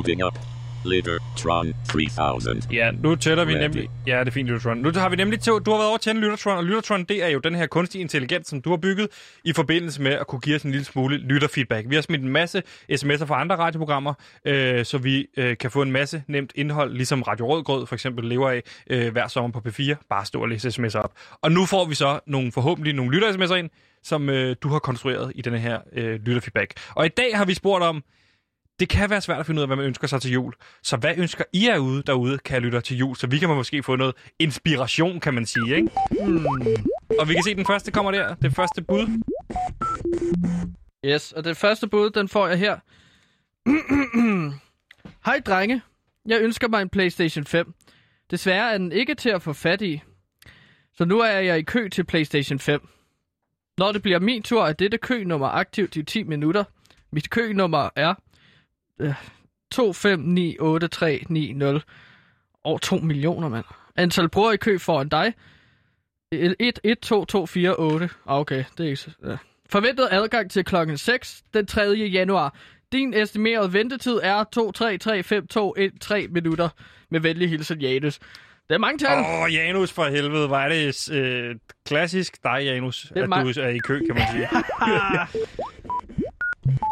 Moving 0.02 0.24
up. 0.26 0.40
Littertron 0.86 1.74
3000. 1.90 2.64
Ja, 2.74 2.92
nu 2.92 3.16
tæller 3.16 3.46
vi 3.46 3.54
Ready. 3.54 3.62
nemlig... 3.64 3.90
Ja, 4.08 4.20
det 4.20 4.28
er 4.28 4.32
fint, 4.32 4.48
Lyttertron. 4.48 4.78
Nu 4.78 4.92
har 4.96 5.10
vi 5.10 5.16
nemlig... 5.16 5.40
til- 5.40 5.52
Du 5.66 5.72
har 5.72 5.78
været 5.78 5.90
over 5.90 5.98
til 5.98 6.10
en 6.10 6.18
Lyttertron, 6.18 6.58
og 6.58 6.64
Lyttertron, 6.64 7.04
det 7.04 7.24
er 7.24 7.28
jo 7.28 7.40
den 7.40 7.56
her 7.56 7.68
kunstige 7.68 8.02
intelligens, 8.02 8.48
som 8.48 8.62
du 8.62 8.70
har 8.70 8.78
bygget 8.78 9.08
i 9.46 9.54
forbindelse 9.54 10.02
med 10.02 10.12
at 10.12 10.28
kunne 10.28 10.40
give 10.40 10.56
os 10.56 10.64
en 10.64 10.72
lille 10.72 10.86
smule 10.86 11.18
lytterfeedback. 11.18 11.90
Vi 11.90 11.96
har 11.96 12.02
smidt 12.02 12.22
en 12.22 12.30
masse 12.30 12.64
sms'er 12.92 13.26
fra 13.26 13.42
andre 13.42 13.56
radioprogrammer, 13.56 14.14
øh, 14.46 14.86
så 14.86 14.98
vi 14.98 15.28
øh, 15.38 15.58
kan 15.58 15.72
få 15.72 15.82
en 15.82 15.92
masse 15.92 16.24
nemt 16.28 16.52
indhold, 16.56 16.94
ligesom 16.94 17.22
Radio 17.22 17.48
Rødgrød 17.48 17.88
for 17.88 17.96
eksempel 17.96 18.26
lever 18.26 18.50
af 18.50 18.62
øh, 18.90 19.12
hver 19.12 19.28
sommer 19.28 19.52
på 19.62 19.70
P4. 19.70 20.06
Bare 20.10 20.26
stå 20.26 20.42
og 20.42 20.50
læse 20.50 20.68
sms'er 20.68 20.98
op. 21.00 21.12
Og 21.42 21.52
nu 21.52 21.66
får 21.66 21.86
vi 21.86 21.96
så 21.96 22.20
nogle, 22.28 22.52
forhåbentlig 22.52 22.94
nogle 22.94 23.12
lytter-sms'er 23.18 23.56
ind, 23.56 23.70
som 24.04 24.30
øh, 24.30 24.56
du 24.62 24.70
har 24.70 24.80
konstrueret 24.80 25.32
i 25.36 25.42
denne 25.42 25.60
her 25.60 25.80
øh, 25.94 26.20
lytterfeedback. 26.26 26.74
Og 26.96 27.06
i 27.06 27.10
dag 27.10 27.38
har 27.38 27.46
vi 27.46 27.54
spurgt 27.54 27.84
om, 27.84 28.04
det 28.82 28.90
kan 28.90 29.10
være 29.10 29.22
svært 29.22 29.40
at 29.40 29.46
finde 29.46 29.60
ud 29.60 29.62
af, 29.62 29.68
hvad 29.68 29.78
man 29.78 29.86
ønsker 29.86 30.08
sig 30.08 30.22
til 30.22 30.32
jul. 30.32 30.54
Så 30.84 30.98
hvad 30.98 31.14
ønsker 31.18 31.44
I 31.54 31.68
er 31.68 31.78
ude 31.78 32.04
derude, 32.04 32.38
kan 32.38 32.62
lytte 32.62 32.82
til 32.82 32.98
jul? 32.98 33.16
Så 33.16 33.28
vi 33.28 33.38
kan 33.38 33.50
måske 33.50 33.84
få 33.84 33.96
noget 33.96 34.16
inspiration, 34.40 35.20
kan 35.20 35.34
man 35.34 35.46
sige, 35.46 35.76
ikke? 35.76 35.90
Hmm. 36.10 36.46
Og 37.20 37.30
vi 37.30 37.34
kan 37.34 37.44
se, 37.44 37.52
at 37.52 37.58
den 37.58 37.66
første 37.66 37.92
kommer 37.92 38.12
der. 38.12 38.36
Det 38.36 38.56
første 38.56 38.82
bud. 38.82 39.24
Yes, 41.06 41.32
og 41.32 41.44
det 41.44 41.58
første 41.58 41.88
bud, 41.88 42.10
den 42.10 42.30
får 42.30 42.48
jeg 42.48 42.60
her. 42.60 42.78
Hej 45.26 45.40
drenge. 45.40 45.82
Jeg 46.26 46.42
ønsker 46.42 46.68
mig 46.68 46.82
en 46.82 46.90
PlayStation 46.90 47.46
5. 47.46 47.74
Desværre 48.32 48.74
er 48.74 48.78
den 48.78 48.92
ikke 48.92 49.16
til 49.16 49.30
at 49.30 49.42
få 49.42 49.54
fat 49.54 49.82
i. 49.82 50.02
Så 50.94 51.06
nu 51.06 51.20
er 51.20 51.40
jeg 51.40 51.60
i 51.60 51.62
kø 51.64 51.90
til 51.90 52.04
PlayStation 52.04 52.60
5. 52.60 52.88
Når 53.78 53.92
det 53.92 54.02
bliver 54.02 54.20
min 54.20 54.44
tur, 54.44 54.66
er 54.66 54.74
dette 54.74 54.98
kønummer 54.98 55.48
aktivt 55.48 55.96
i 55.96 56.04
10 56.04 56.24
minutter. 56.24 56.64
Mit 57.12 57.30
kønummer 57.30 57.90
er 57.96 58.14
øh, 59.00 59.14
2598390. 59.76 59.80
Over 62.64 62.78
2 62.78 62.96
millioner, 62.96 63.50
mand. 63.50 63.66
Antal 63.96 64.30
brugere 64.30 64.54
i 64.54 64.58
kø 64.58 64.78
foran 64.78 65.10
dig. 65.10 65.34
112248. 66.32 68.10
Ah, 68.28 68.40
okay, 68.40 68.64
det 68.78 68.84
er 68.84 68.88
ikke 68.88 68.98
så... 68.98 69.10
Ja. 69.26 69.38
Forventet 69.70 70.08
adgang 70.12 70.52
til 70.52 70.66
klokken 70.66 70.98
6 70.98 71.44
den 71.54 71.66
3. 71.66 71.82
januar. 71.92 72.56
Din 72.92 73.14
estimerede 73.14 73.74
ventetid 73.74 74.20
er 74.24 74.44
2335213 76.28 76.32
minutter. 76.32 76.70
Med 77.10 77.20
venlig 77.20 77.50
hilsen, 77.50 77.82
Janus. 77.82 78.20
Det 78.68 78.76
er 78.76 78.78
mange 78.78 78.98
tal. 78.98 79.18
Åh, 79.18 79.42
oh, 79.42 79.54
Janus 79.54 79.92
for 79.92 80.04
helvede. 80.04 80.48
Hvor 80.48 80.58
er 80.58 80.70
det 80.70 81.12
øh, 81.12 81.56
klassisk 81.86 82.44
dig, 82.44 82.62
Janus, 82.64 83.12
er 83.16 83.24
at 83.24 83.30
du 83.56 83.62
er 83.62 83.68
i 83.68 83.78
kø, 83.78 84.02
kan 84.06 84.16
man 84.16 84.24
sige. 84.32 84.48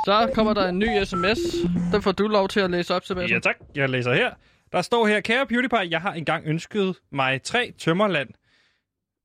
Så 0.05 0.31
kommer 0.35 0.53
der 0.53 0.67
en 0.69 0.79
ny 0.79 1.03
sms. 1.03 1.37
Den 1.91 2.01
får 2.01 2.11
du 2.11 2.27
lov 2.27 2.47
til 2.47 2.59
at 2.59 2.71
læse 2.71 2.95
op, 2.95 3.05
Sebastian. 3.05 3.37
ja, 3.37 3.39
tak. 3.39 3.55
Jeg 3.75 3.89
læser 3.89 4.13
her. 4.13 4.31
Der 4.71 4.81
står 4.81 5.07
her, 5.07 5.19
kære 5.21 5.45
PewDiePie, 5.45 5.87
jeg 5.91 6.01
har 6.01 6.13
engang 6.13 6.43
ønsket 6.47 6.95
mig 7.11 7.41
tre 7.41 7.73
tømmerland. 7.79 8.29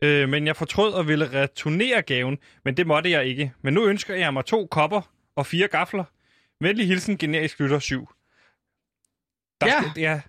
Øh, 0.02 0.28
men 0.28 0.46
jeg 0.46 0.56
fortrød 0.56 0.92
og 0.92 1.08
ville 1.08 1.40
returnere 1.42 2.02
gaven, 2.02 2.38
men 2.64 2.76
det 2.76 2.86
måtte 2.86 3.10
jeg 3.10 3.24
ikke. 3.24 3.52
Men 3.62 3.74
nu 3.74 3.86
ønsker 3.86 4.14
jeg 4.14 4.32
mig 4.32 4.44
to 4.44 4.66
kopper 4.70 5.00
og 5.36 5.46
fire 5.46 5.68
gafler. 5.68 6.04
Venlig 6.60 6.86
hilsen, 6.86 7.18
generisk 7.18 7.60
lytter 7.60 7.78
7. 7.78 8.08
Der 9.60 9.66
Ja. 9.66 9.72
Skal, 9.80 10.00
ja 10.02 10.20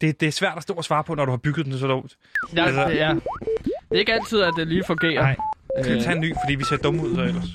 det, 0.00 0.20
det 0.20 0.28
er 0.28 0.32
svært 0.32 0.56
at 0.56 0.62
stå 0.62 0.74
og 0.74 0.84
svare 0.84 1.04
på, 1.04 1.14
når 1.14 1.24
du 1.24 1.30
har 1.32 1.36
bygget 1.38 1.66
den 1.66 1.78
så 1.78 1.86
dumt. 1.86 2.16
Ja, 2.56 2.64
Altså- 2.64 2.88
det, 2.88 3.00
er, 3.00 3.14
det 3.14 3.22
er 3.90 3.96
ikke 3.98 4.12
altid, 4.12 4.40
at 4.42 4.52
det 4.56 4.66
lige 4.68 4.84
fungerer. 4.86 5.22
Nej, 5.22 5.36
skal 5.80 5.92
vi 5.92 5.98
Øh. 5.98 6.04
tage 6.04 6.14
en 6.16 6.20
ny, 6.20 6.34
fordi 6.44 6.54
vi 6.54 6.64
ser 6.64 6.76
dumme 6.76 7.02
ud 7.02 7.14
så 7.14 7.22
ellers. 7.22 7.48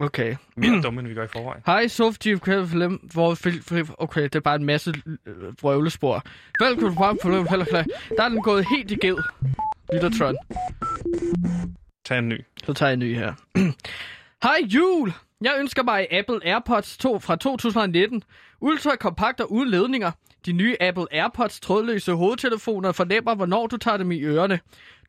Okay. 0.00 0.36
Mere 0.56 0.82
dumme, 0.82 1.00
end 1.00 1.08
vi 1.08 1.14
gør 1.14 1.24
i 1.24 1.28
forvejen. 1.28 1.62
Hej, 1.66 1.88
Softie 1.88 2.38
Film, 2.44 2.92
hvor 3.12 3.34
fil- 3.34 3.62
fil- 3.62 3.94
Okay, 3.98 4.22
det 4.22 4.34
er 4.34 4.40
bare 4.40 4.54
en 4.56 4.64
masse 4.64 4.94
øh, 5.26 5.62
vrøvlespor. 5.62 6.22
Velkommen 6.60 7.48
heller 7.48 7.64
klar. 7.66 7.84
Der 8.16 8.22
er 8.24 8.28
den 8.28 8.42
gået 8.42 8.66
helt 8.70 8.90
i 8.90 8.94
ged. 8.94 9.16
Lyttertron. 9.92 10.36
Tag 12.04 12.18
en 12.18 12.28
ny. 12.28 12.40
Så 12.64 12.72
tager 12.72 12.88
jeg 12.90 12.92
en 12.94 12.98
ny 13.00 13.14
her. 13.14 13.32
Hej 14.46 14.56
jul! 14.64 15.12
Jeg 15.40 15.56
ønsker 15.60 15.82
mig 15.82 16.12
Apple 16.12 16.40
AirPods 16.46 16.98
2 16.98 17.18
fra 17.18 17.36
2019. 17.36 18.22
Ultra 18.60 18.96
kompakt 18.96 19.40
og 19.40 19.52
uden 19.52 19.68
ledninger. 19.68 20.10
De 20.46 20.52
nye 20.52 20.76
Apple 20.80 21.06
AirPods 21.12 21.60
trådløse 21.60 22.12
hovedtelefoner 22.12 22.92
fornemmer, 22.92 23.34
hvornår 23.34 23.66
du 23.66 23.76
tager 23.76 23.96
dem 23.96 24.12
i 24.12 24.20
ørerne. 24.22 24.60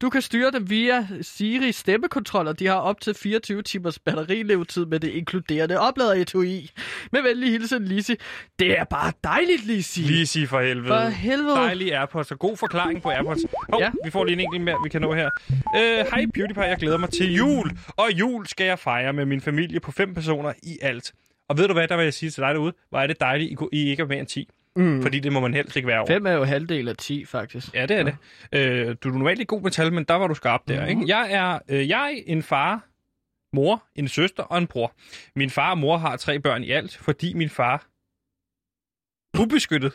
Du 0.01 0.09
kan 0.09 0.21
styre 0.21 0.51
dem 0.51 0.69
via 0.69 1.07
Siri 1.21 1.71
stemmekontroller. 1.71 2.53
De 2.53 2.67
har 2.67 2.75
op 2.75 3.01
til 3.01 3.13
24 3.13 3.61
timers 3.61 3.99
batterilevetid 3.99 4.85
med 4.85 4.99
det 4.99 5.07
inkluderende 5.11 5.79
oplader-etui. 5.79 6.69
Med 7.11 7.21
venlig 7.21 7.51
hilsen, 7.51 7.85
Lisi. 7.85 8.15
Det 8.59 8.79
er 8.79 8.83
bare 8.83 9.11
dejligt, 9.23 9.65
Lisi. 9.65 10.01
Lige 10.01 10.27
sige 10.27 10.47
for 10.47 10.61
helvede. 10.61 10.87
For 10.87 11.09
helvede. 11.09 11.55
Dejlige 11.55 11.97
AirPods 11.97 12.31
og 12.31 12.39
god 12.39 12.57
forklaring 12.57 13.01
på 13.01 13.09
AirPods. 13.09 13.39
Hov, 13.69 13.81
Ja. 13.81 13.91
vi 14.05 14.09
får 14.11 14.23
lige 14.25 14.33
en 14.33 14.39
enkelt 14.39 14.63
mere, 14.63 14.75
vi 14.83 14.89
kan 14.89 15.01
nå 15.01 15.13
her. 15.13 15.29
Øh, 15.75 16.05
Hej 16.11 16.25
PewDiePie, 16.33 16.63
jeg 16.63 16.77
glæder 16.77 16.97
mig 16.97 17.09
til 17.09 17.33
jul. 17.33 17.71
Og 17.87 18.09
jul 18.13 18.47
skal 18.47 18.65
jeg 18.65 18.79
fejre 18.79 19.13
med 19.13 19.25
min 19.25 19.41
familie 19.41 19.79
på 19.79 19.91
fem 19.91 20.13
personer 20.13 20.53
i 20.63 20.77
alt. 20.81 21.11
Og 21.49 21.57
ved 21.57 21.67
du 21.67 21.73
hvad, 21.73 21.87
der 21.87 21.95
vil 21.95 22.03
jeg 22.03 22.13
sige 22.13 22.29
til 22.29 22.41
dig 22.43 22.53
derude? 22.53 22.73
Hvor 22.89 22.99
er 22.99 23.07
det 23.07 23.19
dejligt, 23.19 23.51
I, 23.51 23.77
I 23.77 23.89
ikke 23.89 24.03
er 24.03 24.07
mere 24.07 24.19
end 24.19 24.27
10. 24.27 24.47
Mm. 24.75 25.01
Fordi 25.01 25.19
det 25.19 25.33
må 25.33 25.39
man 25.39 25.53
helst 25.53 25.75
ikke 25.75 25.87
være 25.87 25.99
over. 25.99 26.07
5 26.07 26.25
er 26.25 26.31
jo 26.31 26.43
halvdel 26.43 26.87
af 26.87 26.97
10, 26.97 27.25
faktisk. 27.25 27.73
Ja, 27.73 27.85
det 27.85 27.97
er 27.97 28.03
det. 28.03 28.15
Øh, 28.51 28.95
du 29.03 29.09
er 29.09 29.13
normalt 29.13 29.39
ikke 29.39 29.49
god 29.49 29.61
med 29.61 29.71
tal, 29.71 29.93
men 29.93 30.03
der 30.03 30.13
var 30.13 30.27
du 30.27 30.33
skarp 30.33 30.61
der. 30.67 30.81
Mhm. 30.81 30.89
Ikke? 30.89 31.17
Jeg 31.17 31.31
er 31.31 31.59
øh, 31.69 31.89
jeg, 31.89 32.23
en 32.27 32.43
far, 32.43 32.85
mor, 33.53 33.83
en 33.95 34.07
søster 34.07 34.43
og 34.43 34.57
en 34.57 34.67
bror. 34.67 34.93
Min 35.35 35.49
far 35.49 35.71
og 35.71 35.77
mor 35.77 35.97
har 35.97 36.17
tre 36.17 36.39
børn 36.39 36.63
i 36.63 36.71
alt, 36.71 36.97
fordi 36.97 37.33
min 37.33 37.49
far 37.49 37.85
ubeskyttet 39.39 39.93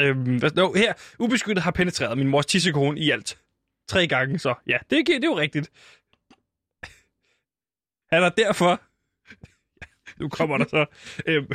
Øhm, 0.00 0.40
no, 0.54 0.72
her, 0.72 0.92
ubeskyttet 1.18 1.62
har 1.62 1.70
penetreret 1.70 2.18
min 2.18 2.28
mors 2.28 2.46
tissekone 2.46 3.00
i 3.00 3.10
alt. 3.10 3.38
Tre 3.88 4.06
gange, 4.06 4.38
så 4.38 4.54
ja, 4.66 4.78
det, 4.90 5.06
det 5.06 5.24
er 5.24 5.28
jo 5.28 5.38
rigtigt. 5.38 5.70
Han 8.12 8.22
er 8.22 8.28
derfor... 8.28 8.80
Nu 10.20 10.28
kommer 10.28 10.58
der 10.58 10.64
så... 10.68 10.86
Øhm, 11.26 11.52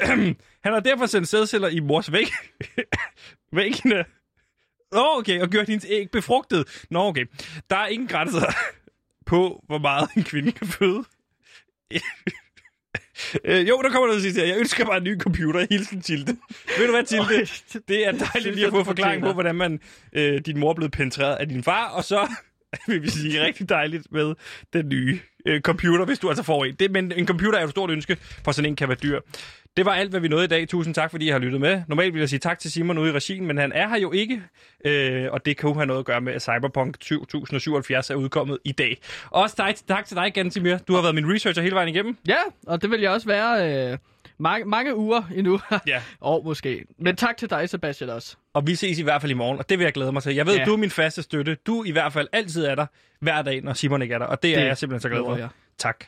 han 0.64 0.72
har 0.72 0.80
derfor 0.80 1.06
sendt 1.06 1.28
sædceller 1.28 1.68
i 1.68 1.80
mors 1.80 2.12
væg. 2.12 2.26
Væggene. 3.56 4.04
Nå, 4.92 5.04
okay, 5.18 5.40
og 5.40 5.48
gjort 5.50 5.68
hendes 5.68 5.86
æg 5.88 6.10
befrugtet. 6.10 6.84
Nå, 6.90 7.00
okay. 7.00 7.26
Der 7.70 7.76
er 7.76 7.86
ingen 7.86 8.08
grænser 8.08 8.52
på, 9.26 9.64
hvor 9.66 9.78
meget 9.78 10.10
en 10.16 10.24
kvinde 10.24 10.52
kan 10.52 10.66
føde. 10.66 11.04
Øh, 13.44 13.68
jo, 13.68 13.82
der 13.82 13.90
kommer 13.90 14.06
noget 14.06 14.22
sidste 14.22 14.40
her. 14.40 14.48
Jeg 14.48 14.58
ønsker 14.58 14.84
bare 14.84 14.96
en 14.96 15.04
ny 15.04 15.20
computer. 15.20 15.66
Hilsen 15.70 16.02
Tilde. 16.02 16.36
Ved 16.78 16.86
du 16.86 16.92
hvad, 16.92 17.04
Tilde? 17.04 17.46
Det 17.88 18.06
er 18.06 18.12
dejligt 18.12 18.54
lige 18.54 18.66
at 18.66 18.72
få 18.72 18.84
forklaring 18.84 19.22
på, 19.22 19.32
hvordan 19.32 19.54
man, 19.54 19.80
øh, 20.12 20.40
din 20.46 20.58
mor 20.58 20.70
er 20.70 20.74
blevet 20.74 20.92
penetreret 20.92 21.36
af 21.36 21.48
din 21.48 21.62
far, 21.62 21.88
og 21.88 22.04
så 22.04 22.28
vil 22.88 23.02
vi 23.02 23.10
sige 23.10 23.44
rigtig 23.44 23.68
dejligt 23.68 24.12
med 24.12 24.34
den 24.72 24.88
nye 24.88 25.20
øh, 25.46 25.60
computer, 25.60 26.04
hvis 26.04 26.18
du 26.18 26.28
altså 26.28 26.42
får 26.42 26.64
en. 26.64 26.74
Det, 26.74 26.90
men 26.90 27.12
en 27.12 27.26
computer 27.26 27.58
er 27.58 27.62
jo 27.62 27.66
et 27.66 27.70
stort 27.70 27.90
ønske, 27.90 28.16
for 28.44 28.52
sådan 28.52 28.70
en 28.70 28.76
kan 28.76 28.88
være 28.88 28.98
dyr. 29.02 29.20
Det 29.76 29.86
var 29.86 29.92
alt, 29.92 30.10
hvad 30.10 30.20
vi 30.20 30.28
nåede 30.28 30.44
i 30.44 30.48
dag. 30.48 30.68
Tusind 30.68 30.94
tak, 30.94 31.10
fordi 31.10 31.26
I 31.26 31.30
har 31.30 31.38
lyttet 31.38 31.60
med. 31.60 31.82
Normalt 31.88 32.14
vil 32.14 32.20
jeg 32.20 32.28
sige 32.28 32.38
tak 32.38 32.58
til 32.58 32.72
Simon 32.72 32.98
ude 32.98 33.10
i 33.10 33.12
regien, 33.12 33.46
men 33.46 33.58
han 33.58 33.72
er 33.72 33.88
her 33.88 33.98
jo 33.98 34.12
ikke, 34.12 34.42
øh, 34.84 35.32
og 35.32 35.46
det 35.46 35.56
kan 35.56 35.68
jo 35.68 35.74
have 35.74 35.86
noget 35.86 35.98
at 36.00 36.06
gøre 36.06 36.20
med, 36.20 36.32
at 36.32 36.42
Cyberpunk 36.42 37.00
2077 37.00 38.10
er 38.10 38.14
udkommet 38.14 38.58
i 38.64 38.72
dag. 38.72 38.98
Også 39.30 39.54
dig, 39.58 39.74
tak 39.88 40.06
til 40.06 40.16
dig, 40.16 40.32
Gantimir. 40.34 40.76
Du 40.78 40.94
har 40.94 41.02
været 41.02 41.14
min 41.14 41.34
researcher 41.34 41.62
hele 41.62 41.74
vejen 41.74 41.88
igennem. 41.88 42.16
Ja, 42.28 42.38
og 42.66 42.82
det 42.82 42.90
vil 42.90 43.00
jeg 43.00 43.10
også 43.10 43.26
være 43.26 43.90
øh, 43.92 43.98
mange, 44.42 44.64
mange 44.66 44.96
uger 44.96 45.22
endnu. 45.34 45.60
Ja. 45.86 46.02
År 46.20 46.42
måske. 46.42 46.84
Men 46.98 47.16
tak 47.16 47.36
til 47.36 47.50
dig, 47.50 47.68
Sebastian, 47.68 48.10
også. 48.10 48.36
Og 48.54 48.66
vi 48.66 48.74
ses 48.74 48.98
i 48.98 49.02
hvert 49.02 49.20
fald 49.20 49.30
i 49.30 49.34
morgen, 49.34 49.58
og 49.58 49.68
det 49.68 49.78
vil 49.78 49.84
jeg 49.84 49.92
glæde 49.92 50.12
mig 50.12 50.22
til. 50.22 50.34
Jeg 50.34 50.46
ved, 50.46 50.56
Ja. 50.56 50.64
du 50.64 50.72
er 50.72 50.76
min 50.76 50.90
faste 50.90 51.22
støtte. 51.22 51.54
Du 51.66 51.84
i 51.84 51.90
hvert 51.90 52.12
fald 52.12 52.28
altid 52.32 52.64
er 52.64 52.74
der 52.74 52.86
hver 53.20 53.42
dag, 53.42 53.60
når 53.62 53.72
Simon 53.72 54.02
ikke 54.02 54.14
er 54.14 54.18
der, 54.18 54.26
og 54.26 54.42
det, 54.42 54.54
det 54.56 54.62
er 54.62 54.66
jeg 54.66 54.78
simpelthen 54.78 55.00
så 55.02 55.08
glad 55.08 55.20
for. 55.24 55.36
jeg. 55.36 55.48
Tak. 55.78 56.04